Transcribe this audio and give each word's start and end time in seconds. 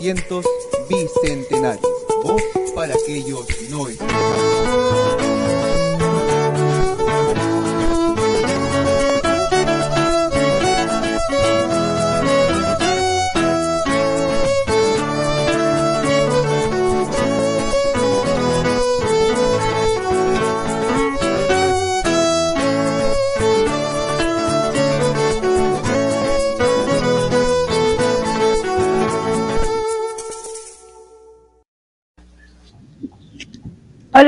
Radio 0.00 0.14
200 0.14 0.46
Bicentenario. 0.88 1.89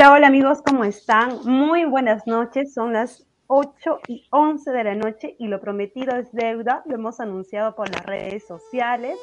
Hola, 0.05 0.27
amigos, 0.27 0.61
¿cómo 0.61 0.83
están? 0.83 1.39
Muy 1.45 1.85
buenas 1.85 2.27
noches, 2.27 2.73
son 2.73 2.91
las 2.91 3.25
8 3.47 4.01
y 4.09 4.27
11 4.31 4.71
de 4.71 4.83
la 4.83 4.95
noche 4.95 5.37
y 5.39 5.47
lo 5.47 5.61
prometido 5.61 6.13
es 6.17 6.29
deuda, 6.33 6.83
lo 6.85 6.95
hemos 6.95 7.21
anunciado 7.21 7.73
por 7.73 7.89
las 7.89 8.05
redes 8.05 8.45
sociales. 8.45 9.17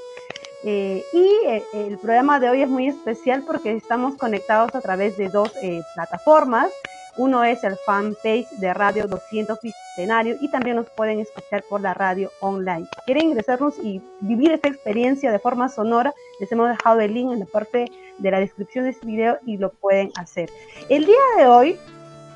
Eh, 0.65 1.05
y 1.13 1.47
eh, 1.47 1.63
el 1.75 1.99
programa 1.99 2.41
de 2.41 2.49
hoy 2.49 2.63
es 2.63 2.69
muy 2.71 2.87
especial 2.87 3.45
porque 3.47 3.73
estamos 3.73 4.17
conectados 4.17 4.75
a 4.75 4.81
través 4.81 5.19
de 5.19 5.29
dos 5.29 5.53
eh, 5.61 5.83
plataformas. 5.95 6.71
Uno 7.17 7.45
es 7.45 7.63
el 7.65 7.77
fanpage 7.85 8.49
de 8.59 8.73
Radio 8.73 9.07
200 9.07 9.59
Bicentenario 9.61 10.37
y 10.41 10.49
también 10.49 10.77
nos 10.77 10.89
pueden 10.91 11.21
escuchar 11.21 11.65
por 11.69 11.81
la 11.81 11.95
radio 11.95 12.31
online. 12.41 12.87
Quieren 13.05 13.29
ingresarnos 13.29 13.79
y 13.79 14.01
vivir 14.21 14.53
esta 14.53 14.69
experiencia 14.69 15.33
de 15.33 15.39
forma 15.39 15.69
sonora, 15.69 16.15
les 16.39 16.51
hemos 16.53 16.69
dejado 16.69 17.01
el 17.01 17.13
link 17.15 17.33
en 17.33 17.41
la 17.41 17.47
parte 17.47 17.91
de 18.19 18.31
la 18.31 18.39
descripción 18.39 18.85
de 18.85 18.91
este 18.91 19.07
video 19.07 19.39
y 19.45 19.57
lo 19.57 19.71
pueden 19.71 20.11
hacer. 20.17 20.51
El 20.89 21.07
día 21.07 21.19
de 21.37 21.47
hoy 21.47 21.79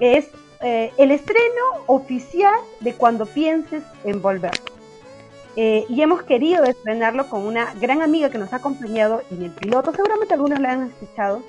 es 0.00 0.28
eh, 0.60 0.92
el 0.96 1.10
estreno 1.10 1.84
oficial 1.86 2.54
de 2.80 2.94
Cuando 2.94 3.26
pienses 3.26 3.82
en 4.04 4.22
volver. 4.22 4.52
Eh, 5.56 5.84
y 5.88 6.02
hemos 6.02 6.22
querido 6.22 6.64
estrenarlo 6.64 7.28
con 7.28 7.42
una 7.42 7.72
gran 7.74 8.02
amiga 8.02 8.28
que 8.28 8.38
nos 8.38 8.52
ha 8.52 8.56
acompañado 8.56 9.22
en 9.30 9.44
el 9.44 9.50
piloto. 9.52 9.92
Seguramente 9.92 10.34
algunos 10.34 10.58
la 10.58 10.72
han 10.72 10.82
escuchado, 10.88 11.42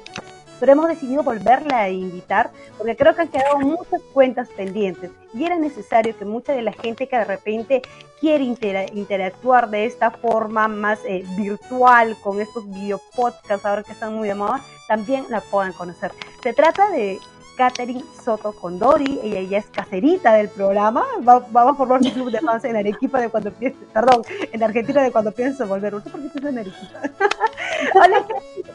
pero 0.59 0.71
hemos 0.71 0.87
decidido 0.87 1.23
volverla 1.23 1.81
a 1.81 1.89
invitar 1.89 2.51
porque 2.77 2.95
creo 2.95 3.15
que 3.15 3.21
han 3.21 3.27
quedado 3.27 3.59
muchas 3.59 4.01
cuentas 4.13 4.49
pendientes 4.49 5.11
y 5.33 5.45
era 5.45 5.57
necesario 5.57 6.17
que 6.17 6.25
mucha 6.25 6.53
de 6.53 6.61
la 6.61 6.73
gente 6.73 7.07
que 7.07 7.17
de 7.17 7.25
repente 7.25 7.81
quiere 8.19 8.43
intera 8.43 8.85
interactuar 8.93 9.69
de 9.69 9.85
esta 9.85 10.11
forma 10.11 10.67
más 10.67 10.99
eh, 11.05 11.23
virtual 11.37 12.15
con 12.21 12.41
estos 12.41 12.69
video 12.69 12.99
podcasts 13.15 13.65
ahora 13.65 13.83
que 13.83 13.91
están 13.91 14.15
muy 14.15 14.27
de 14.27 14.35
moda, 14.35 14.61
también 14.87 15.25
la 15.29 15.41
puedan 15.41 15.73
conocer. 15.73 16.11
Se 16.41 16.53
trata 16.53 16.89
de 16.89 17.19
Catherine 17.55 18.03
Soto 18.23 18.51
Condori, 18.51 19.19
ella 19.23 19.41
ya 19.41 19.57
es 19.59 19.65
caserita 19.67 20.33
del 20.33 20.49
programa, 20.49 21.05
va, 21.27 21.45
vamos 21.51 21.73
a 21.73 21.77
formar 21.77 22.01
un 22.01 22.09
club 22.09 22.29
de 22.29 22.39
fans 22.39 22.63
en 22.65 22.75
Arequipa 22.75 23.19
de 23.19 23.29
cuando 23.29 23.51
piense, 23.51 23.79
perdón, 23.93 24.23
en 24.51 24.63
Argentina 24.63 25.01
de 25.01 25.11
cuando 25.11 25.31
pienso 25.31 25.65
volver, 25.65 25.93
no 25.93 26.01
sé 26.01 26.09
por 26.09 26.21
qué 26.21 26.29
pienso 26.29 26.49
en 26.49 26.59
Arequipa. 26.59 27.01
Hola, 27.95 28.25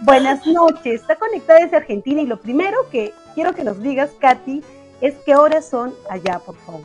buenas 0.02 0.46
noches, 0.46 1.00
está 1.00 1.16
conectada 1.16 1.60
desde 1.60 1.76
Argentina 1.76 2.20
y 2.20 2.26
lo 2.26 2.40
primero 2.40 2.88
que 2.90 3.12
quiero 3.34 3.54
que 3.54 3.64
nos 3.64 3.80
digas, 3.82 4.10
Katy, 4.18 4.62
es 5.00 5.14
qué 5.24 5.36
horas 5.36 5.66
son 5.66 5.94
allá, 6.08 6.38
por 6.38 6.56
favor. 6.56 6.82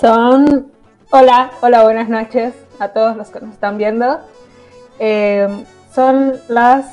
Son, 0.00 0.70
hola, 1.10 1.50
hola, 1.60 1.82
buenas 1.82 2.08
noches 2.08 2.54
a 2.78 2.88
todos 2.88 3.16
los 3.16 3.28
que 3.30 3.40
nos 3.40 3.52
están 3.52 3.78
viendo. 3.78 4.20
Eh, 4.98 5.48
son 5.94 6.40
las 6.48 6.86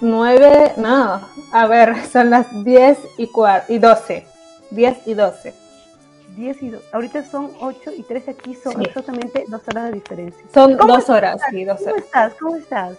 9, 0.00 0.74
no, 0.76 1.20
a 1.52 1.66
ver, 1.66 1.94
son 2.12 2.30
las 2.30 2.64
10 2.64 2.98
y, 3.18 3.30
y 3.68 3.78
12. 3.78 4.26
10 4.70 5.06
y 5.06 5.14
12. 5.14 5.54
10 6.36 6.62
y 6.62 6.70
12. 6.70 6.86
Ahorita 6.92 7.24
son 7.24 7.52
8 7.60 7.92
y 7.96 8.02
13 8.02 8.30
aquí, 8.32 8.54
son 8.54 8.74
sí. 8.74 8.82
exactamente 8.84 9.44
2 9.48 9.62
horas 9.68 9.84
de 9.84 9.92
diferencia. 9.92 10.44
Son 10.52 10.76
2 10.76 11.10
horas, 11.10 11.40
sí, 11.50 11.64
2 11.64 11.80
horas. 11.80 11.86
¿Cómo 11.86 11.96
estás? 11.96 12.34
¿Cómo 12.34 12.56
estás? 12.56 12.98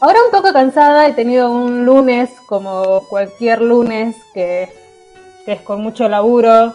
Ahora 0.00 0.18
un 0.24 0.30
poco 0.30 0.52
cansada, 0.52 1.06
he 1.06 1.12
tenido 1.14 1.50
un 1.50 1.86
lunes 1.86 2.30
como 2.46 3.06
cualquier 3.08 3.62
lunes 3.62 4.16
que, 4.34 4.68
es 5.46 5.60
con 5.62 5.80
mucho 5.80 6.08
laburo. 6.08 6.74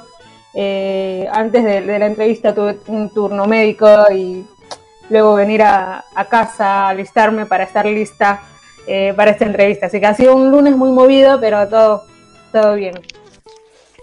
Eh, 0.54 1.28
antes 1.32 1.64
de, 1.64 1.82
la 1.82 2.08
entrevista 2.08 2.54
tuve 2.56 2.80
un 2.88 3.14
turno 3.14 3.46
médico 3.46 3.88
y 4.12 4.46
luego 5.10 5.36
venir 5.36 5.62
a, 5.62 6.04
a 6.16 6.26
casa, 6.26 6.88
alistarme 6.88 7.46
para 7.46 7.66
estar 7.66 7.86
lista 7.86 8.42
eh, 8.88 9.14
para 9.16 9.32
esta 9.32 9.46
entrevista. 9.46 9.86
Así 9.86 10.00
que 10.00 10.08
ha 10.08 10.16
sido 10.16 10.36
un 10.36 10.50
lunes 10.50 10.76
muy 10.76 10.92
movido, 10.92 11.40
pero 11.40 11.68
todo, 11.68 12.04
todo 12.52 12.76
bien. 12.76 12.96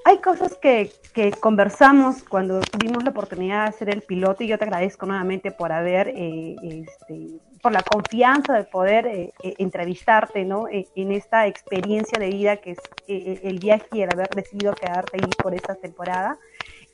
Hay 0.05 0.19
cosas 0.19 0.55
que, 0.62 0.93
que 1.19 1.32
conversamos 1.32 2.23
cuando 2.23 2.61
tuvimos 2.61 3.03
la 3.03 3.11
oportunidad 3.11 3.65
de 3.65 3.69
hacer 3.70 3.91
el 3.91 4.03
piloto 4.03 4.44
y 4.44 4.47
yo 4.47 4.56
te 4.56 4.67
agradezco 4.67 5.05
nuevamente 5.05 5.50
por 5.50 5.73
haber, 5.73 6.12
eh, 6.15 6.55
este, 6.62 7.41
por 7.61 7.73
la 7.73 7.82
confianza 7.82 8.53
de 8.53 8.62
poder 8.62 9.09
eh, 9.09 9.32
entrevistarte 9.59 10.44
¿no? 10.44 10.67
en 10.70 11.11
esta 11.11 11.49
experiencia 11.49 12.20
de 12.20 12.29
vida 12.29 12.59
que 12.59 12.70
es 12.70 12.79
el 13.09 13.59
viaje 13.59 13.88
y 13.94 14.03
el 14.03 14.12
haber 14.12 14.29
decidido 14.29 14.75
quedarte 14.75 15.17
ahí 15.17 15.29
por 15.43 15.55
esta 15.55 15.75
temporada. 15.75 16.38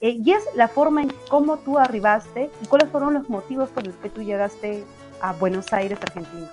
y 0.01 0.33
es 0.33 0.43
la 0.55 0.69
forma 0.69 1.03
en 1.03 1.13
cómo 1.29 1.59
tú 1.59 1.79
arribaste 1.79 2.49
y 2.63 2.67
cuáles 2.67 2.89
fueron 2.89 3.13
los 3.13 3.29
motivos 3.29 3.69
por 3.69 3.87
los 3.87 3.95
que 3.97 4.09
tú 4.09 4.23
llegaste 4.23 4.85
a 5.21 5.35
Buenos 5.35 5.71
Aires, 5.75 5.99
Argentina. 6.01 6.49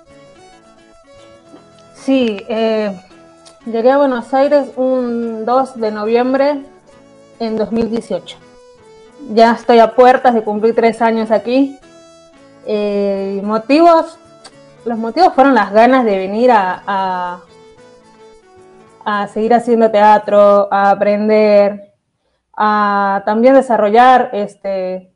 Sí, 1.94 2.44
eh, 2.50 3.00
llegué 3.66 3.92
a 3.92 3.98
Buenos 3.98 4.34
Aires 4.34 4.74
un 4.76 5.46
2 5.46 5.80
de 5.80 5.92
noviembre 5.92 6.66
en 7.42 7.58
2018. 7.58 8.38
Ya 9.34 9.54
estoy 9.54 9.80
a 9.80 9.96
puertas 9.96 10.34
de 10.36 10.44
cumplir 10.44 10.76
tres 10.76 11.02
años 11.02 11.32
aquí. 11.32 11.78
Eh, 12.68 13.42
motivos, 13.44 14.20
los 14.86 14.98
motivos 14.98 15.34
fueron 15.34 15.56
las 15.56 15.74
ganas 15.74 16.06
de 16.06 16.18
venir 16.18 16.52
a, 16.52 17.42
a, 19.04 19.28
seguir 19.28 19.56
haciendo 19.56 19.90
teatro, 19.90 20.72
a 20.72 20.92
aprender, 20.92 21.94
a 22.56 23.24
también 23.26 23.56
desarrollar 23.56 24.30
este, 24.34 25.12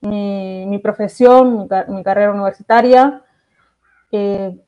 mi, 0.00 0.66
mi 0.66 0.78
profesión, 0.78 1.56
mi, 1.56 1.94
mi, 1.94 2.02
carrera 2.02 2.32
universitaria. 2.32 3.22
Eh, 4.10 4.58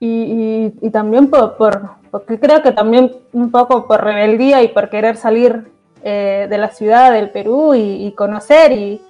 y, 0.00 0.74
y, 0.80 0.90
también 0.90 1.30
por, 1.30 1.97
porque 2.10 2.38
creo 2.38 2.62
que 2.62 2.72
también 2.72 3.16
un 3.32 3.50
poco 3.50 3.86
por 3.86 4.02
rebeldía 4.02 4.62
y 4.62 4.68
por 4.68 4.90
querer 4.90 5.16
salir 5.16 5.70
eh, 6.02 6.46
de 6.48 6.58
la 6.58 6.70
ciudad 6.70 7.12
del 7.12 7.30
Perú 7.30 7.74
y, 7.74 8.06
y 8.06 8.12
conocer 8.12 8.72
y, 8.72 9.02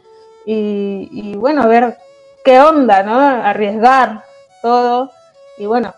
y, 0.50 1.36
bueno, 1.36 1.68
ver 1.68 1.98
qué 2.44 2.58
onda, 2.60 3.02
¿no? 3.02 3.18
Arriesgar 3.18 4.24
todo 4.62 5.10
y 5.58 5.66
bueno, 5.66 5.94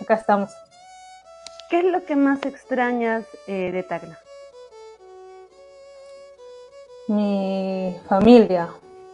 acá 0.00 0.14
estamos. 0.14 0.50
¿Qué 1.70 1.78
es 1.78 1.84
lo 1.84 2.04
que 2.04 2.14
más 2.14 2.44
extrañas 2.44 3.24
eh, 3.46 3.70
de 3.72 3.82
Tacna? 3.82 4.18
Mi 7.06 7.96
familia, 8.08 8.68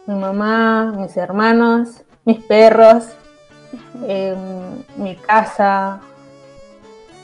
mi 0.05 0.15
mamá, 0.15 0.93
mis 0.97 1.15
hermanos, 1.15 2.03
mis 2.25 2.43
perros, 2.43 3.07
eh, 4.07 4.35
mi 4.97 5.15
casa, 5.15 6.01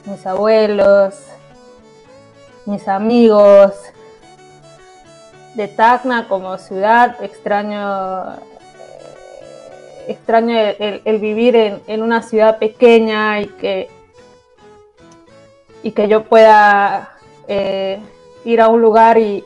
mis 0.06 0.25
abuelos, 0.25 1.15
mis 2.65 2.88
amigos. 2.88 3.74
De 5.56 5.68
Tacna 5.68 6.30
como 6.30 6.57
ciudad 6.57 7.21
extraño, 7.21 8.36
eh, 8.36 10.06
extraño 10.07 10.56
el, 10.57 11.19
vivir 11.19 11.57
en, 11.57 12.01
una 12.01 12.21
ciudad 12.21 12.57
pequeña 12.57 13.42
y 13.42 13.48
que, 13.48 13.89
y 15.83 15.92
que 15.92 16.07
yo 16.07 16.24
pueda 16.24 17.12
eh, 17.50 18.00
ir 18.45 18.62
a 18.62 18.69
un 18.69 18.81
lugar 18.81 19.18
y, 19.18 19.44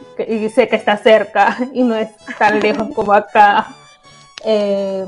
sé 0.53 0.67
que 0.67 0.75
está 0.75 0.95
cerca 0.97 1.57
y 1.73 1.81
no 1.81 1.95
es 1.95 2.09
tan 2.37 2.59
lejos 2.59 2.89
como 2.93 3.11
acá. 3.11 3.67
Eh, 4.43 5.05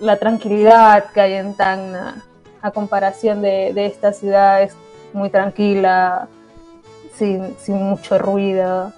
la 0.00 0.16
tranquilidad 0.16 1.10
que 1.10 1.20
hay 1.20 1.32
en 1.32 1.54
Tacna, 1.54 2.27
a 2.62 2.70
comparación 2.70 3.42
de, 3.42 3.72
de 3.72 3.86
esta 3.86 4.12
ciudad, 4.12 4.62
es 4.62 4.74
muy 5.12 5.30
tranquila, 5.30 6.28
sin, 7.14 7.56
sin 7.58 7.76
mucho 7.82 8.18
ruido. 8.18 8.92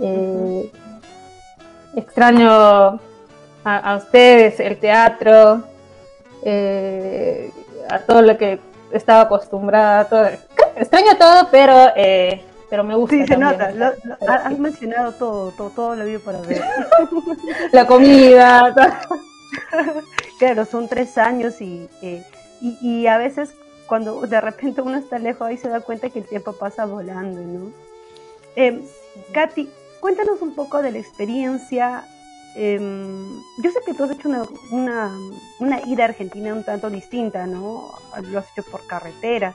Eh, 0.00 0.70
extraño 1.96 2.50
a, 2.50 2.98
a, 3.64 3.96
ustedes, 3.96 4.60
el 4.60 4.78
teatro, 4.78 5.62
eh, 6.42 7.50
a 7.88 7.98
todo 8.00 8.22
lo 8.22 8.38
que 8.38 8.60
estaba 8.92 9.22
acostumbrada, 9.22 10.04
todo, 10.04 10.28
extraño 10.76 11.16
todo, 11.18 11.48
pero 11.50 11.92
eh, 11.96 12.44
pero 12.70 12.84
me 12.84 12.94
gusta. 12.94 13.16
Sí, 13.16 13.26
se 13.26 13.36
también. 13.36 13.78
nota, 13.78 14.34
has 14.44 14.58
mencionado 14.58 15.12
todo, 15.12 15.50
todo, 15.52 15.70
todo 15.70 15.96
lo 15.96 16.04
vivo 16.04 16.20
para 16.20 16.40
ver. 16.40 16.62
La 17.72 17.86
comida, 17.86 18.74
claro, 20.38 20.64
son 20.64 20.88
tres 20.88 21.18
años 21.18 21.60
y, 21.60 21.88
eh, 22.02 22.24
y, 22.60 22.78
y, 22.80 23.06
a 23.06 23.18
veces 23.18 23.54
cuando 23.86 24.20
de 24.22 24.40
repente 24.40 24.82
uno 24.82 24.98
está 24.98 25.18
lejos 25.18 25.46
ahí 25.46 25.56
se 25.56 25.68
da 25.68 25.80
cuenta 25.80 26.10
que 26.10 26.20
el 26.20 26.26
tiempo 26.26 26.52
pasa 26.52 26.84
volando, 26.84 27.40
¿no? 27.40 27.72
Eh, 28.56 28.84
cuéntanos 30.00 30.42
un 30.42 30.54
poco 30.54 30.82
de 30.82 30.92
la 30.92 30.98
experiencia. 30.98 32.04
Eh, 32.56 32.78
yo 33.62 33.70
sé 33.70 33.78
que 33.86 33.94
tú 33.94 34.04
has 34.04 34.10
hecho 34.10 34.28
una, 34.28 34.42
una, 34.70 35.16
una, 35.60 35.80
ida 35.86 36.04
a 36.04 36.08
Argentina 36.08 36.52
un 36.52 36.64
tanto 36.64 36.90
distinta, 36.90 37.46
¿no? 37.46 37.94
Lo 38.22 38.38
has 38.38 38.50
hecho 38.52 38.68
por 38.68 38.86
carretera. 38.86 39.54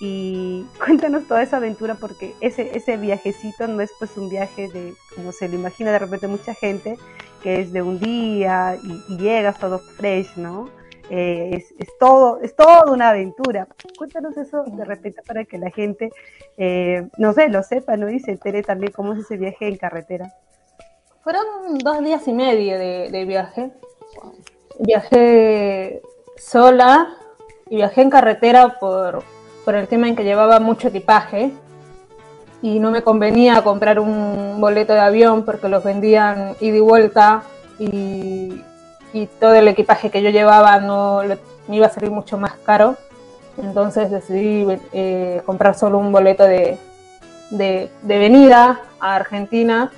Y 0.00 0.66
cuéntanos 0.84 1.26
toda 1.26 1.42
esa 1.42 1.56
aventura 1.56 1.94
porque 1.94 2.34
ese, 2.40 2.76
ese 2.76 2.96
viajecito 2.96 3.66
no 3.66 3.80
es 3.80 3.90
pues 3.98 4.16
un 4.16 4.28
viaje 4.28 4.68
de, 4.68 4.94
como 5.14 5.32
se 5.32 5.48
lo 5.48 5.54
imagina 5.54 5.92
de 5.92 6.00
repente 6.00 6.26
mucha 6.26 6.54
gente, 6.54 6.98
que 7.44 7.60
es 7.60 7.74
de 7.74 7.82
un 7.82 8.00
día 8.00 8.78
y, 8.82 9.12
y 9.12 9.18
llegas 9.18 9.58
todo 9.58 9.78
fresh, 9.78 10.34
¿no? 10.36 10.70
Eh, 11.10 11.50
es, 11.52 11.74
es, 11.78 11.88
todo, 12.00 12.40
es 12.40 12.56
toda 12.56 12.90
una 12.90 13.10
aventura. 13.10 13.68
Cuéntanos 13.98 14.34
eso 14.38 14.64
de 14.64 14.82
repente 14.86 15.20
para 15.26 15.44
que 15.44 15.58
la 15.58 15.70
gente, 15.70 16.10
eh, 16.56 17.06
no 17.18 17.34
sé, 17.34 17.50
lo 17.50 17.62
sepa, 17.62 17.98
¿no? 17.98 18.08
Y 18.08 18.18
se 18.18 18.30
entere 18.30 18.62
también 18.62 18.92
cómo 18.92 19.12
es 19.12 19.18
ese 19.18 19.36
viaje 19.36 19.68
en 19.68 19.76
carretera. 19.76 20.32
Fueron 21.22 21.76
dos 21.80 22.02
días 22.02 22.26
y 22.26 22.32
medio 22.32 22.78
de, 22.78 23.10
de 23.10 23.24
viaje. 23.26 23.70
Viajé 24.78 26.00
sola 26.38 27.14
y 27.68 27.76
viajé 27.76 28.00
en 28.00 28.10
carretera 28.10 28.78
por, 28.80 29.22
por 29.66 29.74
el 29.74 29.86
tema 29.86 30.08
en 30.08 30.16
que 30.16 30.24
llevaba 30.24 30.60
mucho 30.60 30.88
equipaje 30.88 31.52
y 32.64 32.78
no 32.78 32.90
me 32.90 33.02
convenía 33.02 33.60
comprar 33.60 34.00
un 34.00 34.58
boleto 34.58 34.94
de 34.94 35.00
avión 35.00 35.44
porque 35.44 35.68
los 35.68 35.84
vendían 35.84 36.56
ida 36.60 36.76
y 36.78 36.80
vuelta 36.80 37.42
y, 37.78 38.62
todo 39.38 39.54
el 39.54 39.68
equipaje 39.68 40.10
que 40.10 40.22
yo 40.22 40.30
llevaba 40.30 40.80
no 40.80 41.20
me 41.68 41.76
iba 41.76 41.86
a 41.86 41.90
salir 41.90 42.10
mucho 42.10 42.38
más 42.38 42.54
caro. 42.64 42.96
Entonces 43.58 44.10
decidí 44.10 44.66
eh, 44.94 45.42
comprar 45.44 45.74
solo 45.74 45.98
un 45.98 46.10
boleto 46.10 46.44
de, 46.44 46.78
de, 47.50 47.90
de, 48.00 48.18
venida 48.18 48.80
a 48.98 49.14
Argentina 49.14 49.92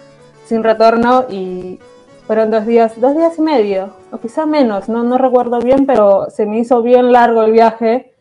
sin 0.44 0.64
retorno 0.64 1.26
y 1.30 1.78
fueron 2.26 2.50
dos 2.50 2.66
días, 2.66 3.00
dos 3.00 3.16
días 3.16 3.38
y 3.38 3.42
medio, 3.42 3.90
o 4.10 4.18
quizá 4.18 4.44
menos, 4.44 4.88
no, 4.88 5.04
no 5.04 5.18
recuerdo 5.18 5.60
bien, 5.60 5.86
pero 5.86 6.26
se 6.30 6.46
me 6.46 6.58
hizo 6.58 6.82
bien 6.82 7.12
largo 7.12 7.42
el 7.42 7.52
viaje, 7.52 8.12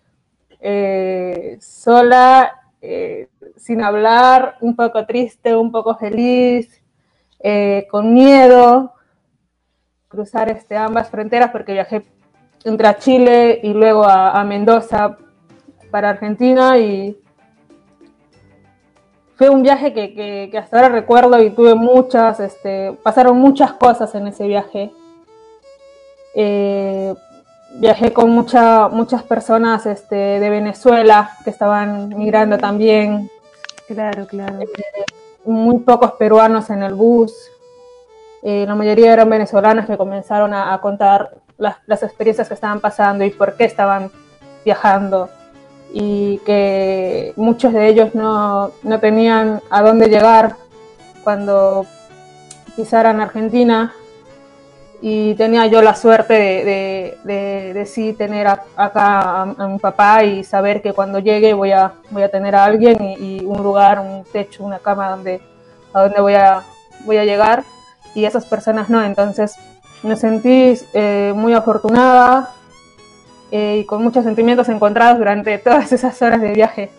eh, 0.62 1.58
sola, 1.60 2.62
eh, 2.82 3.28
sin 3.58 3.82
hablar, 3.82 4.58
un 4.62 4.76
poco 4.76 5.06
triste, 5.06 5.56
un 5.56 5.72
poco 5.72 5.96
feliz, 5.96 6.82
eh, 7.40 7.88
con 7.92 8.14
miedo, 8.14 8.94
cruzar 10.08 10.50
este, 10.50 10.78
ambas 10.78 11.10
fronteras 11.10 11.52
porque 11.52 11.74
viajé 11.74 12.04
entre 12.64 12.88
a 12.88 12.98
Chile 12.98 13.60
y 13.62 13.74
luego 13.74 14.04
a, 14.06 14.44
Mendoza 14.44 15.18
para 15.92 16.10
Argentina 16.10 16.78
y 16.78 17.18
fue 19.36 19.50
un 19.50 19.62
viaje 19.62 19.94
que, 19.94 20.52
hasta 20.58 20.78
ahora 20.78 20.90
recuerdo 20.90 21.42
y 21.42 21.52
tuve 21.52 21.76
muchas, 21.76 22.40
este, 22.40 22.94
pasaron 23.04 23.38
muchas 23.38 23.74
cosas 23.74 24.16
en 24.16 24.28
ese 24.28 24.48
viaje. 24.48 24.92
Eh, 26.34 27.14
viajé 27.76 28.14
con 28.14 28.30
mucha, 28.30 28.88
muchas 28.88 29.24
personas 29.24 29.86
este, 29.86 30.16
de 30.16 30.50
Venezuela 30.50 31.38
que 31.44 31.50
estaban 31.50 32.10
migrando 32.10 32.58
también. 32.58 33.30
Claro, 33.88 34.26
claro. 34.28 34.60
Muy 35.44 35.80
pocos 35.80 36.14
peruanos 36.14 36.70
en 36.70 36.84
el 36.84 36.94
bus. 36.94 37.34
Eh, 38.42 38.66
la 38.68 38.76
mayoría 38.76 39.14
eran 39.14 39.30
venezolanos 39.30 39.86
que 39.86 39.98
comenzaron 39.98 40.54
a, 40.54 40.80
contar 40.82 41.38
las, 41.58 41.78
las, 41.88 42.04
experiencias 42.04 42.48
que 42.48 42.54
estaban 42.54 42.80
pasando 42.80 43.24
y 43.24 43.32
por 43.32 43.56
qué 43.56 43.66
estaban 43.66 44.12
viajando 44.64 45.30
y 45.94 46.40
que 46.40 47.34
muchos 47.38 47.74
de 47.74 47.88
ellos 47.88 48.14
no, 48.14 48.72
no 48.84 49.00
tenían 49.00 49.62
a 49.70 49.82
dónde 49.82 50.10
llegar 50.10 50.56
cuando 51.24 51.86
pisaran 52.76 53.22
Argentina 53.22 53.94
y 55.08 55.36
tenía 55.36 55.68
yo 55.68 55.84
la 55.84 55.96
suerte 55.96 56.34
de, 56.34 57.16
de, 57.24 57.74
de, 57.76 57.86
sí 57.86 58.14
tener 58.14 58.48
acá 58.48 59.44
a, 59.44 59.68
mi 59.68 59.78
papá 59.78 60.24
y 60.24 60.44
saber 60.44 60.82
que 60.82 60.94
cuando 60.94 61.20
llegue 61.20 61.54
voy 61.54 61.74
a, 61.74 61.94
voy 62.10 62.24
a 62.24 62.32
tener 62.32 62.56
a 62.56 62.66
alguien 62.66 62.98
y, 63.20 63.46
un 63.46 63.62
lugar, 63.62 64.00
un 64.00 64.24
techo, 64.24 64.64
una 64.64 64.80
cama 64.80 65.12
donde, 65.12 65.42
a 65.94 66.02
donde 66.02 66.20
voy 66.22 66.34
a, 66.34 66.64
voy 67.06 67.18
a 67.18 67.24
llegar 67.24 67.64
y 68.16 68.26
esas 68.26 68.48
personas 68.48 68.90
no. 68.90 69.04
Entonces 69.04 69.54
me 70.02 70.16
sentí 70.16 70.74
eh, 70.96 71.34
muy 71.36 71.54
afortunada 71.54 72.56
eh, 73.52 73.82
y 73.82 73.86
con 73.86 74.02
muchos 74.02 74.24
sentimientos 74.24 74.70
encontrados 74.70 75.20
durante 75.20 75.56
todas 75.60 75.92
esas 75.92 76.20
horas 76.24 76.42
de 76.42 76.52
viaje. 76.52 76.90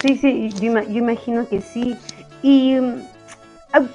Sí, 0.00 0.16
sí, 0.16 0.48
yo, 0.58 0.80
yo 0.80 0.96
imagino 0.96 1.46
que 1.46 1.60
sí. 1.60 1.94
Y 2.42 2.78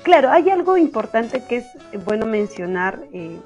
claro, 0.04 0.32
hay 0.32 0.50
algo 0.50 0.78
importante 0.78 1.44
que 1.44 1.58
es 1.58 1.66
bueno 2.06 2.26
mencionar. 2.26 3.00
Eh, 3.14 3.40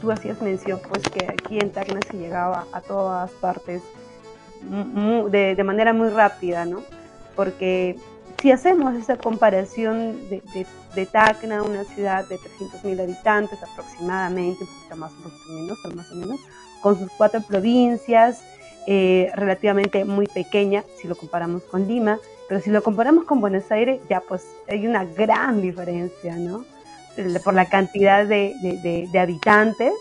tú 0.00 0.10
hacías 0.10 0.40
mención, 0.42 0.80
pues, 0.88 1.02
que 1.04 1.26
aquí 1.26 1.58
en 1.58 1.70
Tacna 1.70 2.00
se 2.10 2.16
llegaba 2.16 2.66
a 2.72 2.80
todas 2.80 3.30
partes 3.32 3.82
de, 5.30 5.54
de 5.56 5.64
manera 5.64 5.92
muy 5.92 6.08
rápida, 6.08 6.64
¿no? 6.64 6.82
Porque 7.34 7.96
si 8.42 8.50
hacemos 8.50 8.94
esa 8.94 9.16
comparación 9.16 10.28
de, 10.28 10.42
de, 10.94 11.06
Tacna, 11.06 11.62
una 11.62 11.84
ciudad 11.84 12.28
de 12.28 12.38
300.000 12.38 13.00
habitantes 13.00 13.62
aproximadamente, 13.62 14.64
un 14.64 14.68
poquito 14.68 14.96
más, 14.96 15.12
un 15.12 15.54
menos, 15.54 15.78
más 15.94 16.10
o 16.10 16.14
menos, 16.16 16.40
con 16.80 16.98
sus 16.98 17.08
cuatro 17.16 17.40
provincias, 17.40 18.42
eh, 18.88 19.30
relativamente 19.36 20.04
muy 20.04 20.26
pequeña, 20.26 20.82
si 21.00 21.06
lo 21.06 21.14
comparamos 21.14 21.62
con 21.62 21.86
Lima, 21.86 22.18
pero 22.52 22.62
si 22.62 22.68
lo 22.68 22.82
comparamos 22.82 23.24
con 23.24 23.40
Buenos 23.40 23.72
Aires, 23.72 23.98
ya 24.10 24.20
pues 24.20 24.46
hay 24.68 24.86
una 24.86 25.06
gran 25.06 25.62
diferencia, 25.62 26.36
¿no? 26.36 26.66
Por 27.42 27.54
la 27.54 27.64
cantidad 27.64 28.26
de, 28.26 29.08
habitantes, 29.18 29.94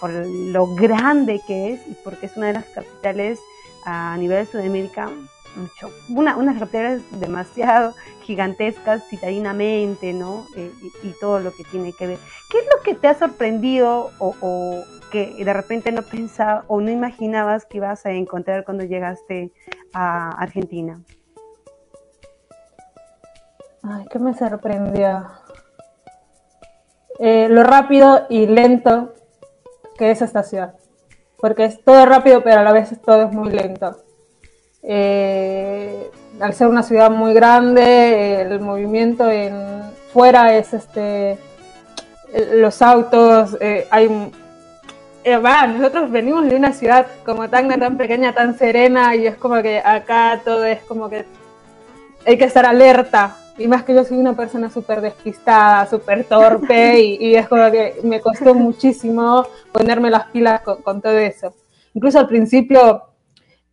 por 0.00 0.10
lo 0.10 0.74
grande 0.74 1.40
que 1.46 1.74
es 1.74 1.86
y 1.86 1.94
porque 2.02 2.26
es 2.26 2.36
una 2.36 2.48
de 2.48 2.54
las 2.54 2.64
capitales 2.64 3.38
a 3.84 4.16
nivel 4.16 4.44
de 4.44 4.50
Sudamérica 4.50 5.08
mucho, 5.54 5.88
una, 6.08 6.36
unas 6.36 6.58
capitales 6.58 7.02
demasiado 7.20 7.94
gigantescas 8.24 9.06
citadinamente, 9.08 10.12
¿no? 10.12 10.48
Eh, 10.56 10.72
y, 10.82 11.10
y, 11.10 11.14
todo 11.20 11.38
lo 11.38 11.52
que 11.52 11.62
tiene 11.62 11.92
que 11.92 12.08
ver. 12.08 12.18
¿Qué 12.50 12.58
es 12.58 12.64
lo 12.76 12.82
que 12.82 12.96
te 12.96 13.06
ha 13.06 13.16
sorprendido 13.16 14.10
o, 14.18 14.34
o, 14.40 14.82
que 15.12 15.44
de 15.44 15.52
repente 15.52 15.92
no 15.92 16.02
pensabas 16.02 16.64
o 16.66 16.80
no 16.80 16.90
imaginabas 16.90 17.66
que 17.66 17.76
ibas 17.76 18.04
a 18.04 18.10
encontrar 18.10 18.64
cuando 18.64 18.82
llegaste 18.82 19.52
a 19.92 20.30
Argentina? 20.42 21.00
Ay, 23.86 24.06
¿qué 24.10 24.18
me 24.18 24.34
sorprendió? 24.34 25.26
Eh, 27.18 27.48
lo 27.50 27.62
rápido 27.62 28.26
y 28.30 28.46
lento 28.46 29.12
que 29.98 30.10
es 30.10 30.22
esta 30.22 30.42
ciudad. 30.42 30.74
Porque 31.38 31.64
es 31.64 31.84
todo 31.84 32.06
rápido, 32.06 32.42
pero 32.42 32.60
a 32.60 32.62
la 32.64 32.72
vez 32.72 32.90
todo 33.02 33.24
es 33.24 33.32
muy 33.32 33.50
lento. 33.50 33.96
Eh, 34.82 36.10
al 36.40 36.54
ser 36.54 36.68
una 36.68 36.82
ciudad 36.82 37.10
muy 37.10 37.34
grande, 37.34 38.40
el 38.40 38.60
movimiento 38.60 39.30
en 39.30 39.82
fuera 40.12 40.54
es 40.54 40.72
este 40.72 41.38
los 42.54 42.82
autos, 42.82 43.56
eh, 43.60 43.86
hay 43.90 44.32
eh, 45.22 45.38
nosotros 45.38 46.10
venimos 46.10 46.46
de 46.46 46.56
una 46.56 46.72
ciudad 46.72 47.06
como 47.24 47.48
Tacna 47.48 47.78
tan 47.78 47.96
pequeña, 47.96 48.34
tan 48.34 48.58
serena, 48.58 49.14
y 49.14 49.26
es 49.26 49.36
como 49.36 49.62
que 49.62 49.78
acá 49.78 50.40
todo 50.44 50.64
es 50.64 50.82
como 50.84 51.08
que 51.08 51.24
hay 52.26 52.36
que 52.36 52.44
estar 52.44 52.66
alerta. 52.66 53.36
Y 53.56 53.68
más 53.68 53.84
que 53.84 53.94
yo 53.94 54.04
soy 54.04 54.18
una 54.18 54.34
persona 54.34 54.68
súper 54.68 55.00
despistada, 55.00 55.86
súper 55.86 56.24
torpe, 56.24 57.00
y, 57.00 57.16
y, 57.28 57.36
es 57.36 57.48
como 57.48 57.70
que 57.70 58.00
me 58.02 58.20
costó 58.20 58.54
muchísimo 58.54 59.46
ponerme 59.72 60.10
las 60.10 60.26
pilas 60.26 60.62
con, 60.62 60.82
con 60.82 61.00
todo 61.00 61.16
eso. 61.18 61.54
Incluso 61.94 62.18
al 62.18 62.26
principio 62.26 63.14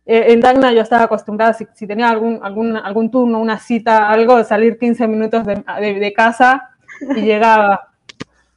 eh, 0.04 0.32
en 0.32 0.40
Tacna 0.40 0.72
yo 0.72 0.80
estaba 0.80 1.04
acostumbrada, 1.04 1.52
si, 1.52 1.66
si, 1.74 1.86
tenía 1.86 2.08
algún, 2.10 2.40
algún, 2.42 2.76
algún 2.76 3.10
turno, 3.10 3.40
una 3.40 3.58
cita, 3.58 4.08
algo, 4.08 4.42
salir 4.42 4.78
15 4.78 5.06
minutos 5.06 5.46
de, 5.46 5.62
de, 5.80 5.94
de, 5.94 6.12
casa 6.12 6.70
y 7.16 7.22
llegaba. 7.22 7.88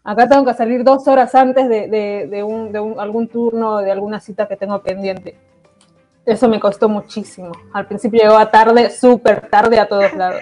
Acá 0.04 0.28
tengo 0.28 0.46
que 0.46 0.54
salir 0.54 0.84
dos 0.84 1.08
horas 1.08 1.34
antes 1.36 1.68
de, 1.68 2.28
de 2.28 2.44
un, 2.44 2.72
de 2.72 2.80
un, 2.80 3.00
algún 3.00 3.28
turno, 3.28 3.78
de 3.78 3.92
alguna 3.92 4.20
cita 4.20 4.48
que 4.48 4.56
tengo 4.56 4.82
pendiente. 4.82 5.36
Eso 6.26 6.48
me 6.48 6.60
costó 6.60 6.90
muchísimo. 6.90 7.52
Al 7.74 7.88
principio 7.88 8.22
llegaba 8.22 8.50
tarde, 8.50 8.90
súper 8.90 9.48
tarde 9.50 9.80
a 9.80 9.88
todos 9.88 10.14
lados. 10.14 10.42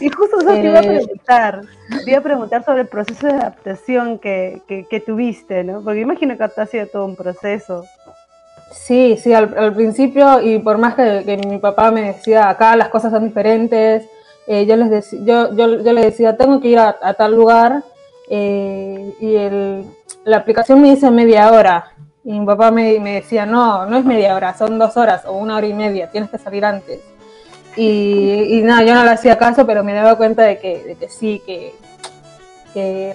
Y 0.00 0.08
justo 0.08 0.38
eso 0.40 0.50
eh, 0.52 0.60
te 0.60 0.68
iba 0.68 0.78
a 0.78 0.82
preguntar. 0.82 1.60
Te 2.04 2.10
iba 2.10 2.18
a 2.18 2.22
preguntar 2.22 2.64
sobre 2.64 2.82
el 2.82 2.88
proceso 2.88 3.26
de 3.26 3.34
adaptación 3.34 4.18
que, 4.18 4.62
que, 4.66 4.84
que 4.84 5.00
tuviste, 5.00 5.64
¿no? 5.64 5.82
Porque 5.82 6.00
imagino 6.00 6.36
que 6.36 6.44
ha 6.44 6.66
sido 6.66 6.86
todo 6.86 7.04
un 7.04 7.16
proceso. 7.16 7.84
Sí, 8.70 9.16
sí, 9.20 9.32
al, 9.32 9.74
principio, 9.74 10.40
y 10.40 10.60
por 10.60 10.78
más 10.78 10.94
que, 10.94 11.38
mi 11.48 11.58
papá 11.58 11.90
me 11.90 12.02
decía, 12.02 12.48
acá 12.48 12.76
las 12.76 12.88
cosas 12.88 13.10
son 13.10 13.24
diferentes, 13.24 14.08
eh, 14.46 14.64
yo, 14.64 14.76
les 14.76 14.90
decía, 14.90 15.18
yo, 15.24 15.54
yo, 15.56 15.82
yo, 15.82 15.92
les 15.92 16.04
decía, 16.04 16.36
tengo 16.36 16.60
que 16.60 16.68
ir 16.68 16.78
a, 16.78 17.14
tal 17.14 17.34
lugar, 17.34 17.82
eh, 18.28 19.12
y 19.20 19.34
el, 19.34 19.84
la 20.24 20.36
aplicación 20.36 20.80
me 20.80 20.90
dice 20.90 21.10
media 21.10 21.50
hora, 21.50 21.92
y 22.22 22.38
mi 22.38 22.46
papá 22.46 22.70
me, 22.70 23.00
me, 23.00 23.14
decía, 23.14 23.44
no, 23.44 23.86
no 23.86 23.96
es 23.96 24.04
media 24.04 24.36
hora, 24.36 24.56
son 24.56 24.78
dos 24.78 24.96
horas 24.96 25.24
o 25.26 25.32
una 25.32 25.56
hora 25.56 25.66
y 25.66 25.74
media, 25.74 26.08
tienes 26.08 26.30
que 26.30 26.38
salir 26.38 26.64
antes. 26.64 27.00
Y, 27.76 28.58
y 28.58 28.62
nada, 28.62 28.82
yo 28.82 28.94
no 28.94 29.04
le 29.04 29.10
hacía 29.10 29.38
caso, 29.38 29.66
pero 29.66 29.84
me 29.84 29.94
daba 29.94 30.16
cuenta 30.16 30.42
de 30.42 30.58
que, 30.58 30.82
de 30.82 30.94
que 30.96 31.08
sí, 31.08 31.40
que, 31.46 31.74
que 32.74 33.14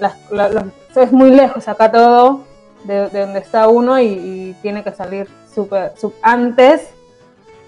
es 0.96 1.12
muy 1.12 1.32
lejos 1.32 1.68
acá 1.68 1.92
todo 1.92 2.44
de, 2.86 3.10
donde 3.10 3.40
está 3.40 3.68
uno 3.68 4.00
y, 4.00 4.56
tiene 4.62 4.84
que 4.84 4.92
salir 4.92 5.28
súper 5.54 5.94
antes 6.22 6.90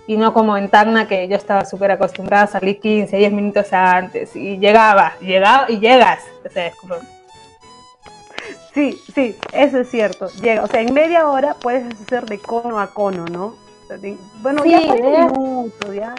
y 0.06 0.16
no 0.18 0.34
como 0.34 0.58
en 0.58 0.70
Tacna 0.70 1.08
que 1.08 1.28
yo 1.28 1.36
estaba 1.36 1.66
súper 1.66 1.92
acostumbrada 1.92 2.44
a 2.44 2.48
salir 2.48 2.80
15, 2.80 3.18
10 3.18 3.34
minutos 3.34 3.74
antes 3.74 4.36
y 4.36 4.58
llegaba, 4.58 5.14
llegaba 5.20 5.66
y 5.70 5.80
llegas. 5.80 6.24
O 6.46 6.50
sea, 6.50 6.72
Sí, 8.74 8.96
sí, 9.14 9.36
eso 9.54 9.80
es 9.80 9.90
cierto. 9.90 10.28
Llega, 10.42 10.64
o 10.64 10.68
sea, 10.68 10.82
en 10.82 10.94
media 10.94 11.28
hora 11.28 11.56
puedes 11.56 11.84
hacer 12.00 12.26
de 12.26 12.38
cono 12.38 12.80
a 12.80 12.94
cono, 12.94 13.26
¿no? 13.26 13.56
bueno, 14.42 14.66
ya 14.66 14.80
minutos, 14.80 15.96
ya, 15.96 16.14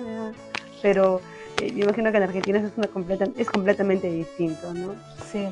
pero 0.83 1.21
eh, 1.61 1.73
yo 1.75 1.85
imagino 1.85 2.11
que 2.11 2.17
en 2.19 2.23
Argentina 2.25 2.59
es, 2.59 2.73
una 2.77 2.89
completa, 2.89 3.27
es 3.37 3.49
completamente 3.51 4.11
distinto, 4.11 4.73
¿no? 4.75 4.95
Sí. 5.31 5.49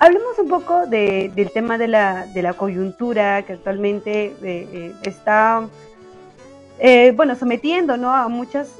Hablemos 0.00 0.38
un 0.38 0.48
poco 0.48 0.86
del 0.86 1.50
tema 1.52 1.76
de 1.76 1.88
la, 1.88 2.26
de 2.26 2.42
la, 2.42 2.52
coyuntura 2.52 3.42
que 3.42 3.54
actualmente 3.54 4.26
eh, 4.26 4.34
eh, 4.42 4.94
está, 5.02 5.66
eh, 6.78 7.12
bueno, 7.16 7.34
sometiendo 7.34 7.96
¿no? 7.96 8.14
a 8.14 8.28
muchas 8.28 8.70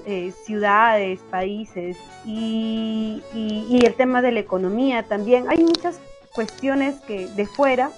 ciudades, 0.45 1.19
países 1.29 1.97
y, 2.25 3.21
y, 3.35 3.85
el 3.85 3.95
tema 3.95 4.23
de 4.23 4.31
la 4.31 4.41
economía 4.41 5.03
también. 5.03 5.47
Hay 5.49 5.59
muchas 5.59 5.99
cuestiones 6.33 7.01
que 7.01 7.27
de 7.27 7.47
fuera 7.47 7.91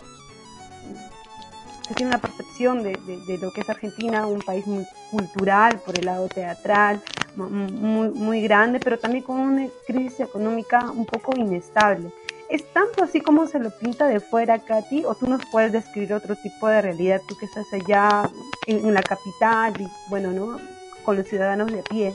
se 1.86 1.94
tiene 1.94 2.10
una 2.10 2.20
percepción 2.20 2.82
de, 2.82 2.96
de, 3.26 3.38
lo 3.38 3.50
que 3.50 3.60
es 3.60 3.68
Argentina, 3.68 4.26
un 4.26 4.40
país 4.40 4.66
muy 4.66 4.86
cultural 5.10 5.80
por 5.84 5.98
el 5.98 6.06
lado 6.06 6.28
teatral, 6.28 7.02
muy, 7.36 8.08
muy 8.10 8.42
grande, 8.42 8.80
pero 8.80 8.98
también 8.98 9.24
con 9.24 9.40
una 9.40 9.68
crisis 9.86 10.20
económica 10.20 10.90
un 10.90 11.06
poco 11.06 11.32
inestable. 11.36 12.10
¿Es 12.50 12.64
tanto 12.72 13.04
así 13.04 13.20
como 13.20 13.46
se 13.46 13.60
lo 13.60 13.70
pinta 13.70 14.08
de 14.08 14.18
fuera, 14.18 14.58
Katy? 14.58 15.04
¿O 15.04 15.14
tú 15.14 15.28
nos 15.28 15.40
puedes 15.46 15.70
describir 15.70 16.14
otro 16.14 16.34
tipo 16.34 16.66
de 16.66 16.82
realidad, 16.82 17.20
tú 17.28 17.36
que 17.36 17.46
estás 17.46 17.66
allá 17.72 18.28
en, 18.66 18.92
la 18.92 19.02
capital 19.02 19.80
y, 19.80 19.88
bueno, 20.08 20.32
¿no? 20.32 20.58
Con 21.04 21.16
los 21.16 21.28
ciudadanos 21.28 21.70
de 21.70 21.82
pie. 21.84 22.14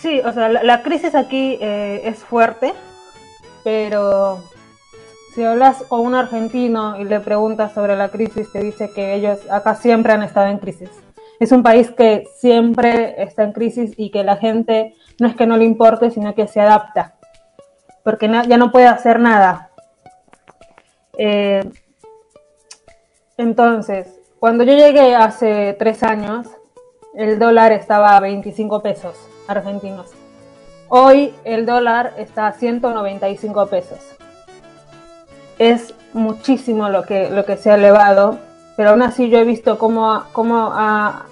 Sí, 0.00 0.20
o 0.20 0.32
sea, 0.34 0.50
la, 0.50 0.82
crisis 0.82 1.14
aquí 1.14 1.56
eh, 1.62 2.02
es 2.04 2.18
fuerte, 2.18 2.74
pero 3.64 4.44
si 5.34 5.42
hablas 5.42 5.82
con 5.84 6.00
un 6.00 6.14
argentino 6.14 7.00
y 7.00 7.04
le 7.04 7.20
preguntas 7.20 7.72
sobre 7.72 7.96
la 7.96 8.10
crisis, 8.10 8.52
te 8.52 8.60
dice 8.60 8.90
que 8.94 9.14
ellos 9.14 9.40
acá 9.50 9.74
siempre 9.74 10.12
han 10.12 10.22
estado 10.22 10.48
en 10.48 10.58
crisis. 10.58 10.90
Es 11.40 11.52
un 11.52 11.62
país 11.62 11.90
que 11.90 12.26
siempre 12.36 13.22
está 13.22 13.42
en 13.42 13.52
crisis 13.52 13.92
y 13.96 14.10
que 14.10 14.24
la 14.24 14.36
gente 14.36 14.94
no 15.18 15.28
es 15.28 15.36
que 15.36 15.46
no 15.46 15.56
le 15.56 15.64
importe, 15.64 16.10
sino 16.10 16.34
que 16.34 16.46
se 16.46 16.60
adapta 16.60 17.14
porque 18.04 18.28
ya 18.28 18.58
no 18.58 18.70
puede 18.70 18.86
hacer 18.86 19.18
nada. 19.18 19.70
Eh, 21.18 21.68
entonces, 23.36 24.20
cuando 24.38 24.62
yo 24.62 24.74
llegué 24.74 25.16
hace 25.16 25.74
tres 25.78 26.02
años, 26.04 26.46
el 27.14 27.38
dólar 27.38 27.72
estaba 27.72 28.16
a 28.16 28.20
25 28.20 28.82
pesos 28.82 29.16
argentinos. 29.48 30.12
Hoy 30.88 31.34
el 31.44 31.66
dólar 31.66 32.14
está 32.18 32.46
a 32.46 32.52
195 32.52 33.66
pesos. 33.66 33.98
Es 35.58 35.94
muchísimo 36.12 36.90
lo 36.90 37.04
que, 37.04 37.30
lo 37.30 37.44
que 37.44 37.56
se 37.56 37.70
ha 37.70 37.76
elevado, 37.76 38.38
pero 38.76 38.90
aún 38.90 39.02
así 39.02 39.28
yo 39.28 39.38
he 39.38 39.44
visto 39.44 39.78
cómo, 39.78 40.24
cómo 40.32 40.70
ha, 40.72 41.26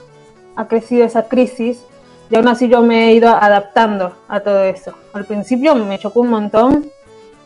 crecido 0.69 1.05
esa 1.05 1.29
crisis 1.29 1.85
y 2.31 2.37
aún 2.37 2.47
así 2.47 2.69
yo 2.69 2.83
me 2.83 3.09
he 3.09 3.15
ido 3.15 3.31
adaptando 3.31 4.15
a 4.29 4.41
todo 4.41 4.63
eso. 4.63 4.95
Al 5.13 5.25
principio 5.25 5.75
me 5.75 5.99
chocó 5.99 6.21
un 6.21 6.31
montón 6.31 6.87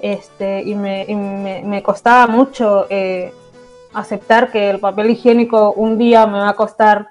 este, 0.01 0.63
y, 0.63 0.75
me, 0.75 1.83
costaba 1.83 2.27
mucho 2.27 2.87
eh, 2.91 3.33
aceptar 3.95 4.51
que 4.51 4.71
el 4.71 4.79
papel 4.79 5.11
higiénico 5.11 5.73
un 5.73 5.97
día 5.99 6.27
me 6.27 6.39
va 6.39 6.51
a 6.51 6.57
costar 6.57 7.09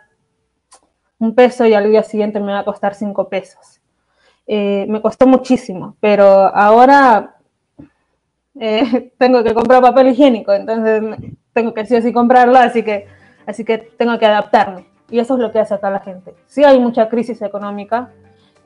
un 1.17 1.33
peso 1.33 1.65
y 1.65 1.73
al 1.73 1.89
día 1.89 2.03
siguiente 2.03 2.39
me 2.39 2.51
va 2.51 2.59
a 2.59 2.65
costar 2.65 2.93
cinco 2.93 3.29
pesos. 3.29 3.81
Eh, 4.47 4.85
me 4.87 5.01
costó 5.01 5.25
muchísimo, 5.25 5.95
pero 5.99 6.25
ahora 6.55 7.34
eh, 8.59 9.11
tengo 9.17 9.43
que 9.43 9.53
comprar 9.53 9.81
papel 9.81 10.09
higiénico, 10.09 10.53
entonces 10.53 11.01
tengo 11.53 11.73
que 11.73 11.85
sí 11.85 11.95
o 11.95 12.01
sí 12.01 12.11
comprarlo, 12.11 12.57
así 12.57 12.83
que, 12.83 13.07
así 13.45 13.63
que 13.63 13.77
tengo 13.77 14.17
que 14.17 14.25
adaptarme. 14.25 14.85
Y 15.09 15.19
eso 15.19 15.35
es 15.35 15.39
lo 15.39 15.51
que 15.51 15.59
hace 15.59 15.73
acá 15.73 15.89
la 15.89 15.99
gente. 15.99 16.33
Sí 16.47 16.63
hay 16.63 16.79
mucha 16.79 17.09
crisis 17.09 17.41
económica, 17.41 18.09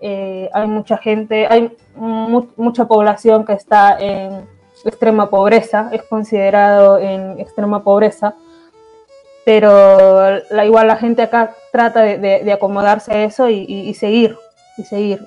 eh, 0.01 0.49
hay 0.53 0.67
mucha 0.67 0.97
gente, 0.97 1.47
hay 1.49 1.75
mucha 1.95 2.87
población 2.87 3.45
que 3.45 3.53
está 3.53 3.97
en 3.99 4.47
extrema 4.85 5.29
pobreza, 5.29 5.89
es 5.91 6.03
considerado 6.03 6.97
en 6.99 7.39
extrema 7.39 7.83
pobreza, 7.83 8.35
pero 9.43 10.37
igual 10.63 10.87
la 10.87 10.95
gente 10.95 11.23
acá 11.23 11.55
trata 11.71 12.01
de, 12.01 12.51
acomodarse 12.51 13.11
a 13.11 13.23
eso 13.23 13.49
y, 13.49 13.93
seguir, 13.93 14.37
y 14.77 14.83
seguir. 14.83 15.25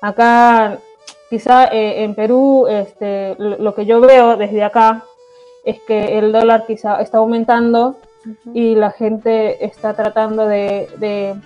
Acá, 0.00 0.78
quizá 1.30 1.66
eh, 1.66 2.02
en 2.02 2.14
Perú, 2.16 2.66
este, 2.68 3.36
lo 3.38 3.74
que 3.74 3.86
yo 3.86 4.00
veo 4.00 4.36
desde 4.36 4.64
acá 4.64 5.04
es 5.64 5.80
que 5.80 6.18
el 6.18 6.32
dólar 6.32 6.64
quizá 6.66 7.00
está 7.00 7.18
aumentando 7.18 7.96
y 8.52 8.74
la 8.74 8.90
gente 8.90 9.64
está 9.64 9.94
tratando 9.94 10.46
de, 10.46 11.36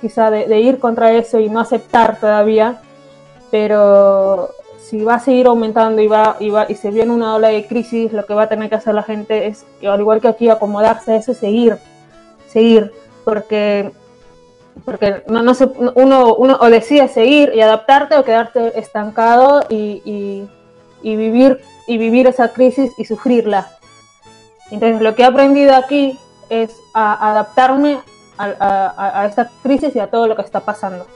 quizá 0.00 0.30
de, 0.30 0.60
ir 0.60 0.78
contra 0.80 1.12
eso 1.12 1.38
y 1.38 1.48
no 1.48 1.60
aceptar 1.60 2.18
todavía, 2.18 2.80
pero 3.50 4.50
si 4.80 5.02
va 5.02 5.14
a 5.14 5.20
seguir 5.20 5.46
aumentando 5.46 6.02
y 6.02 6.08
va, 6.08 6.36
y 6.40 6.50
va 6.50 6.66
y 6.68 6.74
se 6.74 6.90
viene 6.90 7.12
una 7.12 7.36
ola 7.36 7.48
de 7.48 7.66
crisis, 7.66 8.12
lo 8.12 8.26
que 8.26 8.34
va 8.34 8.42
a 8.42 8.48
tener 8.48 8.68
que 8.68 8.74
hacer 8.74 8.94
la 8.94 9.04
gente 9.04 9.46
es, 9.46 9.64
al 9.86 10.00
igual 10.00 10.20
que 10.20 10.28
aquí, 10.28 10.48
acomodarse 10.48 11.12
a 11.12 11.16
eso 11.16 11.32
y 11.32 11.36
seguir, 11.36 11.78
seguir, 12.48 12.92
porque 13.24 13.92
porque 14.84 15.22
no, 15.28 15.42
no 15.42 15.54
se, 15.54 15.66
uno, 15.66 16.34
uno 16.34 16.58
o 16.60 16.70
decide 16.70 17.08
seguir 17.08 17.52
y 17.54 17.60
adaptarte 17.60 18.16
o 18.16 18.24
quedarte 18.24 18.78
estancado 18.78 19.64
y, 19.68 20.48
y 21.02 21.16
vivir 21.16 21.60
y 21.86 21.98
vivir 21.98 22.26
esa 22.26 22.52
crisis 22.52 22.92
y 22.96 23.04
sufrirla 23.04 23.66
entonces, 24.72 25.02
lo 25.02 25.14
que 25.14 25.22
he 25.22 25.26
aprendido 25.26 25.76
aquí 25.76 26.18
es 26.48 26.80
a 26.94 27.30
adaptarme 27.30 28.00
a, 28.38 29.26
esta 29.28 29.50
crisis 29.62 29.94
y 29.94 30.00
a 30.00 30.06
todo 30.06 30.26
lo 30.26 30.34
que 30.34 30.40
está 30.40 30.60
pasando. 30.60 31.06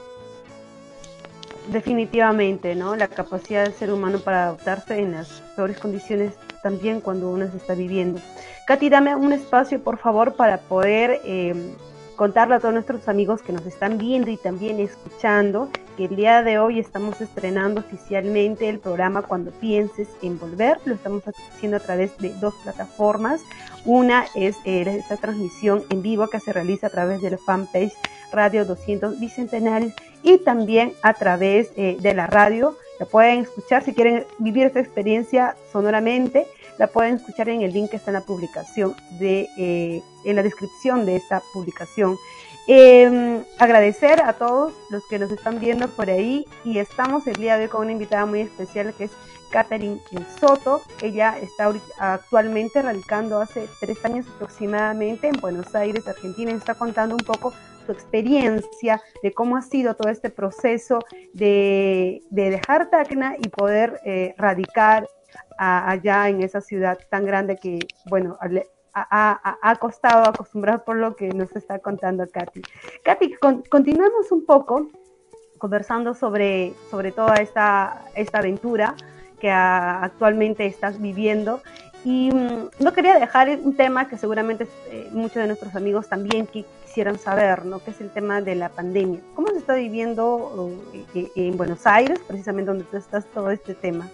Definitivamente, 1.69 2.75
¿no? 2.75 2.95
La 2.95 3.07
capacidad 3.07 3.63
del 3.63 3.73
ser 3.73 3.91
humano 3.91 4.19
para 4.19 4.43
adaptarse 4.43 4.99
en 4.99 5.13
las 5.13 5.41
peores 5.55 5.79
condiciones 5.79 6.35
también 6.61 7.01
cuando 7.01 7.31
uno 7.31 7.49
se 7.49 7.57
está 7.57 7.73
viviendo. 7.73 8.21
Katy, 8.67 8.89
dame 8.89 9.15
un 9.15 9.33
espacio, 9.33 9.83
por 9.83 9.97
favor, 9.97 10.35
para 10.35 10.59
poder 10.59 11.19
eh, 11.25 11.55
contarle 12.17 12.55
a 12.55 12.59
todos 12.59 12.73
nuestros 12.73 13.07
amigos 13.07 13.41
que 13.43 13.53
nos 13.53 13.65
están 13.65 13.97
viendo 13.97 14.29
y 14.31 14.37
también 14.37 14.79
escuchando 14.79 15.69
que 15.95 16.05
el 16.05 16.15
día 16.15 16.41
de 16.41 16.57
hoy 16.57 16.79
estamos 16.79 17.21
estrenando 17.21 17.79
oficialmente 17.81 18.67
el 18.67 18.79
programa 18.79 19.21
Cuando 19.21 19.51
pienses 19.51 20.09
en 20.23 20.37
volver. 20.39 20.79
Lo 20.85 20.95
estamos 20.95 21.23
haciendo 21.27 21.77
a 21.77 21.79
través 21.79 22.17
de 22.17 22.33
dos 22.41 22.55
plataformas. 22.63 23.41
Una 23.85 24.25
es 24.35 24.57
eh, 24.65 24.81
esta 24.99 25.17
transmisión 25.17 25.83
en 25.89 26.01
vivo 26.01 26.27
que 26.27 26.39
se 26.39 26.51
realiza 26.51 26.87
a 26.87 26.89
través 26.89 27.21
de 27.21 27.29
la 27.31 27.37
fanpage 27.37 27.93
Radio 28.33 28.65
200 28.65 29.19
Bicentenarios 29.19 29.93
y 30.23 30.39
también 30.39 30.93
a 31.03 31.13
través 31.13 31.71
eh, 31.77 31.97
de 31.99 32.13
la 32.15 32.25
radio. 32.25 32.75
La 32.99 33.05
pueden 33.05 33.41
escuchar 33.41 33.83
si 33.83 33.93
quieren 33.93 34.25
vivir 34.39 34.65
esta 34.65 34.79
experiencia 34.79 35.55
sonoramente 35.71 36.47
la 36.77 36.87
pueden 36.87 37.15
escuchar 37.15 37.49
en 37.49 37.61
el 37.61 37.73
link 37.73 37.89
que 37.89 37.97
está 37.97 38.11
en 38.11 38.15
la 38.15 38.21
publicación, 38.21 38.95
de, 39.19 39.47
eh, 39.57 40.01
en 40.25 40.35
la 40.35 40.43
descripción 40.43 41.05
de 41.05 41.15
esta 41.15 41.41
publicación. 41.53 42.17
Em, 42.69 43.45
agradecer 43.59 44.21
a 44.21 44.33
todos 44.33 44.73
los 44.89 45.01
que 45.07 45.19
nos 45.19 45.31
están 45.31 45.59
viendo 45.59 45.87
por 45.87 46.09
ahí 46.09 46.45
y 46.65 46.79
estamos 46.79 47.25
el 47.25 47.35
día 47.37 47.55
de 47.57 47.63
hoy 47.63 47.69
con 47.69 47.81
una 47.83 47.93
invitada 47.93 48.25
muy 48.25 48.41
especial 48.41 48.93
que 48.93 49.05
es 49.05 49.11
Catherine 49.51 50.01
Soto. 50.37 50.81
Ella 51.01 51.37
está 51.39 51.73
actualmente 51.97 52.81
radicando 52.81 53.39
hace 53.39 53.69
tres 53.79 54.03
años 54.03 54.25
aproximadamente 54.35 55.29
en 55.29 55.39
Buenos 55.39 55.73
Aires, 55.75 56.07
Argentina, 56.07 56.51
y 56.51 56.55
está 56.55 56.75
contando 56.75 57.15
un 57.15 57.23
poco 57.23 57.53
su 57.85 57.93
experiencia 57.93 59.01
de 59.23 59.31
cómo 59.31 59.55
ha 59.55 59.61
sido 59.61 59.95
todo 59.95 60.09
este 60.09 60.29
proceso 60.29 60.99
de, 61.33 62.21
dejar 62.29 62.89
Tacna 62.89 63.35
y 63.39 63.47
poder 63.47 64.01
eh, 64.03 64.35
radicar 64.37 65.07
allá 65.57 66.29
en 66.29 66.41
esa 66.41 66.61
ciudad 66.61 66.99
tan 67.09 67.25
grande 67.25 67.57
que, 67.57 67.79
bueno, 68.09 68.37
ha, 68.93 69.77
costado 69.79 70.23
acostumbrar 70.29 70.83
por 70.83 70.95
lo 70.95 71.15
que 71.15 71.29
nos 71.29 71.55
está 71.55 71.79
contando 71.79 72.27
Katy. 72.27 72.61
Katy, 73.03 73.35
continuemos 73.69 74.31
un 74.31 74.45
poco 74.45 74.89
conversando 75.57 76.13
sobre, 76.13 76.73
sobre 76.89 77.11
toda 77.11 77.35
esta, 77.35 78.05
esta 78.15 78.39
aventura 78.39 78.95
que 79.39 79.51
actualmente 79.51 80.65
estás 80.65 80.99
viviendo. 81.01 81.61
Y 82.03 82.31
mm, 82.31 82.69
no 82.79 82.93
quería 82.93 83.19
dejar 83.19 83.49
un 83.49 83.75
tema 83.75 84.07
que 84.07 84.17
seguramente 84.17 84.67
eh, 84.89 85.09
muchos 85.11 85.35
de 85.35 85.47
nuestros 85.47 85.75
amigos 85.75 86.07
también 86.07 86.47
quisieran 86.47 87.19
saber, 87.19 87.65
¿no? 87.65 87.79
que 87.79 87.91
es 87.91 88.01
el 88.01 88.11
tema 88.11 88.41
de 88.41 88.55
la 88.55 88.69
pandemia. 88.69 89.19
¿Cómo 89.35 89.49
se 89.49 89.57
está 89.57 89.75
viviendo 89.75 90.71
eh, 91.13 91.31
en 91.35 91.57
Buenos 91.57 91.85
Aires, 91.85 92.19
precisamente 92.27 92.69
donde 92.69 92.85
tú 92.85 92.97
estás, 92.97 93.25
todo 93.25 93.51
este 93.51 93.73
tema? 93.73 94.07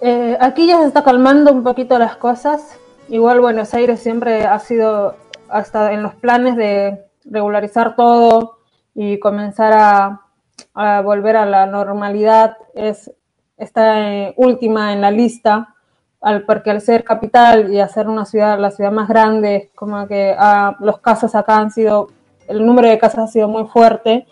Eh, 0.00 0.36
aquí 0.40 0.66
ya 0.66 0.80
se 0.80 0.86
está 0.86 1.02
calmando 1.02 1.52
un 1.52 1.62
poquito 1.62 1.98
las 1.98 2.16
cosas. 2.16 2.78
Igual 3.08 3.40
Buenos 3.40 3.74
Aires 3.74 4.00
siempre 4.00 4.44
ha 4.44 4.58
sido 4.58 5.16
hasta 5.48 5.92
en 5.92 6.02
los 6.02 6.14
planes 6.14 6.56
de 6.56 7.04
regularizar 7.24 7.96
todo 7.96 8.58
y 8.94 9.18
comenzar 9.18 9.72
a, 9.74 11.02
volver 11.02 11.36
a 11.36 11.46
la 11.46 11.66
normalidad. 11.66 12.56
Es 12.74 13.10
esta 13.56 14.10
eh, 14.10 14.34
última 14.36 14.92
en 14.92 15.00
la 15.00 15.10
lista, 15.10 15.74
al, 16.20 16.44
porque 16.44 16.70
al 16.70 16.80
ser 16.80 17.04
capital 17.04 17.72
y 17.72 17.80
hacer 17.80 18.08
una 18.08 18.24
ciudad, 18.24 18.58
la 18.58 18.70
ciudad 18.70 18.92
más 18.92 19.08
grande, 19.08 19.70
como 19.74 20.06
que 20.06 20.34
ah, 20.38 20.76
los 20.80 20.98
casos 21.00 21.34
acá 21.34 21.58
han 21.58 21.70
sido, 21.70 22.08
el 22.48 22.64
número 22.64 22.88
de 22.88 22.98
casos 22.98 23.18
ha 23.18 23.26
sido 23.26 23.48
muy 23.48 23.66
fuerte. 23.66 24.26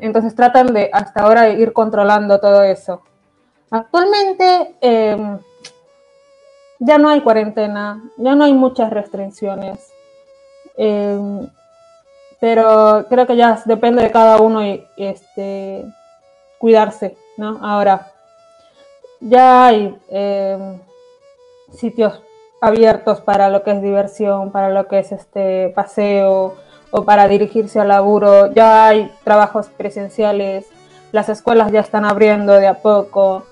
Entonces 0.00 0.34
tratan 0.34 0.72
de 0.72 0.88
hasta 0.92 1.20
ahora 1.20 1.50
ir 1.50 1.72
controlando 1.72 2.40
todo 2.40 2.62
eso. 2.62 3.02
Actualmente 3.70 4.74
em, 4.80 5.38
ya 6.80 6.98
no 6.98 7.08
hay 7.08 7.20
cuarentena, 7.20 8.02
ya 8.16 8.34
no 8.34 8.44
hay 8.44 8.52
muchas 8.52 8.90
restricciones, 8.90 9.92
em, 10.76 11.46
pero 12.40 13.06
creo 13.08 13.26
que 13.26 13.36
ya 13.36 13.62
depende 13.66 14.02
de 14.02 14.10
cada 14.10 14.38
uno 14.38 14.64
y, 14.66 14.84
este, 14.96 15.84
cuidarse, 16.58 17.16
¿no? 17.36 17.58
Ahora, 17.62 18.12
ya 19.20 19.66
hay 19.66 19.96
em, 20.08 20.80
sitios 21.72 22.22
abiertos 22.60 23.20
para 23.20 23.50
lo 23.50 23.62
que 23.62 23.72
es 23.72 23.82
diversión, 23.82 24.50
para 24.50 24.70
lo 24.70 24.88
que 24.88 24.98
es 24.98 25.12
este 25.12 25.68
paseo 25.74 26.56
o 26.90 27.04
para 27.04 27.28
dirigirse 27.28 27.78
al 27.78 27.88
laburo, 27.88 28.52
ya 28.52 28.88
hay 28.88 29.12
trabajos 29.22 29.68
presenciales, 29.68 30.66
las 31.12 31.28
escuelas 31.28 31.70
ya 31.72 31.80
están 31.80 32.04
abriendo 32.04 32.54
de 32.54 32.66
a 32.66 32.82
poco, 32.82 33.44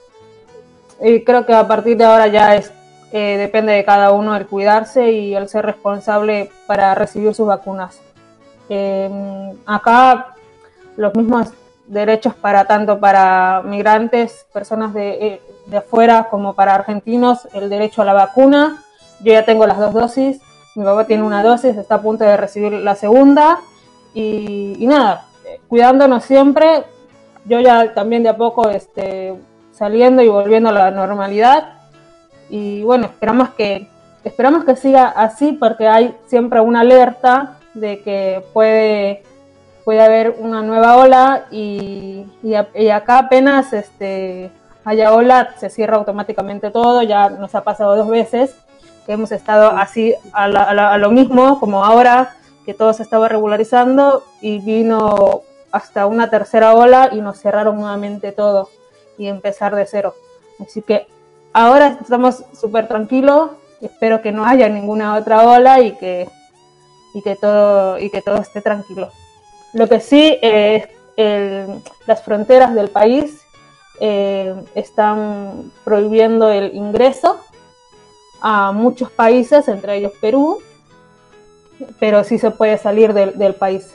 y 1.01 1.25
creo 1.25 1.47
que 1.47 1.55
a 1.55 1.67
partir 1.67 1.97
de 1.97 2.05
ahora 2.05 2.27
ya 2.27 2.55
es 2.57 2.73
eh, 3.11 3.39
depende 3.39 3.73
de 3.73 3.85
cada 3.85 4.13
uno 4.13 4.37
el 4.37 4.47
cuidarse 4.47 5.11
y 5.13 5.35
el 5.35 5.49
ser 5.49 5.65
responsable 5.65 6.51
para 6.67 6.95
recibir 6.95 7.35
sus 7.35 7.47
vacunas. 7.47 8.01
Em, 8.69 9.57
acá 9.65 10.35
los 10.97 11.15
mismos 11.15 11.49
derechos 11.87 12.35
para 12.35 12.67
tanto 12.67 13.01
para 13.01 13.63
migrantes, 13.65 14.45
personas 14.53 14.93
de, 14.93 15.27
eh, 15.27 15.43
de, 15.67 15.77
afuera 15.79 16.29
como 16.31 16.55
para 16.55 16.75
argentinos, 16.75 17.49
el 17.55 17.71
derecho 17.71 18.03
a 18.03 18.05
la 18.05 18.13
vacuna. 18.13 18.85
Yo 19.21 19.33
ya 19.33 19.45
tengo 19.47 19.67
las 19.67 19.79
dos 19.79 19.95
dosis, 19.95 20.41
mi 20.75 20.85
papá 20.85 21.07
tiene 21.07 21.23
una 21.23 21.43
dosis, 21.43 21.77
está 21.77 21.97
a 21.97 22.03
punto 22.03 22.25
de 22.25 22.37
recibir 22.37 22.73
la 22.73 22.95
segunda 22.95 23.61
y, 24.13 24.77
y 24.79 24.87
nada, 24.87 25.25
cuidándonos 25.69 26.25
siempre. 26.25 26.85
Yo 27.47 27.61
ya 27.61 27.95
también 27.95 28.23
de 28.23 28.29
a 28.29 28.37
poco 28.37 28.69
este, 28.69 29.35
saliendo 29.79 30.23
y 30.23 30.29
volviendo 30.29 30.71
a 30.71 30.73
la 30.73 30.91
normalidad. 30.91 31.75
Y 32.51 32.83
bueno, 32.83 33.07
esperamos 33.07 33.51
que, 33.51 33.89
esperamos 34.25 34.65
que 34.65 34.77
siga 34.77 35.09
así 35.09 35.53
porque 35.53 35.87
hay 35.87 36.15
siempre 36.27 36.61
una 36.61 36.81
alerta 36.81 37.59
de 37.75 38.03
que 38.03 38.45
puede, 38.53 39.23
puede 39.85 40.03
haber 40.03 40.35
una 40.39 40.63
nueva 40.63 40.97
ola 40.97 41.47
y, 41.51 42.27
y, 42.43 42.89
acá 42.89 43.19
apenas 43.19 43.73
este, 43.73 44.51
haya 44.85 45.13
ola 45.13 45.55
se 45.59 45.71
cierra 45.71 45.97
automáticamente 45.97 46.71
todo, 46.71 47.03
ya 47.03 47.29
nos 47.29 47.55
ha 47.55 47.63
pasado 47.63 47.97
dos 47.97 48.09
veces 48.09 48.55
que 49.07 49.13
hemos 49.13 49.33
estado 49.33 49.71
así 49.71 50.15
a, 50.33 50.99
lo 50.99 51.11
mismo 51.11 51.61
como 51.61 51.85
ahora 51.85 52.35
que 52.67 52.75
todo 52.75 52.93
se 52.93 53.03
estaba 53.03 53.29
regularizando 53.29 54.25
y 54.41 54.59
vino 54.59 55.43
hasta 55.73 56.07
una 56.07 56.29
tercera 56.29 56.75
ola 56.75 57.11
y 57.13 57.21
nos 57.21 57.39
cerraron 57.39 57.77
nuevamente 57.77 58.33
todo 58.33 58.69
y 59.19 59.27
empezar 59.27 59.75
de 59.75 59.85
cero. 59.87 60.15
Así 60.61 60.83
que 60.83 61.07
ahora 61.53 61.99
estamos 62.01 62.45
súper 62.59 62.89
tranquilos, 62.89 63.51
espero 63.81 64.23
que 64.23 64.33
no 64.33 64.45
haya 64.45 64.69
ninguna 64.69 65.17
otra 65.17 65.47
ola 65.47 65.81
y 65.81 65.93
que, 65.93 66.29
y 67.15 67.23
que, 67.23 67.37
todo, 67.37 67.99
y 67.99 68.11
que 68.11 68.23
todo 68.23 68.37
esté 68.37 68.61
tranquilo. 68.61 69.11
Lo 69.75 69.89
que 69.89 70.01
sí 70.01 70.39
es 70.41 70.89
las 72.07 72.23
fronteras 72.23 72.75
del 72.75 72.91
país 72.91 73.43
eh, 74.01 74.55
están 74.77 75.73
prohibiendo 75.85 76.51
el 76.51 76.77
ingreso 76.77 77.41
a 78.41 78.71
muchos 78.71 79.11
países, 79.11 79.67
entre 79.67 79.97
ellos 79.97 80.13
Perú, 80.21 80.61
pero 81.99 82.23
sí 82.23 82.39
se 82.39 82.53
puede 82.53 82.79
salir 82.79 83.13
del 83.13 83.55
país. 83.57 83.95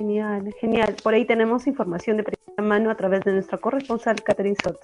Genial, 0.00 0.54
genial. 0.58 0.96
Por 1.02 1.12
ahí 1.12 1.26
tenemos 1.26 1.66
información 1.66 2.16
de 2.16 2.22
primera 2.22 2.62
mano 2.62 2.90
a 2.90 2.94
través 2.94 3.20
de 3.20 3.32
nuestra 3.32 3.58
corresponsal 3.58 4.16
Catherine 4.22 4.56
Soto. 4.64 4.80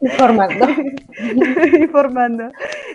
Informando. 0.00 0.68
Informando. 1.80 2.52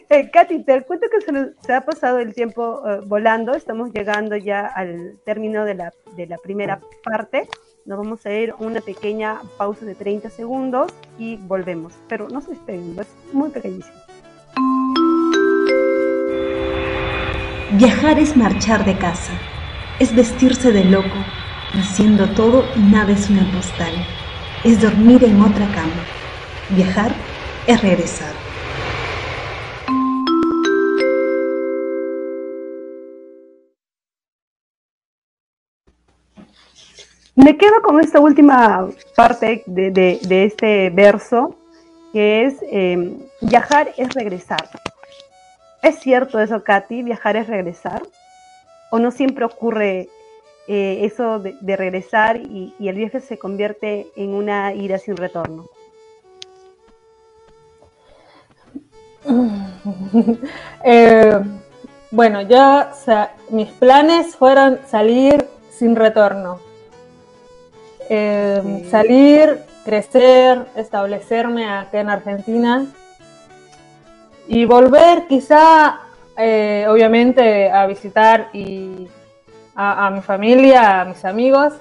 Eh, 0.10 0.32
Katy, 0.32 0.64
te 0.64 0.82
cuento 0.84 1.08
que 1.12 1.20
se, 1.20 1.34
nos, 1.34 1.48
se 1.66 1.74
ha 1.74 1.82
pasado 1.82 2.20
el 2.20 2.34
tiempo 2.34 2.82
eh, 2.88 3.02
volando. 3.06 3.56
Estamos 3.56 3.92
llegando 3.92 4.38
ya 4.38 4.68
al 4.68 5.20
término 5.26 5.66
de 5.66 5.76
la, 5.76 5.94
de 6.16 6.28
la 6.28 6.38
primera 6.38 6.80
parte. 7.04 7.50
Nos 7.86 7.98
vamos 7.98 8.26
a 8.26 8.32
ir 8.32 8.56
una 8.60 8.80
pequeña 8.80 9.42
pausa 9.58 9.86
de 9.86 9.96
30 9.96 10.30
segundos 10.30 10.94
y 11.18 11.36
volvemos. 11.36 11.94
Pero 12.08 12.30
no 12.30 12.40
se 12.40 12.54
esperen, 12.54 12.96
es 12.98 13.14
muy 13.34 13.50
pequeñísimo. 13.50 13.98
Viajar 17.74 18.18
es 18.18 18.38
marchar 18.38 18.86
de 18.86 18.98
casa 18.98 19.34
es 20.00 20.16
vestirse 20.16 20.72
de 20.72 20.86
loco, 20.86 21.18
haciendo 21.74 22.30
todo 22.30 22.64
y 22.76 22.80
nada 22.80 23.12
es 23.12 23.30
una 23.30 23.44
postal. 23.52 23.94
Es 24.64 24.82
dormir 24.82 25.24
en 25.26 25.42
otra 25.42 25.68
cama. 25.68 26.04
Viajar 26.70 27.12
es 27.68 27.82
regresar. 27.82 28.34
Me 37.36 37.58
quedo 37.58 37.82
con 37.82 38.00
esta 38.00 38.20
última 38.20 38.88
parte 39.16 39.64
de, 39.66 40.20
este 40.30 40.90
verso, 40.92 41.58
que 42.14 42.46
es 42.46 42.56
em, 42.70 43.18
viajar 43.42 43.92
es 43.98 44.14
regresar. 44.14 44.70
¿Es 45.82 46.00
cierto 46.00 46.40
eso, 46.40 46.64
Katy? 46.64 47.04
¿Viajar 47.04 47.38
es 47.38 47.48
regresar? 47.48 48.02
O 48.92 49.00
no 49.00 49.12
siempre 49.12 49.46
ocurre 49.46 50.10
eh, 50.68 51.06
eso 51.06 51.40
de, 51.40 51.76
regresar 51.76 52.38
y, 52.38 52.74
el 52.80 52.96
viaje 52.96 53.22
se 53.22 53.40
convierte 53.40 54.08
en 54.16 54.34
una 54.34 54.74
ida 54.74 54.98
sin 54.98 55.18
retorno? 55.18 55.68
Eh, 60.84 61.40
bueno, 62.12 62.42
ya 62.42 62.94
mis 63.50 63.70
planes 63.70 64.36
fueron 64.36 64.80
salir 64.88 65.46
sin 65.72 65.96
retorno. 65.96 66.60
Eh, 68.10 68.88
salir, 68.90 69.60
crecer, 69.86 70.66
establecerme 70.76 71.70
acá 71.70 72.00
en 72.00 72.10
Argentina 72.10 72.86
y 74.48 74.66
volver 74.66 75.28
quizá 75.28 76.00
eh, 76.42 76.86
obviamente 76.88 77.70
a 77.70 77.86
visitar 77.86 78.48
y 78.54 79.10
a, 79.76 80.10
mi 80.10 80.22
familia, 80.22 81.02
a 81.02 81.06
mis 81.06 81.26
amigos, 81.26 81.74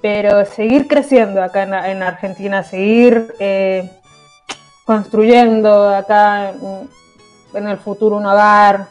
pero 0.00 0.44
seguir 0.44 0.86
creciendo 0.86 1.42
acá 1.42 1.64
en, 1.90 2.02
Argentina, 2.04 2.62
seguir 2.62 3.34
eh, 3.40 3.90
construyendo 4.84 5.88
acá 5.88 6.50
en, 7.52 7.66
el 7.66 7.78
futuro 7.78 8.16
un 8.16 8.26
hogar, 8.26 8.86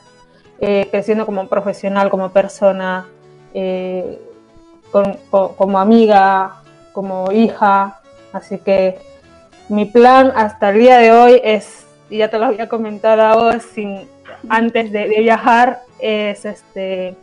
eh, 0.59 0.89
creciendo 0.91 1.25
como 1.25 1.47
profesional, 1.47 2.09
como 2.09 2.31
persona, 2.31 3.07
como 4.91 5.79
amiga, 5.79 6.61
como 6.91 7.31
hija. 7.31 8.01
Así 8.33 8.57
que 8.57 8.99
mi 9.69 9.85
plan 9.85 10.33
hasta 10.35 10.71
el 10.71 10.79
día 10.79 10.97
de 10.97 11.11
hoy 11.13 11.41
es, 11.41 11.85
y 12.09 12.17
ya 12.17 12.29
te 12.29 12.37
lo 12.37 12.45
había 12.47 12.67
comentado 12.67 13.21
a 13.21 13.35
vos, 13.35 13.63
sin 13.63 14.07
antes 14.49 14.91
de, 14.91 15.07
viajar 15.07 15.81
es 15.99 16.45
este 16.45 17.15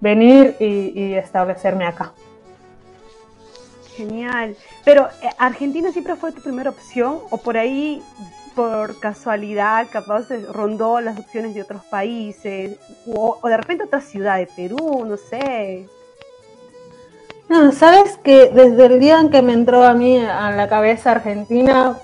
venir 0.00 0.56
y, 0.60 1.14
establecerme 1.14 1.86
acá. 1.86 2.12
Genial. 3.96 4.56
Pero 4.84 5.08
eh, 5.22 5.30
¿Argentina 5.38 5.92
siempre 5.92 6.16
fue 6.16 6.32
tu 6.32 6.42
primera 6.42 6.70
opción 6.70 7.20
o 7.30 7.36
por 7.38 7.56
ahí 7.56 8.02
por 8.54 8.98
casualidad 9.00 9.86
capaz 9.90 10.28
rondó 10.52 11.00
las 11.00 11.18
opciones 11.18 11.54
de 11.54 11.62
otros 11.62 11.84
países 11.84 12.78
o, 13.06 13.38
de 13.42 13.56
repente 13.56 13.84
otra 13.84 14.00
ciudad 14.00 14.38
de 14.38 14.46
Perú, 14.46 15.04
no 15.06 15.16
sé. 15.16 15.88
No, 17.48 17.72
sabes 17.72 18.16
que 18.22 18.50
desde 18.50 18.86
el 18.86 19.00
día 19.00 19.20
en 19.20 19.30
que 19.30 19.42
me 19.42 19.52
entró 19.52 19.84
a 19.84 19.92
mí 19.92 20.18
a 20.18 20.50
la 20.50 20.68
cabeza 20.68 21.12
Argentina, 21.12 21.98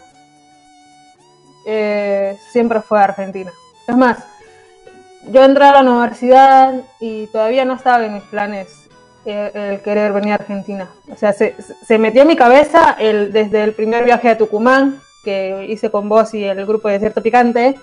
eh, 1.66 2.36
siempre 2.50 2.80
fue 2.80 3.00
Argentina. 3.00 3.52
Es 3.86 3.96
más, 3.96 4.24
yo 5.28 5.44
entré 5.44 5.64
a 5.64 5.82
la 5.82 5.90
universidad 5.90 6.74
y 6.98 7.26
todavía 7.28 7.64
no 7.64 7.74
estaba 7.74 8.04
en 8.04 8.14
mis 8.14 8.22
planes 8.24 8.88
eh, 9.26 9.50
el, 9.54 9.80
querer 9.82 10.12
venir 10.12 10.32
a 10.32 10.36
Argentina. 10.36 10.88
O 11.10 11.16
sea, 11.16 11.32
se, 11.32 11.98
metió 11.98 12.22
en 12.22 12.28
mi 12.28 12.36
cabeza 12.36 12.96
el, 12.98 13.32
desde 13.32 13.62
el 13.62 13.74
primer 13.74 14.04
viaje 14.04 14.30
a 14.30 14.38
Tucumán 14.38 15.00
que 15.24 15.66
hice 15.68 15.90
con 15.90 16.08
vos 16.08 16.32
y 16.32 16.44
el 16.44 16.64
grupo 16.66 16.88
de 16.88 16.94
Desierto 16.94 17.22
Picante. 17.22 17.78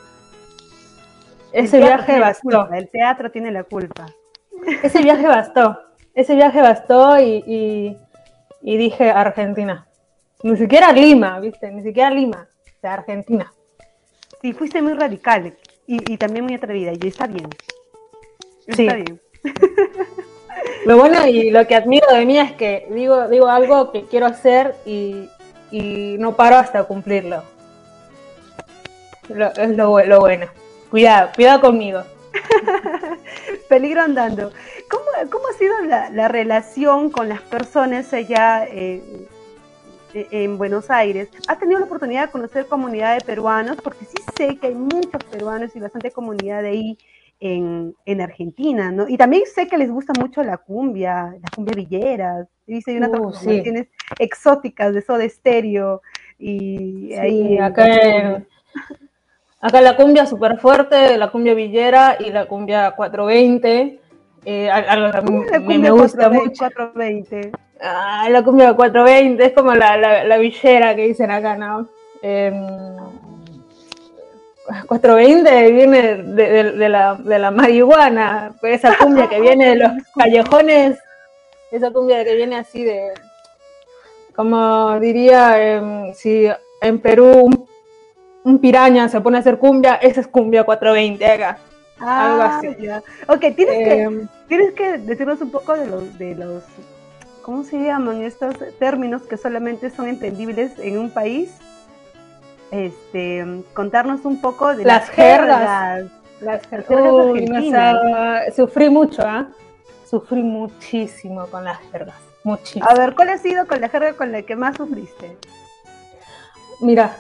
Ese 1.52 1.78
viaje 1.78 2.20
bastó. 2.20 2.70
el 2.74 2.90
teatro 2.90 3.32
tiene 3.32 3.52
la 3.52 3.64
culpa. 3.64 4.08
Ese 4.84 5.02
viaje 5.04 5.28
bastó. 5.28 5.80
Ese 6.16 6.36
viaje 6.36 6.62
bastó 6.62 7.20
y, 7.20 7.96
y 8.62 8.78
dije 8.78 9.12
Argentina. 9.12 9.86
Ni 10.44 10.58
siquiera 10.58 10.92
Lima, 10.92 11.40
¿viste? 11.40 11.72
Ni 11.72 11.84
siquiera 11.84 12.10
Lima. 12.10 12.48
O 12.66 12.80
sea, 12.82 12.94
Argentina. 12.94 13.52
Sí, 14.42 14.54
fuiste 14.54 14.82
muy 14.82 14.94
radical 14.94 15.54
y, 15.88 16.18
también 16.18 16.46
muy 16.46 16.54
atrevida, 16.54 16.92
y 16.94 17.08
está 17.08 17.26
bien. 17.28 17.50
Está 18.68 18.96
bien. 18.96 19.22
Lo 20.86 20.98
bueno 20.98 21.28
y 21.28 21.52
lo 21.52 21.68
que 21.68 21.76
admiro 21.76 22.08
de 22.14 22.26
mí 22.26 22.38
es 22.40 22.54
que 22.54 22.88
digo, 22.92 23.28
digo 23.28 23.48
algo 23.48 23.92
que 23.92 24.06
quiero 24.06 24.26
hacer 24.26 24.76
y, 24.86 25.30
no 26.20 26.36
paro 26.36 26.56
hasta 26.56 26.86
cumplirlo. 26.86 27.44
es 29.30 29.70
lo, 29.78 30.20
bueno. 30.20 30.48
Cuidado, 30.90 31.30
cuidado 31.36 31.62
conmigo. 31.62 32.04
Peligro 33.70 34.02
andando. 34.02 34.52
¿Cómo, 34.90 35.30
¿Cómo, 35.30 35.44
ha 35.50 35.58
sido 35.58 35.76
la, 35.82 36.28
relación 36.30 37.12
con 37.12 37.28
las 37.28 37.42
personas 37.42 38.14
allá 38.14 38.66
eh, 38.66 39.02
en 40.32 40.58
Buenos 40.58 40.90
Aires, 40.90 41.30
¿has 41.48 41.60
tenido 41.60 41.80
la 41.80 41.86
oportunidad 41.86 42.26
de 42.26 42.32
conocer 42.32 42.66
comunidad 42.66 43.16
de 43.16 43.26
peruanos? 43.26 43.78
Porque 43.84 44.06
sí 44.06 44.18
sé 44.36 44.58
que 44.58 44.68
hay 44.68 44.76
muchos 44.76 45.24
peruanos 45.30 45.76
y 45.76 45.80
bastante 45.80 46.12
comunidad 46.12 46.64
de 46.64 46.70
ahí 46.70 46.98
en, 47.40 48.22
Argentina, 48.22 48.92
¿no? 48.92 49.08
Y 49.08 49.18
también 49.18 49.44
sé 49.46 49.68
que 49.68 49.78
les 49.78 49.92
gusta 49.92 50.14
mucho 50.20 50.44
la 50.44 50.58
cumbia, 50.58 51.36
la 51.42 51.50
cumbia 51.54 51.76
villeras. 51.76 52.48
Dice 52.66 52.92
hay 52.92 52.98
unas 52.98 53.12
uh, 53.12 53.86
exóticas 54.20 54.94
de 54.94 55.00
eso 55.00 55.18
de 55.18 55.26
estéreo. 55.26 56.02
Y 56.40 57.14
ahí. 57.14 57.58
Acá, 57.60 58.44
acá 59.62 59.82
la 59.82 59.96
cumbia 59.96 60.26
súper 60.26 60.60
fuerte, 60.60 61.18
la 61.18 61.32
cumbia 61.32 61.54
villera 61.54 62.18
y 62.20 62.32
la 62.32 62.48
cumbia 62.48 62.92
420. 62.92 64.00
Eh, 64.46 64.70
me, 65.62 65.92
gusta 65.92 66.30
mucho. 66.30 66.70
420. 66.70 67.52
Ah, 67.82 68.28
la 68.30 68.44
cumbia 68.44 68.74
420, 68.74 69.46
es 69.46 69.54
como 69.54 69.74
la, 69.76 69.98
la, 70.24 70.38
villera 70.38 70.96
que 70.96 71.08
dicen 71.08 71.30
acá, 71.32 71.56
¿no? 71.56 71.88
420 74.88 75.68
em, 75.68 75.76
viene 75.76 76.16
de, 76.16 76.90
la, 76.90 77.16
de 77.16 77.40
la 77.40 77.52
marihuana, 77.52 78.56
esa 78.64 78.98
cumbia 78.98 79.30
que 79.30 79.40
viene 79.40 79.70
de 79.70 79.76
los 79.76 79.92
callejones, 80.16 80.98
esa 81.72 81.92
cumbia 81.92 82.24
que 82.24 82.36
viene 82.36 82.58
así 82.58 82.84
de, 82.84 83.14
como 84.36 85.00
diría, 85.00 85.62
em, 85.62 86.14
si 86.14 86.48
en 86.82 87.00
Perú 87.00 87.50
un, 88.44 88.60
piraña 88.60 89.10
se 89.10 89.22
pone 89.22 89.38
a 89.38 89.42
hacer 89.42 89.58
cumbia, 89.60 89.96
esa 89.96 90.22
es 90.22 90.28
cumbia 90.28 90.64
420 90.64 91.26
acá. 91.26 91.58
algo 92.00 92.42
ah, 92.42 92.58
así. 92.58 92.68
Ok, 93.28 93.40
tienes, 93.56 93.78
que, 93.78 94.02
em, 94.02 94.28
tienes 94.48 94.74
que 94.74 94.98
decirnos 94.98 95.42
un 95.42 95.52
poco 95.52 95.76
de 95.76 95.86
los, 95.86 96.18
de 96.18 96.36
los 96.36 96.64
¿cómo 97.48 97.64
se 97.64 97.82
llaman 97.82 98.24
estos 98.24 98.56
términos 98.78 99.22
que 99.22 99.38
solamente 99.38 99.90
son 99.90 100.10
entendibles 100.10 100.78
en 100.80 100.98
un 100.98 101.10
país? 101.10 101.56
Este, 102.72 103.64
contarnos 103.74 104.26
un 104.26 104.42
poco 104.42 104.76
de 104.76 104.84
las, 104.84 105.10
jergas. 105.10 106.08
Las 106.42 106.68
jergas 106.68 106.94
sufrí 108.54 108.90
mucho, 108.90 109.22
¿ah? 109.26 109.48
Sufrí 110.10 110.44
muchísimo 110.44 111.48
con 111.48 111.64
las 111.64 111.80
jergas, 111.90 112.18
muchísimo. 112.44 112.86
A 112.86 112.94
ver, 112.96 113.16
¿cuál 113.16 113.30
ha 113.30 113.38
sido 113.38 113.66
con 113.66 113.80
la 113.80 113.88
jerga 113.88 114.12
con 114.12 114.34
la 114.34 114.42
que 114.42 114.58
más 114.58 114.76
sufriste? 114.76 115.38
Mira, 116.82 117.16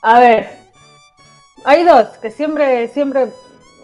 a 0.00 0.20
ver, 0.20 0.48
hay 1.66 1.84
dos 1.84 2.08
que 2.22 2.30
siempre, 2.30 2.88
siempre 2.88 3.28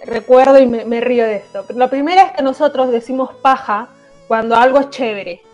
recuerdo 0.07 0.59
y 0.59 0.67
me, 0.67 0.87
me 0.87 1.03
río 1.03 1.25
de 1.25 1.37
esto. 1.37 1.67
La 1.75 1.91
primera 1.91 2.23
es 2.23 2.33
que 2.33 2.43
nosotros 2.43 2.91
decimos 2.91 3.35
paja 3.43 3.89
cuando 4.27 4.57
algo 4.57 4.81
es 4.81 4.89
chévere 4.89 5.50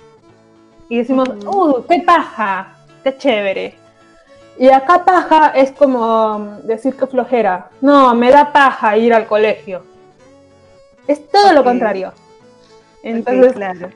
y 0.88 0.98
decimos, 0.98 1.28
¡uh, 1.44 1.84
qué 1.88 2.02
paja! 2.06 2.68
¡Qué 3.02 3.16
chévere! 3.16 3.74
Y 4.58 4.70
acá 4.70 5.04
paja 5.04 5.48
es 5.48 5.70
como 5.72 6.58
decir 6.62 6.96
que 6.96 7.06
flojera. 7.06 7.68
No, 7.80 8.14
me 8.14 8.30
da 8.30 8.52
paja 8.52 8.96
ir 8.96 9.12
al 9.12 9.26
colegio. 9.26 9.82
Es 11.06 11.28
todo 11.28 11.52
lo 11.52 11.62
contrario. 11.62 12.12
Entonces, 13.02 13.52
claro. 13.52 13.90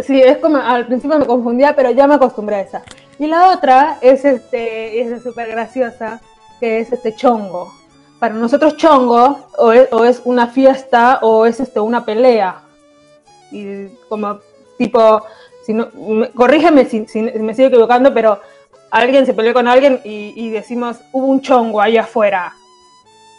Sí, 0.00 0.20
es 0.20 0.38
como 0.38 0.58
al 0.58 0.86
principio 0.86 1.18
me 1.18 1.26
confundía, 1.26 1.74
pero 1.74 1.90
ya 1.90 2.06
me 2.06 2.14
acostumbré 2.14 2.56
a 2.56 2.60
esa. 2.60 2.82
Y 3.18 3.26
la 3.26 3.50
otra 3.50 3.98
es 4.00 4.24
este, 4.24 5.00
es 5.00 5.22
súper 5.22 5.48
graciosa, 5.48 6.20
que 6.60 6.80
es 6.80 6.92
este 6.92 7.16
chongo. 7.16 7.72
Para 8.20 8.34
nosotros 8.34 8.76
chongo 8.76 9.48
o 9.56 9.72
es, 9.72 9.88
o 9.92 10.04
es, 10.04 10.22
una 10.24 10.48
fiesta 10.48 11.18
o 11.22 11.46
es 11.46 11.58
este 11.60 11.80
una 11.80 12.04
pelea. 12.04 12.62
Y 13.50 13.88
como 14.08 14.38
tipo, 14.78 15.24
si 15.64 15.74
no, 15.74 15.88
corrígeme 16.34 16.86
si, 16.86 17.00
me 17.20 17.54
sigo 17.54 17.68
equivocando, 17.68 18.14
pero 18.14 18.40
alguien 18.90 19.26
se 19.26 19.34
peleó 19.34 19.52
con 19.52 19.68
alguien 19.68 20.00
y, 20.04 20.48
decimos, 20.50 20.98
hubo 21.12 21.26
un 21.26 21.40
chongo 21.40 21.80
ahí 21.80 21.96
afuera. 21.96 22.54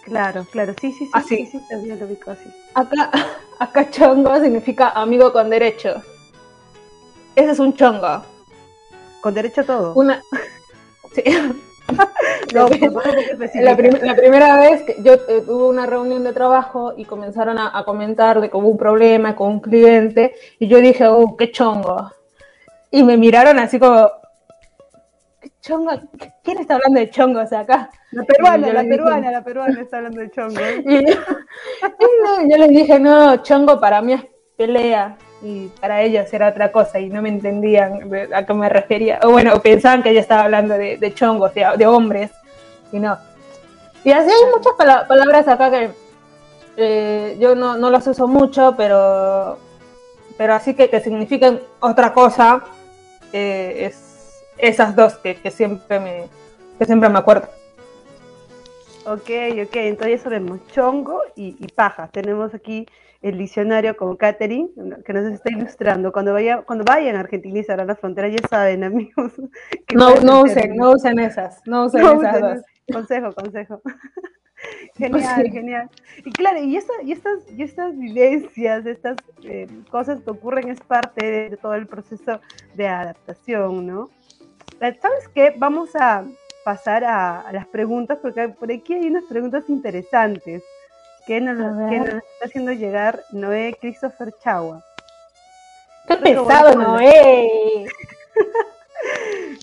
Claro, 0.04 0.45
claro, 0.52 0.73
sí, 0.80 0.91
sí, 0.91 1.06
sí, 1.06 1.12
así. 1.13 1.45
sí, 1.45 1.62
también 1.69 1.99
lo 1.99 2.06
ubico 2.06 2.32
así. 2.32 2.49
Acá, 2.73 3.12
acá 3.60 3.89
chongo 3.89 4.39
significa 4.39 4.89
amigo 4.89 5.32
con 5.32 5.49
derecho. 5.49 6.02
Ese 7.36 7.52
es 7.52 7.60
un 7.60 7.73
chongo. 7.73 8.23
¿Con 9.21 9.34
derecho 9.34 9.62
a 9.62 9.65
todo? 9.65 9.93
Una... 9.95 10.21
Sí. 11.15 11.23
la, 12.54 13.75
primera 13.75 14.60
vez 14.60 14.84
que 14.84 14.95
yo 15.04 15.13
eh, 15.13 15.41
tuve 15.45 15.67
una 15.67 15.86
reunión 15.86 16.23
de 16.23 16.34
trabajo 16.34 16.93
y 16.95 17.06
comenzaron 17.06 17.58
a, 17.60 17.84
comentar 17.84 18.41
de 18.41 18.49
cómo 18.49 18.69
un 18.69 18.78
problema 18.78 19.36
con 19.36 19.49
un 19.49 19.60
cliente 19.60 20.36
y 20.60 20.67
yo 20.67 20.78
dije, 20.80 21.08
oh, 21.08 21.36
qué 21.38 21.52
chongo. 21.52 22.12
Y 22.91 23.04
me 23.04 23.17
miraron 23.17 23.60
así 23.60 23.80
como, 23.80 24.10
¿qué 25.41 25.52
chongo? 25.62 25.91
¿Quién 26.43 26.60
está 26.60 26.75
hablando 26.75 26.99
de 26.99 27.10
chongos 27.10 27.54
acá? 27.54 27.89
La 28.12 28.23
peruana, 28.23 28.73
la 28.73 28.84
peruana, 28.84 29.32
la 29.32 29.43
peruana 29.43 29.82
está 29.82 29.97
hablando 29.97 30.21
de 30.21 30.32
chongo. 30.32 30.60
Y, 31.99 32.52
yo 32.52 32.58
les 32.58 32.69
dije, 32.69 32.99
no, 32.99 33.38
chongo 33.38 33.80
para 33.80 34.02
mí 34.02 34.13
es 34.13 34.23
pelea 34.60 35.15
y 35.41 35.67
para 35.80 36.02
ellos 36.02 36.32
era 36.34 36.50
otra 36.50 36.69
cosa 36.69 37.00
y 37.00 37.08
no 37.08 37.22
me 37.22 37.30
entendían 37.30 38.12
a 38.34 38.45
qué 38.45 38.54
me 38.54 38.67
refería. 38.67 39.17
O 39.24 39.32
bueno, 39.32 39.58
pensaban 39.62 40.04
que 40.04 40.10
ella 40.10 40.19
estaba 40.19 40.43
hablando 40.43 40.74
de, 40.74 41.13
chongos, 41.15 41.54
de, 41.54 41.88
hombres, 41.88 42.30
y 42.91 43.00
no. 43.00 43.17
Y 44.04 44.12
así 44.12 44.30
hay 44.30 44.52
muchas 44.54 44.74
palabras 45.08 45.48
acá 45.48 45.72
que 45.72 45.91
eh, 46.76 47.38
yo 47.39 47.56
no, 47.56 47.78
no, 47.78 47.89
las 47.89 48.06
uso 48.08 48.28
mucho, 48.28 48.76
pero, 48.76 49.58
pero 50.38 50.54
así 50.54 50.74
que, 50.74 50.89
que 50.89 51.00
significan 51.00 51.62
otra 51.80 52.13
cosa, 52.13 52.62
eh, 53.32 53.86
es 53.86 54.41
esas 54.58 54.93
dos 54.93 55.13
que, 55.19 55.38
siempre 55.52 56.02
me, 56.02 56.26
que 56.78 56.86
siempre 56.86 57.08
me 57.08 57.19
acuerdo. 57.19 57.48
Ok, 59.06 59.30
ok, 59.63 59.76
entonces 59.76 60.22
sabemos 60.22 60.60
chongo 60.67 61.22
y 61.38 61.54
paja. 61.69 62.10
Tenemos 62.10 62.54
aquí 62.54 62.86
el 63.21 63.38
diccionario 63.38 63.97
con 63.97 64.15
Catherine, 64.15 64.69
que 65.05 65.13
nos 65.13 65.25
está 65.25 65.51
ilustrando. 65.51 66.12
Cuando 66.12 66.34
vaya, 66.34 66.62
cuando 66.62 66.86
vayan 66.86 67.15
a 67.15 67.21
argentinizar 67.21 67.79
a 67.82 67.86
la 67.86 67.95
frontera, 67.95 68.29
ya 68.29 68.47
saben, 68.47 68.84
amigos. 68.86 69.34
No, 69.93 70.15
no 70.21 70.43
usen, 70.43 70.75
no 70.75 70.91
usen 70.91 71.19
esas, 71.19 71.62
no 71.65 71.86
usen 71.86 72.01
esas 72.01 72.41
dos. 72.41 72.62
Consejo, 72.91 73.34
consejo. 73.34 73.82
genial, 74.97 75.49
genial. 75.51 75.89
Y 76.25 76.32
claro, 76.32 76.60
y, 76.60 76.73
y, 76.73 76.77
estas, 76.77 77.51
y 77.55 77.62
estas 77.62 77.97
vivencias, 77.97 78.86
estas 78.86 79.17
eh, 79.43 79.67
cosas 79.91 80.21
que 80.21 80.32
ocurren 80.32 80.69
es 80.69 80.79
parte 80.79 81.49
de, 81.49 81.58
todo 81.58 81.75
el 81.75 81.88
proceso 81.88 82.39
de 82.75 82.88
adaptación, 82.88 83.86
¿no? 83.86 84.10
¿Sabes 84.79 85.27
qué? 85.36 85.53
Vamos 85.58 85.93
a 85.95 86.23
pasar 86.63 87.03
a, 87.03 87.41
a 87.41 87.51
las 87.51 87.67
preguntas, 87.67 88.19
porque 88.21 88.47
por 88.49 88.71
aquí 88.71 88.93
hay 88.93 89.08
unas 89.08 89.25
preguntas 89.25 89.69
interesantes 89.69 90.63
que 91.30 91.39
nos, 91.39 91.60
está 91.60 92.46
haciendo 92.46 92.72
llegar 92.72 93.22
Noé 93.32 93.78
Christopher 93.80 94.34
Chagua. 94.44 94.84
¡Qué 96.08 96.15
pesado, 96.18 96.74
Noé! 96.74 97.86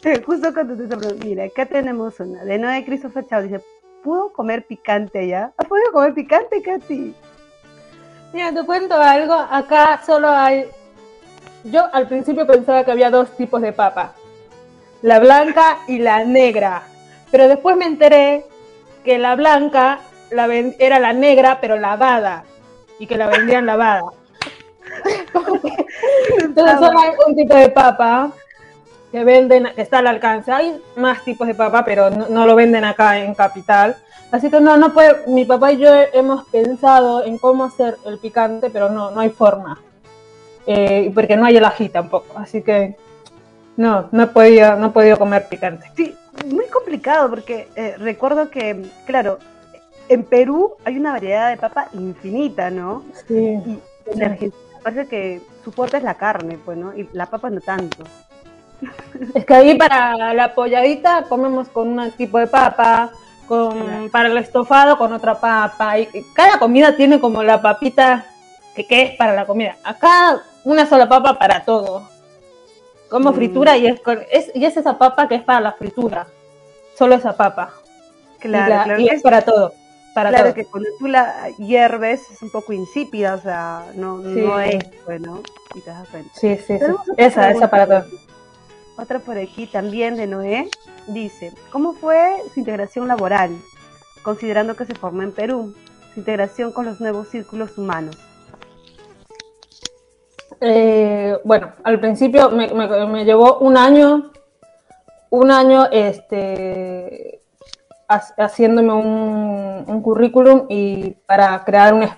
Justo 0.24 0.54
cuando 0.54 0.76
te 0.76 0.86
pregunto, 0.86 1.26
mira, 1.26 1.42
acá 1.42 1.66
tenemos 1.66 2.20
una 2.20 2.44
de 2.44 2.58
Noé 2.58 2.84
Christopher 2.84 3.26
Chao, 3.26 3.42
dice, 3.42 3.60
¿puedo 4.04 4.32
comer 4.32 4.64
picante 4.64 5.26
ya? 5.26 5.52
¿Has 5.56 5.66
podido 5.66 5.90
comer 5.90 6.14
picante, 6.14 6.62
Katy? 6.62 7.12
Mira, 8.32 8.54
te 8.54 8.64
cuento 8.64 8.94
algo, 8.94 9.34
acá 9.34 10.00
solo 10.06 10.28
hay... 10.28 10.66
Yo 11.64 11.92
al 11.92 12.06
principio 12.06 12.46
pensaba 12.46 12.84
que 12.84 12.92
había 12.92 13.10
dos 13.10 13.36
tipos 13.36 13.60
de 13.60 13.72
papa, 13.72 14.14
la 15.02 15.18
blanca 15.18 15.78
y 15.88 15.98
la 15.98 16.24
negra, 16.24 16.84
pero 17.32 17.48
después 17.48 17.76
me 17.76 17.86
enteré 17.86 18.44
que 19.02 19.18
la 19.18 19.34
blanca 19.34 19.98
la 20.30 20.46
era 20.78 20.98
la 20.98 21.12
negra 21.12 21.58
pero 21.60 21.78
lavada 21.78 22.44
y 22.98 23.06
que 23.06 23.16
la 23.16 23.28
vendían 23.28 23.66
lavada. 23.66 24.02
Entonces 26.42 26.78
solo 26.78 26.98
hay 26.98 27.10
un 27.26 27.36
tipo 27.36 27.54
de 27.54 27.68
papa 27.68 28.30
que 29.12 29.24
venden, 29.24 29.68
que 29.74 29.82
está 29.82 29.98
al 29.98 30.06
alcance. 30.06 30.52
Hay 30.52 30.80
más 30.96 31.24
tipos 31.24 31.46
de 31.46 31.54
papa, 31.54 31.84
pero 31.84 32.10
no, 32.10 32.46
lo 32.46 32.54
venden 32.54 32.84
acá 32.84 33.18
en 33.18 33.34
Capital. 33.34 33.96
Así 34.30 34.50
que 34.50 34.60
no, 34.60 34.76
no 34.76 34.92
puede, 34.92 35.26
mi 35.28 35.44
papá 35.44 35.72
y 35.72 35.78
yo 35.78 35.88
hemos 36.12 36.46
pensado 36.48 37.24
en 37.24 37.38
cómo 37.38 37.64
hacer 37.64 37.96
el 38.04 38.18
picante, 38.18 38.70
pero 38.70 38.88
no, 38.88 39.10
no 39.10 39.20
hay 39.20 39.30
forma. 39.30 39.80
Eh, 40.66 41.12
porque 41.14 41.36
no 41.36 41.46
hay 41.46 41.56
el 41.56 41.64
ají 41.64 41.88
tampoco. 41.88 42.36
Así 42.36 42.62
que 42.62 42.96
no, 43.76 44.08
no 44.10 44.24
he 44.24 44.26
podido, 44.26 44.76
no 44.76 44.88
he 44.88 44.90
podido 44.90 45.16
comer 45.16 45.48
picante. 45.48 45.90
Sí, 45.96 46.16
muy 46.46 46.66
complicado 46.66 47.30
porque 47.30 47.68
eh, 47.76 47.94
recuerdo 47.98 48.50
que, 48.50 48.84
claro, 49.06 49.38
en 50.08 50.24
Perú 50.24 50.74
hay 50.84 50.96
una 50.96 51.12
variedad 51.12 51.50
de 51.50 51.56
papa 51.56 51.88
infinita, 51.92 52.70
¿no? 52.70 53.04
Sí. 53.26 53.34
Y 53.34 53.80
en 54.06 54.22
Argentina 54.22 54.62
parece 54.82 55.06
que 55.08 55.40
su 55.64 55.72
fuerte 55.72 55.96
es 55.96 56.02
la 56.02 56.14
carne, 56.14 56.58
pues, 56.64 56.78
¿no? 56.78 56.96
Y 56.96 57.08
la 57.12 57.26
papa 57.26 57.50
no 57.50 57.60
tanto. 57.60 58.04
Es 59.34 59.44
que 59.44 59.54
ahí 59.54 59.74
para 59.76 60.34
la 60.34 60.54
polladita 60.54 61.24
comemos 61.28 61.68
con 61.68 61.98
un 61.98 62.10
tipo 62.12 62.38
de 62.38 62.46
papa, 62.46 63.10
con, 63.48 64.10
para 64.10 64.28
el 64.28 64.36
estofado 64.36 64.98
con 64.98 65.12
otra 65.12 65.40
papa, 65.40 65.98
y 65.98 66.08
cada 66.34 66.58
comida 66.58 66.94
tiene 66.94 67.20
como 67.20 67.42
la 67.42 67.60
papita 67.60 68.26
que, 68.74 68.86
que 68.86 69.02
es 69.02 69.16
para 69.16 69.32
la 69.34 69.46
comida. 69.46 69.76
Acá 69.82 70.42
una 70.64 70.86
sola 70.86 71.08
papa 71.08 71.38
para 71.38 71.64
todo. 71.64 72.08
Como 73.08 73.30
mm. 73.30 73.34
fritura 73.34 73.76
y 73.76 73.86
es, 73.86 74.00
y 74.54 74.64
es 74.64 74.76
esa 74.76 74.98
papa 74.98 75.28
que 75.28 75.36
es 75.36 75.42
para 75.42 75.60
la 75.60 75.72
fritura. 75.72 76.26
Solo 76.96 77.14
esa 77.14 77.36
papa. 77.36 77.72
Claro, 78.40 78.84
claro. 78.84 79.00
Y 79.00 79.08
es 79.08 79.22
para 79.22 79.42
todo. 79.42 79.72
Para 80.16 80.30
claro 80.30 80.54
que 80.54 80.64
cuando 80.64 80.88
tú 80.98 81.08
la 81.08 81.50
hierves 81.58 82.30
es 82.30 82.40
un 82.40 82.48
poco 82.48 82.72
insípida, 82.72 83.34
o 83.34 83.38
sea, 83.38 83.84
no, 83.96 84.16
no 84.16 84.58
es, 84.58 84.82
bueno, 85.04 85.42
y 85.74 85.82
te 85.82 85.90
das 85.90 86.08
cuenta. 86.08 86.30
Sí, 86.32 86.56
sí, 86.56 86.78
sí. 86.78 86.86
Esa, 87.18 87.50
esa 87.50 87.68
para 87.68 87.86
todo. 87.86 88.18
Otra 88.96 89.18
por 89.18 89.36
aquí 89.36 89.66
también 89.66 90.16
de 90.16 90.26
Noé 90.26 90.70
dice, 91.06 91.52
¿cómo 91.70 91.92
fue 91.92 92.34
su 92.54 92.60
integración 92.60 93.06
laboral, 93.08 93.50
considerando 94.22 94.74
que 94.74 94.86
se 94.86 94.94
formó 94.94 95.20
en 95.20 95.32
Perú, 95.32 95.74
su 96.14 96.20
integración 96.20 96.72
con 96.72 96.86
los 96.86 96.98
nuevos 96.98 97.28
círculos 97.28 97.76
humanos? 97.76 98.16
Eh, 100.62 101.36
bueno, 101.44 101.72
al 101.84 102.00
principio 102.00 102.48
me, 102.48 103.24
llevó 103.26 103.58
un 103.58 103.76
año, 103.76 104.32
un 105.28 105.50
año 105.50 105.90
este, 105.92 107.35
haciéndome 108.08 108.92
un, 108.92 110.02
currículum 110.02 110.66
y 110.68 111.10
para 111.26 111.64
crear, 111.64 111.94
un, 111.94 112.08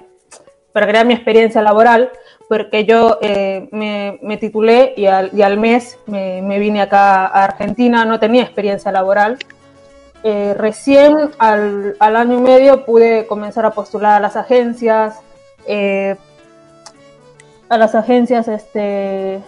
para 0.73 0.87
crear 0.87 1.07
mi 1.07 1.15
experiencia 1.15 1.63
laboral, 1.63 2.11
porque 2.49 2.85
yo 2.85 3.19
eh, 3.21 3.69
me, 3.73 4.37
titulé 4.39 4.95
y 4.97 5.07
al, 5.07 5.59
mes 5.59 5.99
me, 6.07 6.59
vine 6.59 6.81
acá 6.83 7.27
a 7.27 7.45
Argentina, 7.45 8.05
no 8.05 8.19
tenía 8.19 8.43
experiencia 8.43 8.93
laboral. 8.93 9.39
Eh, 10.25 10.55
recién 10.57 11.31
al, 11.39 11.97
año 12.01 12.39
y 12.39 12.43
medio 12.43 12.85
pude 12.85 13.27
comenzar 13.27 13.65
a 13.65 13.71
postular 13.71 14.17
a 14.17 14.21
las 14.21 14.37
agencias, 14.37 15.21
a 17.69 17.77
las 17.79 17.95
agencias, 17.95 18.49
este, 18.49 19.41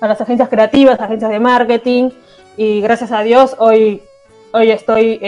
a 0.00 0.06
las 0.06 0.20
agencias 0.20 0.48
creativas, 0.48 1.00
agencias 1.00 1.30
de 1.30 1.40
marketing, 1.40 2.10
y 2.56 2.80
gracias 2.80 3.10
a 3.10 3.22
Dios 3.22 3.56
hoy, 3.58 4.02
hoy 4.52 4.70
estoy 4.70 5.18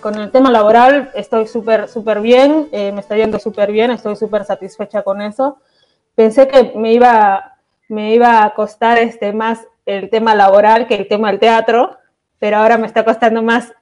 con 0.00 0.16
el 0.16 0.30
tema 0.30 0.50
laboral, 0.50 1.10
estoy 1.14 1.46
súper, 1.46 1.88
súper 1.88 2.20
bien, 2.20 2.68
eh, 2.72 2.92
me 2.92 3.00
está 3.00 3.16
yendo 3.16 3.38
súper 3.38 3.70
bien, 3.70 3.90
estoy 3.90 4.16
súper 4.16 4.44
satisfecha 4.44 5.02
con 5.02 5.20
eso. 5.22 5.58
Pensé 6.14 6.48
que 6.48 6.72
me 6.74 6.92
iba, 6.92 7.58
me 7.88 8.14
iba 8.14 8.44
a 8.44 8.54
costar 8.54 8.98
este, 8.98 9.32
más 9.32 9.66
el 9.86 10.10
tema 10.10 10.34
laboral 10.34 10.86
que 10.86 10.96
el 10.96 11.08
tema 11.08 11.30
del 11.30 11.38
teatro, 11.38 11.96
pero 12.38 12.58
ahora 12.58 12.76
me 12.76 12.86
está 12.86 13.04
costando 13.04 13.42
más 13.42 13.72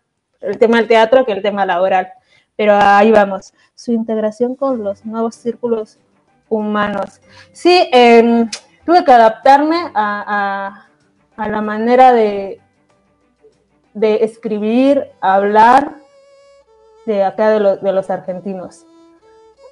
el 0.40 0.58
tema 0.58 0.76
del 0.76 0.86
teatro 0.86 1.24
que 1.24 1.32
el 1.32 1.42
tema 1.42 1.64
laboral. 1.64 2.12
Pero 2.56 2.74
ahí 2.80 3.10
vamos. 3.10 3.52
Su 3.74 3.92
integración 3.92 4.54
con 4.54 4.82
los 4.82 5.04
nuevos 5.04 5.34
círculos 5.34 5.98
humanos. 6.48 7.20
Sí, 7.52 7.88
em, 7.92 8.48
tuve 8.84 9.04
que 9.04 9.12
adaptarme 9.12 9.90
a, 9.94 10.86
la 11.36 11.60
manera 11.60 12.12
de, 12.12 12.60
de 13.96 14.24
escribir, 14.24 15.10
hablar 15.22 15.94
de 17.06 17.24
acá 17.24 17.48
de, 17.48 17.92
los 17.92 18.10
argentinos. 18.10 18.84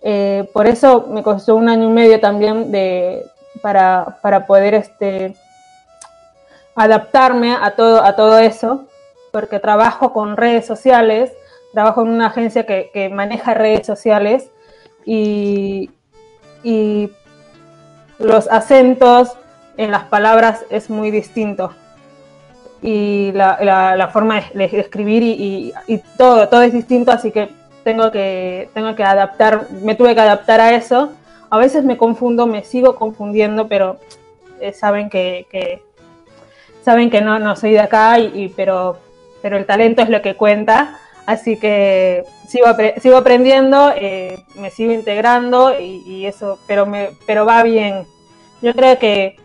Eh, 0.02 0.48
por 0.54 0.66
eso 0.66 1.08
me 1.10 1.22
costó 1.22 1.56
un 1.56 1.68
año 1.68 1.90
y 1.90 1.92
medio 1.92 2.18
también 2.20 2.72
de, 2.72 3.22
para, 3.60 4.46
poder 4.46 4.72
este, 4.72 5.36
adaptarme 6.74 7.54
a 7.54 7.72
todo, 7.76 8.02
a 8.02 8.16
todo 8.16 8.38
eso, 8.38 8.86
porque 9.30 9.60
trabajo 9.60 10.14
con 10.14 10.38
redes 10.38 10.64
sociales, 10.64 11.30
trabajo 11.74 12.00
en 12.00 12.08
una 12.08 12.28
agencia 12.28 12.64
que, 12.64 12.90
que 12.94 13.10
maneja 13.10 13.52
redes 13.52 13.86
sociales 13.86 14.48
y, 15.04 15.90
y 16.62 17.10
los 18.18 18.48
acentos 18.48 19.36
en 19.76 19.90
las 19.90 20.04
palabras 20.04 20.64
es 20.70 20.88
muy 20.88 21.10
distinto. 21.10 21.74
Y 22.86 23.32
la, 23.32 24.10
forma 24.12 24.42
de, 24.52 24.64
escribir 24.66 25.22
y, 25.22 25.72
todo, 26.18 26.50
todo 26.50 26.60
es 26.60 26.74
distinto, 26.74 27.12
así 27.12 27.30
que 27.30 27.48
tengo 27.82 28.10
que, 28.10 28.68
tengo 28.74 28.94
que 28.94 29.02
adaptar, 29.02 29.68
me 29.82 29.94
tuve 29.94 30.14
que 30.14 30.20
adaptar 30.20 30.60
a 30.60 30.74
eso. 30.74 31.10
A 31.48 31.56
veces 31.56 31.82
me 31.82 31.96
confundo, 31.96 32.46
me 32.46 32.62
sigo 32.62 32.96
confundiendo, 32.96 33.68
pero 33.68 33.96
eh, 34.60 34.74
saben 34.74 35.08
que, 35.08 35.46
saben 36.84 37.08
que 37.08 37.22
no, 37.22 37.38
no 37.38 37.56
soy 37.56 37.70
de 37.70 37.80
acá, 37.80 38.18
y, 38.18 38.52
pero, 38.54 38.98
pero 39.40 39.56
el 39.56 39.64
talento 39.64 40.02
es 40.02 40.10
lo 40.10 40.20
que 40.20 40.34
cuenta. 40.34 40.98
Así 41.24 41.56
que 41.56 42.24
sigo, 42.46 42.66
sigo 43.00 43.16
aprendiendo, 43.16 43.94
eh, 43.96 44.44
me 44.56 44.70
sigo 44.70 44.92
integrando 44.92 45.80
y, 45.80 46.26
eso, 46.26 46.58
pero, 46.66 46.84
me, 46.84 47.12
pero 47.26 47.46
va 47.46 47.62
bien. 47.62 48.04
Yo 48.60 48.74
creo 48.74 48.98
que, 48.98 49.36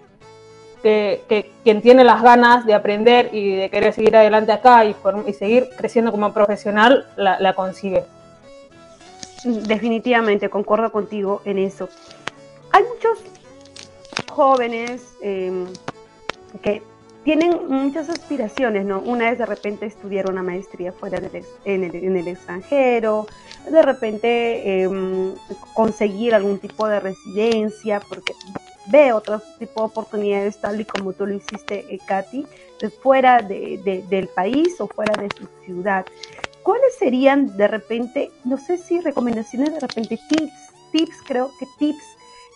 que, 0.81 1.51
quien 1.63 1.81
tiene 1.81 2.03
las 2.03 2.21
ganas 2.21 2.65
de 2.65 2.73
aprender 2.73 3.29
y 3.33 3.55
de 3.55 3.69
querer 3.69 3.93
seguir 3.93 4.15
adelante 4.15 4.51
acá 4.51 4.85
y, 4.85 4.95
y 5.27 5.33
seguir 5.33 5.69
creciendo 5.77 6.11
como 6.11 6.33
profesional, 6.33 7.07
la, 7.15 7.53
consigue. 7.53 8.03
Definitivamente, 9.43 10.49
concuerdo 10.49 10.91
contigo 10.91 11.41
en 11.45 11.59
eso. 11.59 11.89
Hay 12.71 12.83
muchos 12.83 13.19
jóvenes 14.31 15.15
em, 15.21 15.65
que 16.61 16.81
tienen 17.23 17.67
muchas 17.67 18.09
aspiraciones, 18.09 18.85
¿no? 18.85 18.99
Una 18.99 19.29
es 19.29 19.37
de 19.37 19.45
repente 19.45 19.85
estudiar 19.85 20.29
una 20.29 20.41
maestría 20.41 20.91
fuera 20.91 21.19
del 21.19 21.43
en, 21.65 21.83
el, 21.83 22.27
extranjero, 22.27 23.27
de 23.69 23.81
repente 23.81 24.83
em, 24.83 25.35
conseguir 25.73 26.33
algún 26.33 26.59
tipo 26.59 26.87
de 26.87 26.99
residencia, 26.99 27.99
porque 28.07 28.33
ve 28.89 29.13
otro 29.13 29.41
tipo 29.57 29.81
de 29.81 29.87
oportunidades, 29.87 30.59
tal 30.59 30.81
y 30.81 30.85
como 30.85 31.13
tú 31.13 31.25
lo 31.25 31.33
hiciste, 31.33 31.85
eh, 31.89 31.99
Katy, 32.05 32.45
de 32.81 32.89
fuera 32.89 33.41
de, 33.41 34.03
del 34.09 34.27
país 34.29 34.79
o 34.79 34.87
fuera 34.87 35.13
de 35.21 35.29
su 35.37 35.47
ciudad. 35.65 36.05
¿Cuáles 36.63 36.95
serían 36.97 37.55
de 37.57 37.67
repente, 37.67 38.31
no 38.43 38.57
sé 38.57 38.77
si 38.77 38.99
recomendaciones, 39.01 39.73
de 39.73 39.79
repente 39.79 40.19
tips, 40.29 40.53
tips, 40.91 41.17
creo 41.25 41.51
que 41.59 41.65
tips 41.77 42.03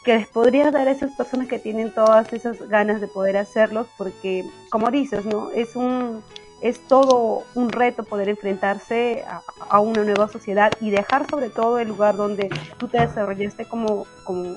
que 0.03 0.17
les 0.17 0.27
podrías 0.27 0.73
dar 0.73 0.87
a 0.87 0.91
esas 0.91 1.15
personas 1.15 1.47
que 1.47 1.59
tienen 1.59 1.93
todas 1.93 2.31
esas 2.33 2.59
ganas 2.67 2.99
de 2.99 3.07
poder 3.07 3.37
hacerlo, 3.37 3.87
porque 3.97 4.45
como 4.69 4.91
dices, 4.91 5.25
¿no? 5.25 5.49
Es 5.51 5.75
un 5.75 6.21
es 6.63 6.79
todo 6.87 7.43
un 7.55 7.69
reto 7.69 8.03
poder 8.03 8.29
enfrentarse 8.29 9.25
a, 9.69 9.79
una 9.81 10.05
nueva 10.05 10.29
sociedad 10.29 10.71
y 10.79 10.91
dejar 10.91 11.29
sobre 11.29 11.49
todo 11.49 11.77
el 11.77 11.89
lugar 11.89 12.15
donde 12.15 12.49
tú 12.77 12.87
te 12.87 13.01
desarrollaste 13.01 13.65
como, 13.65 14.07
como 14.23 14.55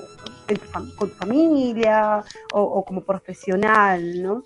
con 0.71 1.09
tu 1.09 1.15
familia 1.15 2.23
o, 2.53 2.85
como 2.85 3.01
profesional, 3.01 4.23
¿no? 4.23 4.43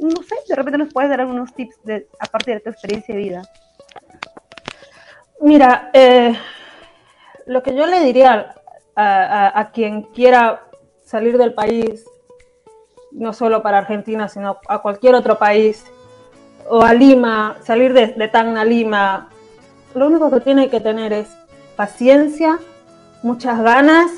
No 0.00 0.22
sé, 0.22 0.36
de 0.48 0.54
repente 0.54 0.78
nos 0.78 0.92
puedes 0.92 1.10
dar 1.10 1.20
algunos 1.20 1.52
tips 1.52 1.82
de, 1.82 2.06
a 2.20 2.26
partir 2.26 2.54
de 2.54 2.60
tu 2.60 2.70
experiencia 2.70 3.12
de 3.12 3.20
vida. 3.20 3.42
Mira, 5.40 5.90
eh, 5.92 6.38
lo 7.46 7.60
que 7.64 7.74
yo 7.74 7.86
le 7.86 8.04
diría 8.04 8.54
a, 8.94 9.70
quien 9.72 10.02
quiera 10.02 10.62
salir 11.04 11.38
del 11.38 11.54
país, 11.54 12.04
no 13.10 13.32
solo 13.32 13.62
para 13.62 13.78
Argentina, 13.78 14.28
sino 14.28 14.60
a 14.68 14.80
cualquier 14.80 15.16
otro 15.16 15.38
país, 15.38 15.84
o 16.68 16.82
a 16.82 16.94
Lima, 16.94 17.56
salir 17.62 17.92
de, 17.92 18.08
de 18.08 18.28
Tacna 18.28 18.64
Lima, 18.64 19.28
lo 19.94 20.06
único 20.06 20.30
que 20.30 20.40
tiene 20.40 20.68
que 20.68 20.80
tener 20.80 21.12
es 21.12 21.28
paciencia, 21.76 22.58
muchas 23.22 23.60
ganas 23.60 24.10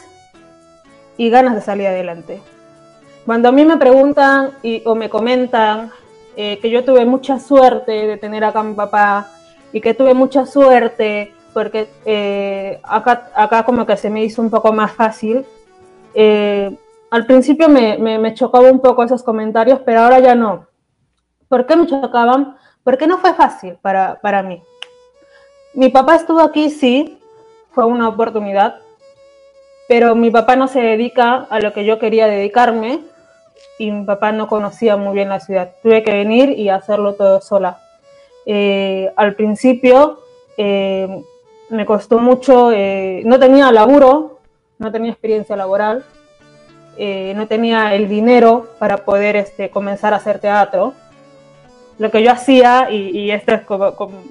y 1.17 1.31
ganas 1.31 1.55
de 1.55 1.61
salir 1.61 1.87
adelante. 1.87 2.41
Cuando 3.25 3.49
a 3.49 3.53
mí 3.53 3.65
me 3.65 3.77
preguntan 3.77 4.51
y, 4.63 4.83
o 4.85 4.95
me 4.95 5.09
comentan 5.09 5.91
eh, 6.37 6.59
que 6.61 6.71
yo 6.71 6.85
tuve 6.85 7.05
mucha 7.05 7.39
suerte 7.39 7.93
de 7.93 8.17
tener 8.17 8.45
acá 8.45 8.61
a 8.61 8.65
mi 8.65 8.75
papá 8.75 9.29
y 9.73 9.81
que 9.81 9.95
tuve 9.95 10.15
mucha 10.15 10.45
suerte 10.45 11.33
porque 11.53 11.89
eh, 12.05 12.81
acá, 12.83 13.31
acá 13.35 13.65
como 13.65 13.87
que 13.87 13.97
se 13.97 14.11
me 14.11 14.25
hizo 14.25 14.43
un 14.43 14.51
poco 14.51 14.73
más 14.73 14.93
fácil, 14.93 15.45
eh, 16.15 16.75
al 17.11 17.27
principio 17.27 17.69
me, 17.69 17.99
me, 17.99 18.19
me 18.19 18.35
chocaba 18.35 18.71
un 18.71 18.81
poco 18.81 19.05
esos 19.05 19.23
comentarios, 19.23 19.81
pero 19.85 20.01
ahora 20.01 20.19
ya 20.19 20.35
no. 20.35 20.67
¿Por 21.53 21.67
qué 21.67 21.77
me 21.77 21.87
chocaban? 21.87 22.57
Porque 22.83 23.07
no 23.07 23.19
fue 23.19 23.35
fácil 23.35 23.77
para, 23.83 24.19
para 24.23 24.43
mí. 24.43 24.63
Mi 25.75 25.91
papá 25.91 26.15
estuvo 26.15 26.41
aquí, 26.41 26.71
sí, 26.71 27.19
fue 27.73 27.85
una 27.85 28.09
oportunidad, 28.09 28.77
pero 29.87 30.15
mi 30.15 30.31
papá 30.31 30.57
no 30.57 30.67
se 30.67 30.81
dedica 30.81 31.47
a 31.51 31.61
lo 31.61 31.75
que 31.75 31.85
yo 31.85 31.99
quería 31.99 32.27
dedicarme 32.27 33.01
y 33.79 33.91
mi 33.91 34.07
papá 34.07 34.33
no 34.33 34.47
conocía 34.47 34.97
muy 34.97 35.13
bien 35.13 35.29
la 35.29 35.41
ciudad. 35.41 35.73
Tuve 35.83 36.03
que 36.03 36.13
venir 36.13 36.59
y 36.59 36.71
hacerlo 36.71 37.17
todo 37.17 37.43
sola. 37.43 37.81
Eh, 38.47 39.13
al 39.17 39.35
principio 39.35 40.21
eh, 40.57 41.23
me 41.69 41.85
costó 41.85 42.19
mucho, 42.19 42.73
eh, 42.73 43.21
no 43.27 43.39
tenía 43.39 43.71
laburo, 43.73 44.39
no 44.79 44.91
tenía 44.91 45.11
experiencia 45.11 45.55
laboral, 45.55 46.03
eh, 46.97 47.35
no 47.37 47.47
tenía 47.47 47.95
el 47.95 48.09
dinero 48.09 48.69
para 48.79 49.05
poder 49.05 49.37
este, 49.37 49.69
comenzar 49.69 50.15
a 50.15 50.17
hacer 50.17 50.39
teatro. 50.39 50.95
Lo 51.99 52.11
que 52.11 52.23
yo 52.23 52.33
hacía, 52.33 52.91
y, 52.91 53.31
esto 53.31 53.55
es 53.55 53.63
como, 53.63 53.95
como 53.95 54.23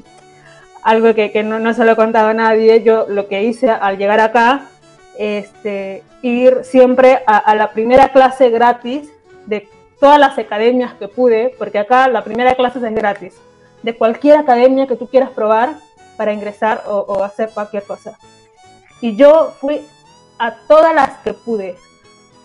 algo 0.83 1.13
que, 1.13 1.43
no, 1.43 1.59
no, 1.59 1.73
se 1.73 1.85
lo 1.85 1.95
contaba 1.95 2.31
a 2.31 2.33
nadie, 2.33 2.83
yo 2.83 3.05
lo 3.07 3.27
que 3.27 3.43
hice 3.43 3.69
al 3.69 3.97
llegar 3.97 4.19
acá, 4.19 4.67
este, 5.17 6.03
ir 6.21 6.59
siempre 6.63 7.21
a, 7.27 7.53
la 7.55 7.71
primera 7.71 8.09
clase 8.09 8.49
gratis 8.49 9.09
de 9.45 9.67
todas 9.99 10.19
las 10.19 10.37
academias 10.37 10.93
que 10.95 11.07
pude, 11.07 11.53
porque 11.57 11.79
acá 11.79 12.07
la 12.07 12.23
primera 12.23 12.55
clase 12.55 12.79
es 12.79 12.95
gratis, 12.95 13.35
de 13.83 13.95
cualquier 13.95 14.37
academia 14.37 14.87
que 14.87 14.95
tú 14.95 15.07
quieras 15.07 15.29
probar 15.29 15.75
para 16.17 16.33
ingresar 16.33 16.83
o, 16.87 16.99
o 16.99 17.23
hacer 17.23 17.49
cualquier 17.53 17.83
cosa. 17.83 18.17
Y 18.99 19.15
yo 19.15 19.53
fui 19.59 19.81
a 20.39 20.55
todas 20.67 20.93
las 20.93 21.17
que 21.19 21.33
pude, 21.33 21.75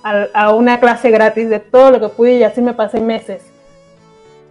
a, 0.02 0.26
a, 0.34 0.52
una 0.52 0.78
clase 0.80 1.10
gratis 1.10 1.48
de 1.48 1.60
todo 1.60 1.90
lo 1.90 2.00
que 2.00 2.08
pude 2.08 2.34
y 2.34 2.44
así 2.44 2.60
me 2.60 2.74
pasé 2.74 3.00
meses. 3.00 3.42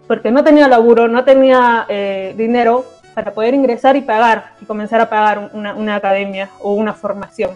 Porque 0.08 0.32
no 0.32 0.44
tenía 0.44 0.68
laburo, 0.68 1.08
no 1.08 1.24
tenía 1.24 1.86
eh, 1.90 2.34
dinero 2.38 2.86
para 3.14 3.32
poder 3.32 3.54
ingresar 3.54 3.96
y 3.96 4.02
pagar 4.02 4.52
y 4.62 4.66
comenzar 4.66 5.02
a 5.02 5.10
pagar 5.10 5.50
una, 5.54 5.74
una, 5.74 5.96
academia 5.96 6.50
o 6.60 6.74
una 6.74 6.94
formación. 6.94 7.52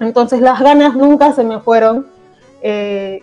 Entonces 0.00 0.40
las 0.40 0.60
ganas 0.60 0.96
nunca 0.96 1.32
se 1.32 1.44
me 1.44 1.60
fueron. 1.60 2.06
Eh, 2.62 3.22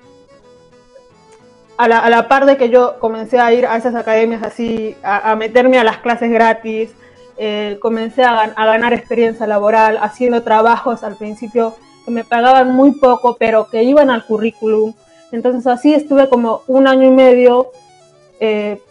a, 1.77 1.87
la, 1.87 1.99
a, 1.99 2.09
la, 2.09 2.27
par 2.27 2.45
de 2.45 2.57
que 2.57 2.69
yo 2.69 2.99
comencé 2.99 3.39
a 3.39 3.51
ir 3.53 3.65
a 3.65 3.75
esas 3.77 3.95
academias 3.95 4.43
así, 4.43 4.95
a, 5.03 5.31
a 5.31 5.35
meterme 5.35 5.77
a 5.77 5.83
las 5.83 5.97
clases 5.97 6.31
gratis, 6.31 6.91
eh, 7.39 7.77
comencé 7.79 8.23
a, 8.23 8.41
a, 8.41 8.65
ganar 8.65 8.93
experiencia 8.93 9.45
laboral, 9.45 9.99
haciendo 10.01 10.41
trabajos 10.41 11.03
al 11.03 11.15
principio 11.15 11.75
que 12.03 12.11
me 12.11 12.23
pagaban 12.23 12.73
muy 12.73 12.93
poco, 12.93 13.35
pero 13.37 13.69
que 13.69 13.83
iban 13.83 14.09
al 14.09 14.25
currículum. 14.25 14.93
Entonces 15.31 15.67
así 15.67 15.93
estuve 15.93 16.29
como 16.29 16.61
un 16.67 16.87
año 16.87 17.07
y 17.07 17.11
medio 17.11 17.71
eh, 18.39 18.81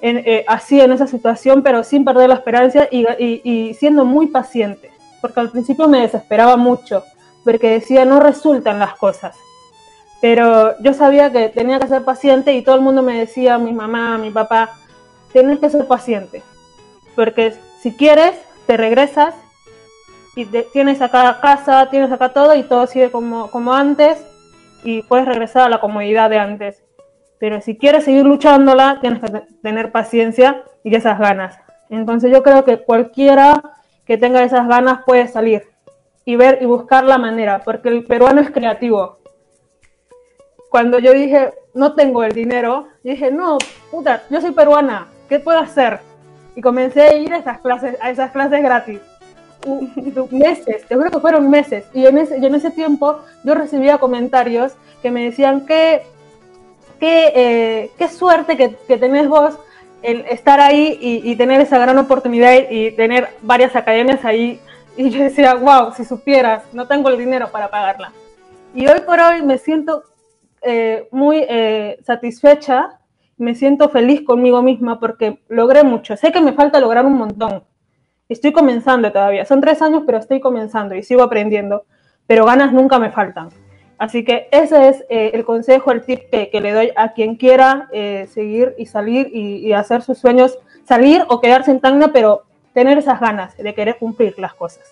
en, 0.00 0.18
eh, 0.18 0.44
así 0.46 0.80
en 0.80 0.92
esa 0.92 1.06
situación, 1.06 1.62
pero 1.62 1.82
sin 1.82 2.04
perder 2.04 2.28
la 2.28 2.34
esperanza 2.36 2.88
y, 2.90 3.06
y, 3.18 3.40
y, 3.44 3.74
siendo 3.74 4.04
muy 4.04 4.28
paciente, 4.28 4.90
porque 5.20 5.40
al 5.40 5.50
principio 5.50 5.88
me 5.88 6.00
desesperaba 6.00 6.56
mucho, 6.56 7.02
porque 7.44 7.70
decía, 7.70 8.04
no 8.04 8.20
resultan 8.20 8.78
las 8.78 8.94
cosas. 8.96 9.36
Pero 10.20 10.78
yo 10.80 10.92
sabía 10.94 11.30
que 11.30 11.48
tenía 11.48 11.78
que 11.78 11.88
ser 11.88 12.02
paciente 12.02 12.52
y 12.54 12.62
todo 12.62 12.74
el 12.74 12.80
mundo 12.80 13.02
me 13.02 13.18
decía, 13.18 13.58
mi 13.58 13.72
mamá, 13.72 14.18
mi 14.18 14.30
papá, 14.30 14.70
tienes 15.32 15.58
que 15.58 15.70
ser 15.70 15.86
paciente, 15.86 16.42
porque 17.14 17.54
si 17.80 17.92
quieres, 17.92 18.34
te 18.66 18.76
regresas 18.76 19.34
y 20.34 20.44
tienes 20.72 21.00
acá 21.00 21.38
casa, 21.40 21.88
tienes 21.90 22.12
acá 22.12 22.30
todo 22.30 22.54
y 22.54 22.62
todo 22.62 22.86
sigue 22.86 23.10
como, 23.10 23.50
como 23.50 23.72
antes 23.72 24.18
y 24.84 25.02
puedes 25.02 25.26
regresar 25.26 25.62
a 25.62 25.68
la 25.68 25.80
comodidad 25.80 26.30
de 26.30 26.38
antes. 26.38 26.85
Pero 27.38 27.60
si 27.60 27.76
quieres 27.76 28.04
seguir 28.04 28.24
luchándola, 28.24 28.98
tienes 29.00 29.20
que 29.20 29.42
tener 29.62 29.92
paciencia 29.92 30.62
y 30.82 30.94
esas 30.94 31.18
ganas. 31.18 31.58
Entonces 31.90 32.32
yo 32.32 32.42
creo 32.42 32.64
que 32.64 32.78
cualquiera 32.78 33.62
que 34.06 34.16
tenga 34.16 34.42
esas 34.42 34.66
ganas 34.68 35.00
puede 35.04 35.28
salir 35.28 35.64
y 36.24 36.36
ver 36.36 36.58
y 36.60 36.66
buscar 36.66 37.04
la 37.04 37.18
manera, 37.18 37.62
porque 37.64 37.88
el 37.88 38.04
peruano 38.04 38.40
es 38.40 38.50
creativo. 38.50 39.18
Cuando 40.70 40.98
yo 40.98 41.12
dije, 41.12 41.52
no 41.74 41.94
tengo 41.94 42.24
el 42.24 42.32
dinero, 42.32 42.88
dije, 43.02 43.30
no, 43.30 43.58
puta, 43.90 44.22
yo 44.30 44.40
soy 44.40 44.50
peruana, 44.50 45.08
¿qué 45.28 45.38
puedo 45.38 45.58
hacer? 45.58 46.00
Y 46.56 46.60
comencé 46.60 47.02
a 47.02 47.14
ir 47.14 47.32
a 47.32 47.38
esas 47.38 47.60
clases, 47.60 47.96
a 48.00 48.10
esas 48.10 48.32
clases 48.32 48.62
gratis. 48.62 49.00
Meses, 50.30 50.86
te 50.86 50.94
juro 50.94 51.10
que 51.10 51.20
fueron 51.20 51.50
meses. 51.50 51.84
Y 51.92 52.06
en 52.06 52.18
ese, 52.18 52.38
y 52.38 52.46
en 52.46 52.54
ese 52.54 52.70
tiempo 52.70 53.20
yo 53.44 53.54
recibía 53.54 53.98
comentarios 53.98 54.74
que 55.02 55.10
me 55.10 55.24
decían 55.24 55.66
que 55.66 56.02
qué, 56.98 57.32
eh, 57.34 57.90
qué 57.98 58.08
suerte 58.08 58.56
que, 58.56 58.76
que, 58.86 58.96
tenés 58.96 59.28
vos 59.28 59.58
el 60.02 60.20
estar 60.26 60.60
ahí 60.60 60.98
y, 61.00 61.30
y, 61.30 61.36
tener 61.36 61.60
esa 61.60 61.78
gran 61.78 61.98
oportunidad 61.98 62.54
y 62.70 62.92
tener 62.92 63.28
varias 63.42 63.74
academias 63.74 64.24
ahí. 64.24 64.60
Y 64.96 65.10
yo 65.10 65.24
decía, 65.24 65.54
wow, 65.54 65.92
si 65.94 66.04
supieras, 66.04 66.62
no 66.72 66.86
tengo 66.86 67.08
el 67.08 67.18
dinero 67.18 67.50
para 67.50 67.68
pagarla. 67.68 68.12
Y 68.74 68.86
hoy 68.86 69.00
por 69.00 69.20
hoy 69.20 69.42
me 69.42 69.58
siento 69.58 70.04
eh, 70.68 71.08
muy 71.12 71.44
eh, 71.48 71.98
satisfecha, 72.04 72.98
me 73.36 73.54
siento 73.54 73.88
feliz 73.88 74.22
conmigo 74.22 74.62
misma 74.62 74.98
porque 74.98 75.40
logré 75.48 75.84
mucho. 75.84 76.16
Sé 76.16 76.32
que 76.32 76.40
me 76.40 76.52
falta 76.52 76.80
lograr 76.80 77.06
un 77.06 77.16
montón. 77.16 77.64
Estoy 78.28 78.52
comenzando 78.52 79.12
todavía. 79.12 79.44
Son 79.44 79.60
tres 79.60 79.80
años, 79.80 80.02
pero 80.04 80.18
estoy 80.18 80.40
comenzando 80.40 80.94
y 80.94 81.02
sigo 81.02 81.22
aprendiendo. 81.22 81.84
Pero 82.26 82.44
ganas 82.44 82.72
nunca 82.72 82.98
me 82.98 83.10
faltan. 83.12 83.50
Así 83.98 84.24
que 84.24 84.48
ese 84.50 84.88
es 84.88 85.04
eh, 85.08 85.30
el 85.32 85.44
consejo, 85.44 85.90
el 85.90 86.04
tip 86.04 86.28
que, 86.30 86.60
le 86.60 86.72
doy 86.72 86.90
a 86.96 87.12
quien 87.14 87.36
quiera 87.36 87.88
eh, 87.92 88.28
seguir 88.32 88.74
y 88.76 88.86
salir 88.86 89.30
y, 89.32 89.72
hacer 89.72 90.02
sus 90.02 90.18
sueños, 90.18 90.58
salir 90.84 91.24
o 91.28 91.40
quedarse 91.40 91.70
en 91.70 91.80
Tacna, 91.80 92.12
pero 92.12 92.42
tener 92.74 92.98
esas 92.98 93.20
ganas 93.20 93.56
de 93.56 93.74
querer 93.74 93.96
cumplir 93.96 94.38
las 94.38 94.52
cosas. 94.52 94.84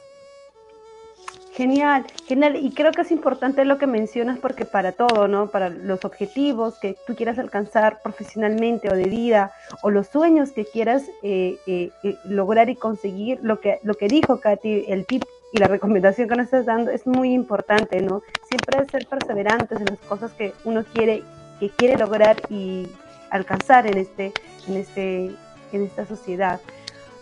Genial, 1.52 2.05
genial. 2.26 2.57
Y 2.57 2.72
creo 2.72 2.90
que 2.90 3.02
es 3.02 3.12
importante 3.12 3.64
lo 3.64 3.78
que 3.78 3.86
mencionas 3.86 4.38
porque 4.38 4.64
para 4.64 4.90
todo, 4.90 5.28
¿no? 5.28 5.50
Para 5.50 5.68
los 5.68 6.05
objetivos 6.05 6.80
que 6.80 6.96
tú 7.07 7.14
quieras 7.14 7.38
alcanzar 7.38 8.00
profesionalmente 8.02 8.88
o 8.90 8.96
de 8.96 9.05
vida, 9.05 9.52
o 9.82 9.90
los 9.90 10.09
sueños 10.09 10.50
que 10.50 10.64
quieras 10.64 11.05
eh, 11.22 11.90
lograr 12.24 12.70
y 12.70 12.74
conseguir, 12.74 13.38
lo 13.42 13.61
que, 13.61 13.78
lo 13.84 13.94
que 13.94 14.09
dijo 14.09 14.40
Katy, 14.40 14.86
el 14.88 15.07
tip 15.07 15.22
y 15.55 15.59
la 15.59 15.68
recomendación 15.68 16.28
que 16.28 16.34
nos 16.34 16.46
estás 16.46 16.66
dando 16.66 16.90
es 16.90 17.07
muy 17.07 17.32
importante, 17.32 18.02
¿no? 18.02 18.22
Siempre 18.48 18.84
ser 18.90 19.07
perseverantes 19.07 19.78
en 19.80 19.86
las 19.86 19.98
cosas 20.00 20.32
que 20.32 20.52
uno 20.64 20.84
quiere, 20.92 21.22
que 21.61 21.70
quiere 21.70 21.96
lograr 21.96 22.36
y 22.50 22.88
alcanzar 23.30 23.86
en 23.86 23.98
este, 23.98 24.32
en 24.66 24.76
este, 24.76 25.30
en 25.72 25.82
esta 25.84 26.07
sociedad. 26.07 26.61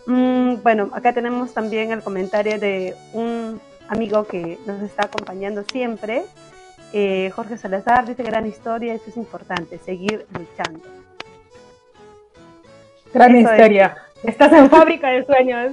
Mm, 0.07 0.63
bueno, 0.63 0.89
acá 0.95 1.13
tenemos 1.13 1.53
también 1.53 1.93
el 1.93 2.03
comentario 2.03 2.59
de 2.59 2.97
un 3.13 3.61
amigo 3.89 4.25
que 4.25 4.59
nos 4.67 4.81
está 4.81 5.05
acompañando 5.05 5.63
siempre, 5.71 6.25
eh, 6.95 7.31
Jorge 7.37 7.59
Salazar, 7.59 8.07
dice 8.07 8.23
gran 8.23 8.47
historia, 8.47 8.95
eso 8.95 9.05
es 9.09 9.17
importante, 9.19 9.77
seguir 9.77 10.27
luchando. 10.33 10.81
Gran 13.13 13.37
eso 13.37 13.53
historia. 13.53 13.95
Es. 14.07 14.12
Estás 14.25 14.53
en 14.53 14.71
fábrica 14.71 15.09
de 15.09 15.25
sueños. 15.27 15.73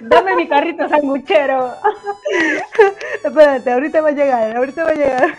Dame 0.00 0.36
mi 0.36 0.48
carrito 0.48 0.88
sanguchero. 0.88 1.72
Espérate, 3.24 3.72
ahorita 3.72 4.00
va 4.02 4.08
a 4.08 4.12
llegar, 4.12 4.56
ahorita 4.56 4.84
va 4.84 4.90
a 4.90 4.94
llegar. 4.94 5.38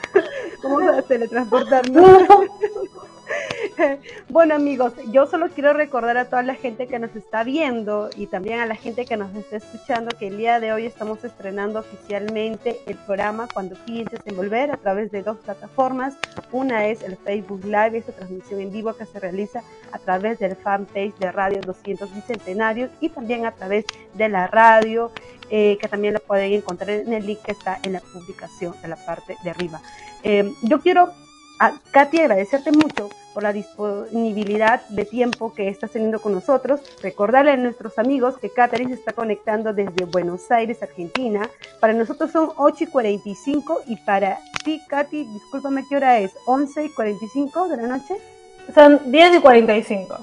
Vamos 0.64 0.84
a 0.88 1.02
teletransportarnos. 1.04 2.28
bueno 4.30 4.56
amigos, 4.56 4.94
yo 5.12 5.28
solo 5.28 5.50
quiero 5.50 5.74
recordar 5.74 6.18
a 6.18 6.26
toda 6.26 6.44
la 6.44 6.56
gente 6.56 6.88
que 6.88 7.00
nos 7.00 7.16
está 7.16 7.44
viendo 7.44 8.10
y 8.16 8.28
también 8.28 8.60
a 8.60 8.66
la 8.66 8.76
gente 8.76 9.06
que 9.06 9.18
nos 9.18 9.34
está 9.36 9.58
escuchando 9.58 10.16
que 10.18 10.28
el 10.28 10.38
día 10.38 10.60
de 10.60 10.74
hoy 10.74 10.86
estamos 10.86 11.24
estrenando 11.24 11.80
oficialmente 11.80 12.80
el 12.86 12.96
programa 12.96 13.48
Cuando 13.54 13.76
pienses 13.86 14.20
en 14.26 14.36
volver 14.36 14.72
a 14.72 14.78
través 14.78 15.12
de 15.12 15.22
dos 15.24 15.38
plataformas. 15.38 16.16
Una 16.52 16.88
es 16.88 17.04
el 17.04 17.18
Facebook 17.18 17.64
Live, 17.66 17.98
esta 17.98 18.14
transmisión 18.14 18.62
en 18.62 18.72
vivo 18.72 18.94
que 18.94 19.06
se 19.06 19.20
realiza 19.20 19.64
a 19.92 20.00
través 20.00 20.40
del 20.40 20.56
fanpage 20.56 21.16
de 21.16 21.32
Radio 21.32 21.62
200 21.62 22.14
Bicentenarios 22.14 22.92
y 23.00 23.10
también 23.10 23.46
a 23.46 23.52
través 23.52 23.86
de 24.14 24.30
la 24.30 24.48
radio, 24.48 25.12
eh, 25.50 25.78
que 25.80 25.88
también 25.88 26.14
lo 26.14 26.20
pueden 26.20 26.54
encontrar 26.54 26.90
en 26.90 27.14
el 27.14 27.26
link 27.26 27.40
que 27.44 27.52
está 27.52 27.80
en 27.84 27.94
la 27.94 28.00
publicación 28.00 28.74
de 28.82 28.88
la 28.88 28.96
parte 28.96 29.38
de 29.44 29.50
arriba. 29.50 29.82
Eh, 30.24 30.52
yo 30.64 30.80
quiero 30.80 31.14
a 31.60 31.74
Katy, 31.92 32.20
agradecerte 32.20 32.72
mucho 32.72 33.10
por 33.34 33.44
la 33.44 33.54
disponibilidad 33.54 34.82
de 34.90 35.06
tiempo 35.06 35.54
que 35.54 35.70
estás 35.70 35.92
teniendo 35.92 36.20
con 36.20 36.34
nosotros. 36.34 36.82
Recordarle 37.02 37.52
a 37.52 37.58
nuestros 37.58 37.98
amigos 38.00 38.38
que 38.38 38.50
Catherine 38.50 38.94
se 38.94 39.00
está 39.00 39.14
conectando 39.14 39.74
desde 39.74 40.06
Buenos 40.06 40.50
Aires, 40.52 40.82
Argentina. 40.82 41.50
Para 41.80 41.94
nosotros 41.94 42.32
son 42.32 42.52
8 42.56 42.84
y 42.86 42.88
45 42.88 43.82
y 43.88 43.96
para 43.98 44.40
ti, 44.64 44.82
Katy, 44.88 45.26
discúlpame 45.26 45.86
qué 45.88 45.98
hora 45.98 46.20
es, 46.20 46.32
11 46.46 46.86
y 46.86 46.90
45 46.90 47.68
de 47.70 47.78
la 47.78 47.88
noche. 47.88 48.16
Son 48.74 49.12
10 49.12 49.36
y 49.36 49.40
45. 49.40 50.18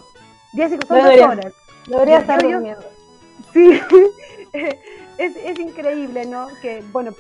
10 0.53 0.73
y 0.73 0.87
son 0.87 0.99
dos 0.99 1.21
horas. 1.21 1.53
Debería 1.87 2.19
estar 2.19 2.43
durmiendo. 2.43 2.85
Sí, 3.53 3.81
es, 4.53 5.37
es, 5.37 5.59
increíble, 5.59 6.27
¿no? 6.27 6.49
Que, 6.61 6.83
bueno, 6.93 7.13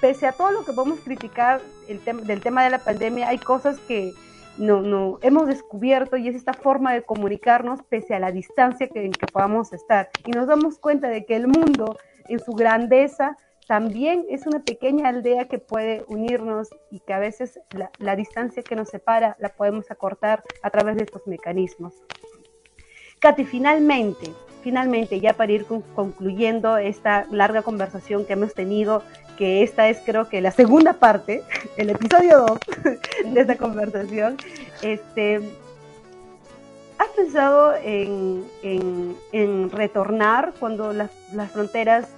pese 0.00 0.26
a 0.26 0.32
todo 0.32 0.50
lo 0.50 0.64
que 0.64 0.72
podemos 0.72 1.00
criticar 1.00 1.60
el 1.88 2.02
del 2.26 2.40
tema 2.40 2.64
de 2.64 2.70
la 2.70 2.78
pandemia, 2.78 3.28
hay 3.28 3.38
cosas 3.38 3.78
que 3.80 4.12
no, 4.58 4.80
no 4.82 5.18
hemos 5.22 5.46
descubierto 5.46 6.16
y 6.16 6.28
es 6.28 6.34
esta 6.34 6.54
forma 6.54 6.94
de 6.94 7.02
comunicarnos 7.02 7.82
pese 7.82 8.14
a 8.14 8.20
la 8.20 8.32
distancia 8.32 8.88
que, 8.88 9.04
en 9.04 9.12
que 9.12 9.26
podamos 9.26 9.72
estar. 9.72 10.08
Y 10.24 10.30
nos 10.30 10.46
damos 10.46 10.78
cuenta 10.78 11.08
de 11.08 11.24
que 11.26 11.36
el 11.36 11.46
mundo, 11.46 11.98
en 12.28 12.40
su 12.40 12.52
grandeza, 12.52 13.36
también 13.66 14.24
es 14.30 14.46
una 14.46 14.60
pequeña 14.60 15.08
aldea 15.08 15.48
que 15.48 15.58
puede 15.58 16.04
unirnos 16.08 16.68
y 16.90 17.00
que 17.00 17.12
a 17.12 17.18
veces 17.18 17.58
la, 17.70 17.90
la 17.98 18.14
distancia 18.14 18.62
que 18.62 18.76
nos 18.76 18.88
separa 18.88 19.36
la 19.40 19.50
podemos 19.50 19.90
acortar 19.90 20.42
a 20.62 20.70
través 20.70 20.96
de 20.96 21.04
estos 21.04 21.26
mecanismos. 21.26 21.94
Katy, 23.18 23.44
finalmente, 23.44 24.30
finalmente, 24.62 25.20
ya 25.20 25.32
para 25.32 25.52
ir 25.52 25.66
concluyendo 25.94 26.76
esta 26.76 27.26
larga 27.30 27.62
conversación 27.62 28.24
que 28.24 28.34
hemos 28.34 28.54
tenido, 28.54 29.02
que 29.36 29.62
esta 29.62 29.88
es 29.88 30.00
creo 30.04 30.28
que 30.28 30.40
la 30.40 30.50
segunda 30.50 30.94
parte, 30.94 31.42
el 31.76 31.90
episodio 31.90 32.46
2 32.46 32.58
de 33.34 33.40
esta 33.40 33.56
conversación, 33.56 34.36
este, 34.82 35.40
¿has 36.98 37.08
pensado 37.08 37.74
en, 37.82 38.44
en, 39.32 39.70
retornar 39.70 40.52
cuando 40.58 40.92
las, 40.92 41.10
las, 41.32 41.50
fronteras 41.50 42.08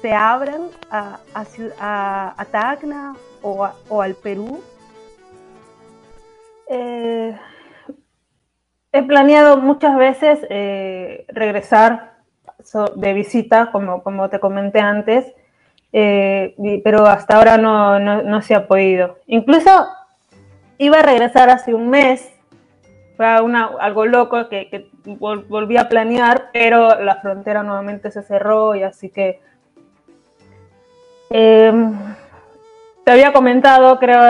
se 0.00 0.12
abran 0.12 0.62
a, 0.90 1.18
a, 1.34 2.34
a 2.36 2.44
Tacna 2.46 3.16
o, 3.42 3.68
o, 3.88 4.02
al 4.02 4.14
Perú? 4.14 4.62
Eh, 6.68 7.36
he 8.92 9.02
planeado 9.02 9.58
muchas 9.58 9.96
veces 9.96 10.38
eh, 10.48 11.26
regresar 11.28 12.14
de 12.96 13.12
visita, 13.12 13.70
como, 13.72 14.02
como 14.02 14.30
te 14.30 14.40
comenté 14.40 14.80
antes, 14.80 15.26
eh, 15.96 16.80
pero 16.82 17.06
hasta 17.06 17.36
ahora 17.36 17.56
no, 17.56 18.00
no, 18.00 18.42
se 18.42 18.56
ha 18.56 18.66
podido. 18.66 19.16
Incluso 19.28 19.70
iba 20.76 20.98
a 20.98 21.02
regresar 21.02 21.50
hace 21.50 21.72
un 21.72 21.88
mes, 21.88 22.32
fue 23.16 23.40
una, 23.40 23.70
algo 23.78 24.04
loco 24.04 24.48
que, 24.48 24.68
que 24.68 24.88
volví 25.04 25.76
a 25.76 25.88
planear, 25.88 26.50
pero 26.52 27.00
la 27.00 27.14
frontera 27.20 27.62
nuevamente 27.62 28.10
se 28.10 28.22
cerró 28.22 28.74
y 28.74 28.82
así 28.82 29.08
que... 29.08 29.40
Em, 31.30 31.94
te 33.04 33.12
había 33.12 33.32
comentado, 33.32 33.98
creo, 34.00 34.20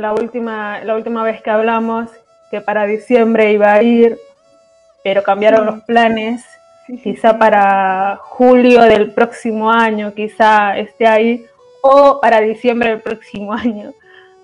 la, 0.00 0.12
última, 0.14 0.82
la 0.82 0.96
última 0.96 1.22
vez 1.22 1.42
que 1.42 1.50
hablamos, 1.50 2.10
que 2.50 2.60
para 2.60 2.86
diciembre 2.86 3.52
iba 3.52 3.72
a 3.72 3.82
ir, 3.82 4.18
pero 5.04 5.22
cambiaron 5.22 5.66
los 5.66 5.82
planes. 5.84 6.44
quizá 7.02 7.38
para 7.38 8.18
julio 8.22 8.82
del 8.82 9.12
próximo 9.12 9.70
año, 9.70 10.14
quizá 10.14 10.78
esté 10.78 11.06
ahí, 11.06 11.46
o 11.82 12.20
para 12.20 12.40
diciembre 12.40 12.90
del 12.90 13.00
próximo 13.00 13.52
año. 13.64 13.92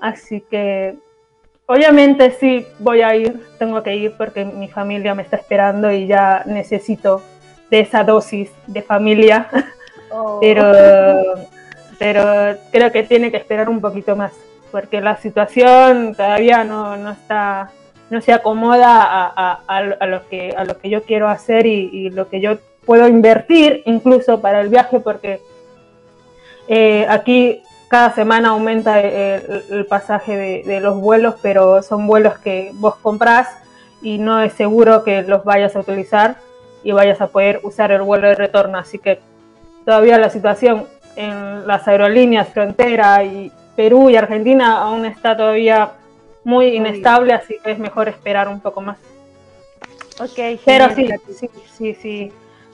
Así 0.00 0.40
que 0.50 0.96
obviamente 1.66 2.30
sí 2.32 2.66
voy 2.78 3.02
a 3.02 3.14
ir, 3.14 3.40
tengo 3.58 3.82
que 3.82 3.94
ir 3.94 4.14
porque 4.16 4.44
mi 4.44 4.68
familia 4.68 5.14
me 5.14 5.22
está 5.22 5.36
esperando 5.36 5.90
y 5.92 6.06
ya 6.06 6.42
necesito 6.46 7.22
de 7.70 7.80
esa 7.80 8.04
dosis 8.04 8.50
de 8.66 8.82
familia. 8.82 9.48
Oh. 10.12 10.40
Pero, 10.40 10.64
pero 11.96 12.56
creo 12.72 12.90
que 12.90 13.04
tiene 13.04 13.30
que 13.30 13.36
esperar 13.36 13.68
un 13.68 13.80
poquito 13.80 14.16
más, 14.16 14.32
porque 14.72 15.00
la 15.00 15.16
situación 15.18 16.16
todavía 16.16 16.64
no, 16.64 16.96
no 16.96 17.12
está 17.12 17.70
no 18.10 18.20
se 18.20 18.32
acomoda 18.32 19.32
a, 19.36 19.82
lo, 20.06 20.28
que, 20.28 20.52
a 20.56 20.64
lo 20.64 20.78
que 20.78 20.90
yo 20.90 21.04
quiero 21.04 21.28
hacer 21.28 21.66
y, 21.66 22.10
lo 22.10 22.28
que 22.28 22.40
yo 22.40 22.58
puedo 22.84 23.06
invertir 23.06 23.82
incluso 23.86 24.40
para 24.40 24.60
el 24.60 24.68
viaje, 24.68 24.98
porque 24.98 25.40
eh, 26.66 27.06
aquí 27.08 27.62
cada 27.88 28.12
semana 28.12 28.50
aumenta 28.50 29.00
el, 29.00 29.86
pasaje 29.86 30.62
de, 30.64 30.80
los 30.80 31.00
vuelos, 31.00 31.36
pero 31.40 31.82
son 31.82 32.06
vuelos 32.06 32.38
que 32.38 32.72
vos 32.74 32.96
comprás 32.96 33.48
y 34.02 34.18
no 34.18 34.40
es 34.40 34.52
seguro 34.54 35.04
que 35.04 35.22
los 35.22 35.44
vayas 35.44 35.76
a 35.76 35.80
utilizar 35.80 36.36
y 36.82 36.92
vayas 36.92 37.20
a 37.20 37.28
poder 37.28 37.60
usar 37.62 37.92
el 37.92 38.02
vuelo 38.02 38.28
de 38.28 38.34
retorno. 38.34 38.78
Así 38.78 38.98
que 38.98 39.20
todavía 39.84 40.18
la 40.18 40.30
situación 40.30 40.86
en 41.16 41.66
las 41.66 41.86
aerolíneas 41.86 42.48
frontera 42.48 43.22
y 43.24 43.52
Perú 43.76 44.10
y 44.10 44.16
Argentina 44.16 44.82
aún 44.82 45.04
está 45.04 45.36
todavía 45.36 45.92
muy 46.44 46.76
inestable, 46.76 47.32
así 47.32 47.56
que 47.62 47.72
es 47.72 47.78
mejor 47.78 48.08
esperar 48.08 48.48
un 48.48 48.60
poco 48.60 48.80
más. 48.80 48.98
Ok, 50.20 50.60
pero 50.64 50.94
sí, 50.94 51.08
sí, 51.34 51.50
sí, 51.76 51.94
sí, 51.94 52.32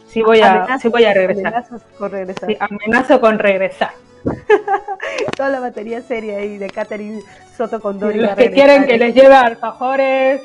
sí 0.09 0.23
voy 0.23 0.41
a, 0.41 0.79
sí 0.79 0.89
voy 0.89 1.05
a 1.05 1.15
regresar. 1.15 1.65
con 1.99 2.11
regresar. 2.11 2.49
Sí, 2.49 2.57
amenazo 2.59 3.21
con 3.21 3.39
regresar. 3.39 3.93
Toda 5.37 5.49
la 5.51 5.61
batería 5.61 6.03
seria 6.03 6.39
ahí 6.39 6.59
de 6.59 6.69
Catherine 6.69 7.23
Soto 7.57 7.81
con 7.81 7.99
Dori. 7.99 8.19
los 8.19 8.35
que 8.35 8.51
quieren 8.51 8.87
que 8.87 8.99
les 8.99 9.15
lleve 9.15 9.35
alfajores, 9.35 10.43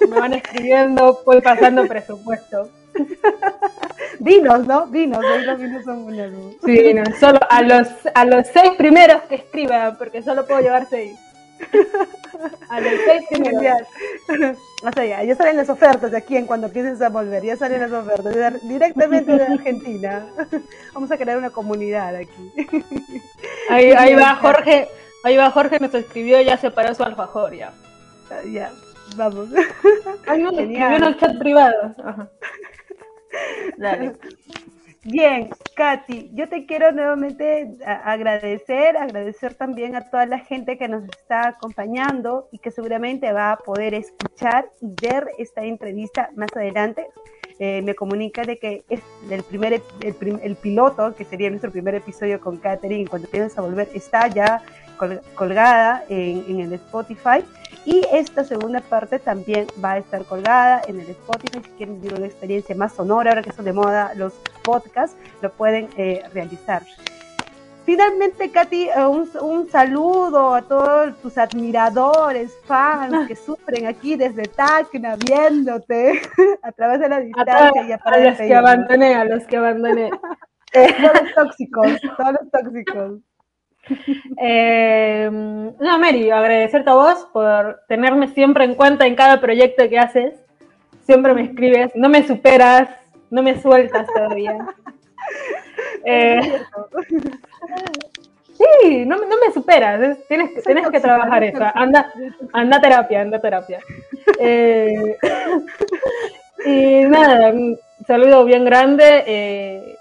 me 0.00 0.18
van 0.18 0.34
escribiendo, 0.34 1.22
voy 1.24 1.40
pasando 1.40 1.86
presupuesto. 1.86 2.68
vinos, 4.20 4.66
¿no? 4.66 4.86
Vinos, 4.86 5.22
los 5.44 5.58
vinos 5.58 5.84
son 5.84 6.04
buenos. 6.04 6.54
Sí, 6.64 6.94
no, 6.94 7.04
solo 7.20 7.38
a 7.48 7.62
los, 7.62 7.88
a 8.14 8.24
los 8.24 8.46
seis 8.48 8.72
primeros 8.76 9.22
que 9.22 9.36
escriban, 9.36 9.96
porque 9.96 10.22
solo 10.22 10.46
puedo 10.46 10.60
llevar 10.60 10.86
seis. 10.88 11.16
A 12.68 12.80
los 12.80 12.92
seis 13.04 13.24
O 14.82 14.92
sea, 14.92 15.04
ya, 15.06 15.22
ya 15.22 15.34
salen 15.34 15.56
las 15.56 15.68
ofertas 15.68 16.10
de 16.10 16.16
aquí 16.18 16.36
en 16.36 16.46
cuando 16.46 16.66
empieces 16.66 17.00
a 17.00 17.08
volver, 17.08 17.42
ya 17.42 17.56
salen 17.56 17.80
las 17.80 17.92
ofertas 17.92 18.62
directamente 18.62 19.36
de 19.36 19.44
Argentina. 19.44 20.26
Vamos 20.94 21.10
a 21.10 21.16
crear 21.16 21.38
una 21.38 21.50
comunidad 21.50 22.14
aquí. 22.14 22.52
Ahí, 23.68 23.90
ahí 23.90 24.14
va 24.14 24.36
Jorge, 24.36 24.86
ahí 25.24 25.36
va 25.36 25.50
Jorge 25.50 25.80
nos 25.80 25.92
escribió, 25.92 26.40
ya 26.40 26.56
separó 26.56 26.94
su 26.94 27.02
alfajor 27.02 27.52
ya. 27.52 27.72
Ya, 28.52 28.70
vamos. 29.16 29.48
Uno, 30.28 30.58
en 30.60 31.02
el 31.02 31.16
chat 31.18 31.36
privado. 31.36 31.96
Dale. 33.76 34.12
Bien, 35.02 35.50
Katy, 35.76 36.30
yo 36.32 36.48
te 36.48 36.64
quiero 36.64 36.90
nuevamente 36.90 37.76
agradecer, 37.84 38.96
agradecer 38.96 39.52
también 39.52 39.94
a 39.94 40.08
toda 40.08 40.24
la 40.24 40.38
gente 40.38 40.78
que 40.78 40.88
nos 40.88 41.04
está 41.04 41.48
acompañando 41.48 42.48
y 42.50 42.58
que 42.58 42.70
seguramente 42.70 43.30
va 43.30 43.52
a 43.52 43.58
poder 43.58 43.92
escuchar 43.92 44.70
y 44.80 44.86
ver 45.06 45.28
esta 45.36 45.62
entrevista 45.64 46.30
más 46.34 46.48
adelante. 46.56 47.06
Eh, 47.58 47.82
me 47.82 47.94
comunica 47.94 48.42
de 48.42 48.58
que 48.58 48.84
el 49.30 49.42
primer 49.42 49.82
el, 50.02 50.56
piloto, 50.56 51.14
que 51.14 51.26
sería 51.26 51.50
nuestro 51.50 51.70
primer 51.70 51.94
episodio 51.94 52.40
con 52.40 52.56
Katherine, 52.56 53.06
cuando 53.06 53.28
tienes 53.28 53.56
a 53.58 53.60
volver, 53.60 53.88
está 53.92 54.28
ya 54.28 54.62
colgada 55.34 56.04
en, 56.08 56.42
en 56.48 56.60
el 56.60 56.72
Spotify. 56.72 57.44
Y 57.86 58.04
esta 58.12 58.42
segunda 58.42 58.80
parte 58.80 59.20
también 59.20 59.68
va 59.82 59.92
a 59.92 59.98
estar 59.98 60.24
colgada 60.24 60.82
en 60.88 61.00
el 61.00 61.08
Spotify. 61.08 61.60
Si 61.64 61.70
quieren 61.76 62.00
vivir 62.00 62.18
una 62.18 62.26
experiencia 62.26 62.74
más 62.74 62.92
sonora, 62.92 63.30
ahora 63.30 63.42
que 63.42 63.52
son 63.52 63.64
de 63.64 63.72
moda 63.72 64.12
los 64.16 64.32
podcasts, 64.64 65.16
lo 65.40 65.52
pueden 65.52 65.88
eh, 65.96 66.24
realizar. 66.34 66.82
Finalmente, 67.84 68.50
Katy, 68.50 68.88
eh, 68.88 69.06
un, 69.06 69.30
un, 69.40 69.70
saludo 69.70 70.52
a 70.52 70.62
todos 70.62 71.16
tus 71.22 71.38
admiradores, 71.38 72.52
fans 72.64 73.28
que 73.28 73.36
sufren 73.36 73.86
aquí 73.86 74.16
desde 74.16 74.42
Tacna 74.42 75.14
viéndote 75.14 76.20
a 76.64 76.72
través 76.72 76.98
de 76.98 77.08
la 77.08 77.20
distancia. 77.20 78.00
A, 78.04 78.10
a 78.10 78.18
los 78.18 78.36
que 78.36 78.54
abandoné, 78.56 79.14
a 79.14 79.24
los 79.24 79.44
que 79.44 79.56
abandoné. 79.56 80.10
todos 80.72 81.22
los 81.22 81.34
tóxicos, 81.36 82.00
todos 82.16 82.32
los 82.32 82.50
tóxicos. 82.50 83.20
Eh, 84.38 85.28
no, 85.30 85.98
Mary, 85.98 86.30
agradecerte 86.30 86.90
a 86.90 86.94
vos 86.94 87.26
por 87.32 87.80
tenerme 87.88 88.28
siempre 88.28 88.64
en 88.64 88.74
cuenta 88.74 89.06
en 89.06 89.14
cada 89.14 89.40
proyecto 89.40 89.88
que 89.88 89.98
haces. 89.98 90.34
Siempre 91.04 91.34
me 91.34 91.42
escribes, 91.42 91.92
no 91.94 92.08
me 92.08 92.26
superas, 92.26 92.88
no 93.30 93.42
me 93.42 93.60
sueltas 93.60 94.06
todavía. 94.14 94.58
Eh, 96.08 96.40
sí, 98.56 99.04
no, 99.06 99.16
me 99.16 99.52
superas, 99.52 100.16
tienes, 100.28 100.62
tienes 100.62 100.88
que 100.88 101.00
trabajar 101.00 101.42
eso. 101.42 101.64
Anda, 101.74 102.12
anda 102.52 102.80
terapia, 102.80 103.22
anda 103.22 103.40
terapia. 103.40 103.80
Eh, 104.38 105.16
y 106.64 107.00
nada, 107.06 107.48
un 107.50 107.76
saludo 108.06 108.44
bien 108.44 108.64
grande 108.64 109.96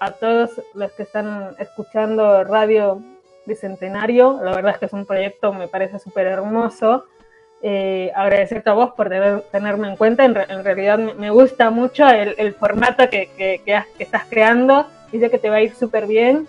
a 0.00 0.12
todos 0.12 0.62
los 0.72 0.92
que 0.92 1.02
están 1.02 1.54
escuchando 1.58 2.44
radio 2.44 3.02
Bicentenario. 3.46 4.40
La 4.42 4.54
verdad 4.54 4.72
es 4.72 4.78
que 4.78 4.86
es 4.86 4.92
un 4.92 5.06
proyecto, 5.06 5.52
me 5.52 5.68
parece 5.68 5.98
súper 5.98 6.26
hermoso. 6.26 7.06
Eh, 7.62 8.12
agradecerte 8.14 8.68
a 8.68 8.74
vos 8.74 8.92
por 8.96 9.08
tenerme 9.50 9.88
en 9.88 9.96
cuenta. 9.96 10.24
En, 10.24 10.34
realidad 10.34 10.98
me, 10.98 11.30
gusta 11.30 11.70
mucho 11.70 12.06
el, 12.08 12.54
formato 12.54 13.08
que, 13.08 13.30
que, 13.36 13.82
estás 13.98 14.24
creando 14.28 14.86
y 15.12 15.18
sé 15.18 15.30
que 15.30 15.38
te 15.38 15.48
va 15.48 15.56
a 15.56 15.62
ir 15.62 15.74
súper 15.74 16.06
bien. 16.06 16.46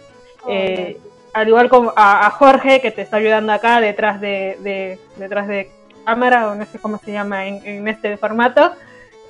Eh, 0.50 0.98
al 1.34 1.48
igual 1.48 1.70
como 1.70 1.94
a, 1.96 2.30
Jorge, 2.32 2.80
que 2.82 2.92
te 2.92 3.02
está 3.02 3.18
ayudando 3.18 3.52
acá 3.52 3.82
detrás 3.82 4.22
de, 4.22 4.98
detrás 5.18 5.48
de 5.48 5.70
cámara, 6.06 6.50
o 6.50 6.56
no 6.56 6.66
sé 6.66 6.80
cómo 6.80 6.98
se 6.98 7.12
llama 7.12 7.46
en, 7.48 7.88
este 7.88 8.16
formato, 8.18 8.72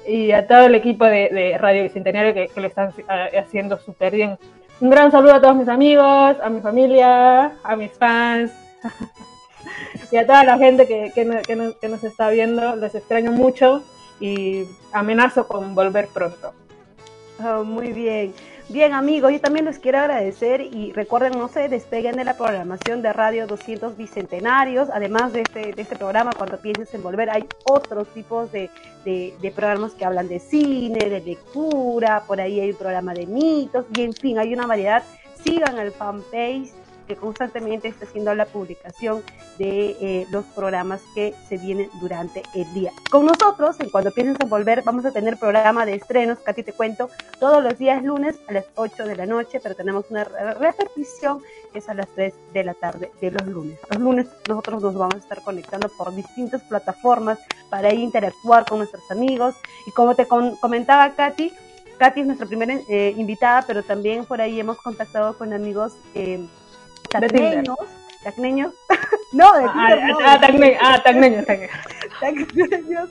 y 0.07 0.32
a 0.32 0.45
todo 0.45 0.68
el 0.68 0.76
equipo 0.76 1.05
de, 1.05 1.57
Radio 1.59 1.84
Bicentenario 1.84 2.34
que, 2.34 2.49
lo 2.55 2.68
están 2.68 2.93
haciendo 3.36 3.80
súper 3.80 4.13
bien. 4.13 4.38
Un 4.82 4.89
gran 4.89 5.11
saludo 5.11 5.36
a 5.36 5.41
todos 5.41 5.55
mis 5.55 5.69
amigos, 5.69 6.36
a 6.43 6.49
mi 6.49 6.59
familia, 6.59 7.53
a 7.63 7.76
mis 7.76 7.91
fans 7.93 8.51
y 10.11 10.17
a 10.17 10.26
toda 10.26 10.43
la 10.43 10.57
gente 10.57 10.86
que, 10.86 11.11
que 11.13 11.88
nos 11.88 12.03
está 12.03 12.30
viendo. 12.30 12.76
Les 12.76 12.93
extraño 12.93 13.32
mucho 13.32 13.84
y 14.19 14.65
amenazo 14.91 15.47
con 15.47 15.76
volver 15.76 16.07
pronto. 16.07 16.53
Oh, 17.43 17.63
muy 17.63 17.91
bien. 17.91 18.34
Bien, 18.67 18.93
amigos, 18.93 19.32
yo 19.32 19.39
también 19.39 19.65
les 19.65 19.78
quiero 19.78 19.99
agradecer 19.99 20.59
y 20.59 20.91
recuerden, 20.91 21.34
no 21.34 21.49
se 21.49 21.69
despeguen 21.69 22.15
de 22.15 22.23
la 22.23 22.36
programación 22.36 23.03
de 23.03 23.13
Radio 23.13 23.45
200 23.45 23.95
Bicentenarios. 23.95 24.89
Además 24.91 25.34
de 25.34 25.41
este, 25.41 25.71
de 25.73 25.82
este 25.82 25.95
programa, 25.95 26.32
cuando 26.36 26.57
pienses 26.57 26.91
en 26.95 27.03
volver, 27.03 27.30
hay 27.30 27.45
otros 27.65 28.07
tipos 28.07 28.51
de, 28.51 28.71
de, 29.06 29.53
programas 29.56 29.93
que 29.93 30.03
hablan 30.03 30.28
de 30.28 30.39
cine, 30.39 31.10
de 31.10 31.22
lectura, 31.22 32.24
por 32.28 32.41
ahí 32.41 32.60
hay 32.60 32.72
un 32.72 32.78
programa 32.78 33.14
de 33.14 33.26
mitos 33.28 33.86
y 33.95 34.01
en 34.01 34.14
fin, 34.14 34.39
hay 34.39 34.53
una 34.53 34.68
variedad. 34.68 35.03
Sigan 35.43 35.78
el 35.78 35.91
fanpage 35.91 36.72
que 37.08 37.16
constantemente 37.16 37.88
está 37.88 38.06
haciendo 38.06 38.34
la 38.36 38.45
publicación 38.45 39.24
de 39.58 39.95
eh, 40.01 40.28
los 40.32 40.45
programas 40.45 41.01
que 41.14 41.34
se 41.47 41.58
vienen 41.58 41.89
durante 42.01 42.43
el 42.53 42.72
día. 42.74 42.91
Con 43.10 43.26
nosotros, 43.26 43.80
en 43.80 43.89
Cuando 43.89 44.12
pienses 44.12 44.39
en 44.39 44.49
volver, 44.49 44.84
vamos 44.84 45.06
a 45.06 45.12
tener 45.12 45.38
programa 45.38 45.86
de 45.86 45.95
estrenos, 45.95 46.39
Katy 46.39 46.64
te 46.64 46.74
cuento, 46.74 47.10
todos 47.39 47.64
los 47.64 47.78
días 47.78 48.03
lunes 48.03 48.36
a 48.47 48.53
las 48.53 48.66
8 48.76 49.06
de 49.06 49.16
la 49.16 49.26
noche, 49.26 49.60
pero 49.62 49.76
tenemos 49.76 50.06
una 50.10 50.24
repetición 50.24 51.41
que 51.72 51.80
es 51.80 51.89
a 51.89 51.93
las 51.93 52.08
3 52.16 52.34
de 52.53 52.64
la 52.64 52.74
tarde 52.74 53.12
de 53.22 53.32
los 53.32 53.45
lunes. 53.47 53.80
Los 53.89 54.01
lunes 54.01 54.28
nosotros 54.47 54.82
nos 54.82 54.95
vamos 54.95 55.16
a 55.16 55.20
estar 55.20 55.41
conectando 55.41 55.89
por 55.89 56.14
distintas 56.14 56.62
plataformas 56.64 57.39
para 57.70 57.93
interactuar 57.93 58.66
con 58.66 58.80
nuestros 58.80 59.10
amigos. 59.12 59.56
Y 59.86 59.91
como 59.91 60.16
te 60.16 60.28
comentaba 60.28 61.14
Katy, 61.16 61.51
Katy 61.97 62.22
es 62.22 62.26
nuestra 62.26 62.47
primera 62.47 62.74
eh, 62.89 63.14
invitada, 63.18 63.64
pero 63.66 63.84
también 63.84 64.26
por 64.26 64.41
ahí 64.41 64.60
hemos 64.60 64.78
contactado 64.78 65.38
con 65.38 65.53
amigos 65.53 65.93
eh, 66.14 66.45
tacneños, 67.20 67.78
tacneños, 68.24 68.74
no, 69.34 69.53
de 69.53 69.66
ah, 69.68 69.95
no, 70.07 70.18
ah, 70.26 70.39
tacneños, 70.39 70.80
ah, 70.82 71.01
tacneños, 71.03 71.45
tacneños, 72.20 73.09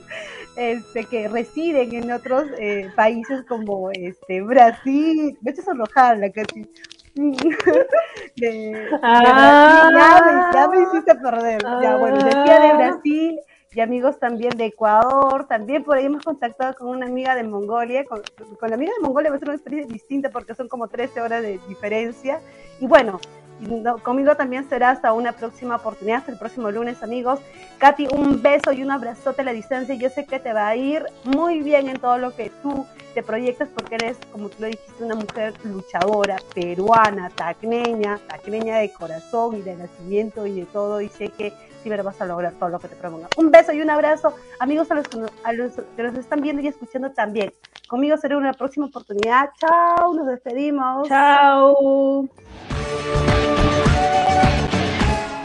este, 0.55 1.05
que 1.05 1.27
residen 1.27 1.93
en 1.93 2.11
otros 2.11 2.45
eh, 2.57 2.89
países 2.95 3.43
como 3.47 3.91
este, 3.91 4.41
Brasil, 4.41 5.37
me 5.41 5.51
hecho 5.51 5.61
la 5.73 6.29
casi. 6.31 6.69
de, 8.35 8.89
ah, 9.01 9.89
Brasil, 9.89 10.39
ya 10.53 10.67
me, 10.67 10.83
hiciste 10.83 11.15
perder. 11.15 11.61
ya, 11.81 11.95
bueno, 11.95 12.17
decía 12.17 12.59
de 12.59 12.73
Brasil 12.73 13.39
y 13.75 13.81
amigos 13.81 14.19
también 14.19 14.51
de 14.57 14.65
Ecuador, 14.65 15.47
también 15.47 15.83
por 15.83 15.97
ahí 15.97 16.05
hemos 16.05 16.23
contactado 16.23 16.73
con 16.75 16.87
una 16.87 17.05
amiga 17.05 17.35
de 17.35 17.43
Mongolia, 17.43 18.05
con, 18.05 18.21
con 18.57 18.69
la 18.69 18.75
amiga 18.75 18.93
de 18.97 19.05
Mongolia 19.05 19.29
va 19.29 19.35
a 19.35 19.39
ser 19.39 19.49
una 19.49 19.55
experiencia 19.55 19.93
distinta 19.93 20.29
porque 20.29 20.55
son 20.55 20.69
como 20.69 20.87
13 20.87 21.21
horas 21.21 21.41
de 21.41 21.59
diferencia, 21.67 22.39
y 22.79 22.87
bueno, 22.87 23.19
conmigo 24.03 24.35
también 24.35 24.67
será 24.69 24.91
hasta 24.91 25.13
una 25.13 25.31
próxima 25.31 25.77
oportunidad, 25.77 26.19
hasta 26.19 26.31
el 26.31 26.37
próximo 26.37 26.71
lunes, 26.71 27.01
amigos. 27.03 27.39
Katy, 27.77 28.07
un 28.11 28.41
beso 28.41 28.71
y 28.71 28.83
un 28.83 28.91
abrazote 28.91 29.41
a 29.41 29.45
la 29.45 29.53
distancia. 29.53 29.95
Yo 29.95 30.09
sé 30.09 30.25
que 30.25 30.39
te 30.39 30.53
va 30.53 30.67
a 30.67 30.75
ir 30.75 31.05
muy 31.23 31.61
bien 31.61 31.89
en 31.89 31.99
todo 31.99 32.17
lo 32.17 32.35
que 32.35 32.51
tú 32.61 32.85
te 33.13 33.23
proyectas 33.23 33.69
porque 33.69 33.95
eres, 33.95 34.17
como 34.31 34.49
tú 34.49 34.57
lo 34.59 34.67
dijiste, 34.67 35.03
una 35.03 35.15
mujer 35.15 35.53
luchadora, 35.63 36.37
peruana, 36.53 37.29
tacneña, 37.29 38.19
tacneña 38.27 38.77
de 38.77 38.91
corazón 38.91 39.55
y 39.57 39.61
de 39.61 39.75
nacimiento 39.75 40.45
y 40.45 40.59
de 40.59 40.65
todo. 40.65 41.01
Y 41.01 41.09
sé 41.09 41.29
que 41.29 41.53
sí 41.85 42.03
vas 42.03 42.19
a 42.19 42.25
lograr 42.25 42.53
todo 42.53 42.69
lo 42.69 42.79
que 42.79 42.87
te 42.87 42.95
proponga. 42.95 43.27
Un 43.37 43.51
beso 43.51 43.71
y 43.71 43.81
un 43.81 43.89
abrazo, 43.89 44.33
amigos, 44.59 44.89
a 44.89 44.95
los, 44.95 45.05
a 45.43 45.53
los 45.53 45.73
que 45.95 46.03
nos 46.03 46.15
están 46.15 46.41
viendo 46.41 46.61
y 46.61 46.67
escuchando 46.67 47.11
también. 47.11 47.53
Conmigo 47.87 48.17
será 48.17 48.37
una 48.37 48.53
próxima 48.53 48.87
oportunidad. 48.87 49.51
Chao, 49.59 50.13
nos 50.15 50.25
despedimos. 50.27 51.07
Chao. 51.07 52.27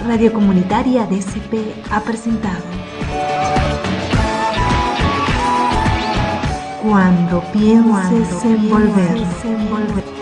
Radio 0.06 0.32
Comunitaria 0.32 1.04
DCP 1.04 1.92
ha 1.92 2.00
presentado 2.00 2.64
Cuando 6.82 7.42
pienses 7.52 8.44
en 8.44 8.70
volver. 8.70 10.19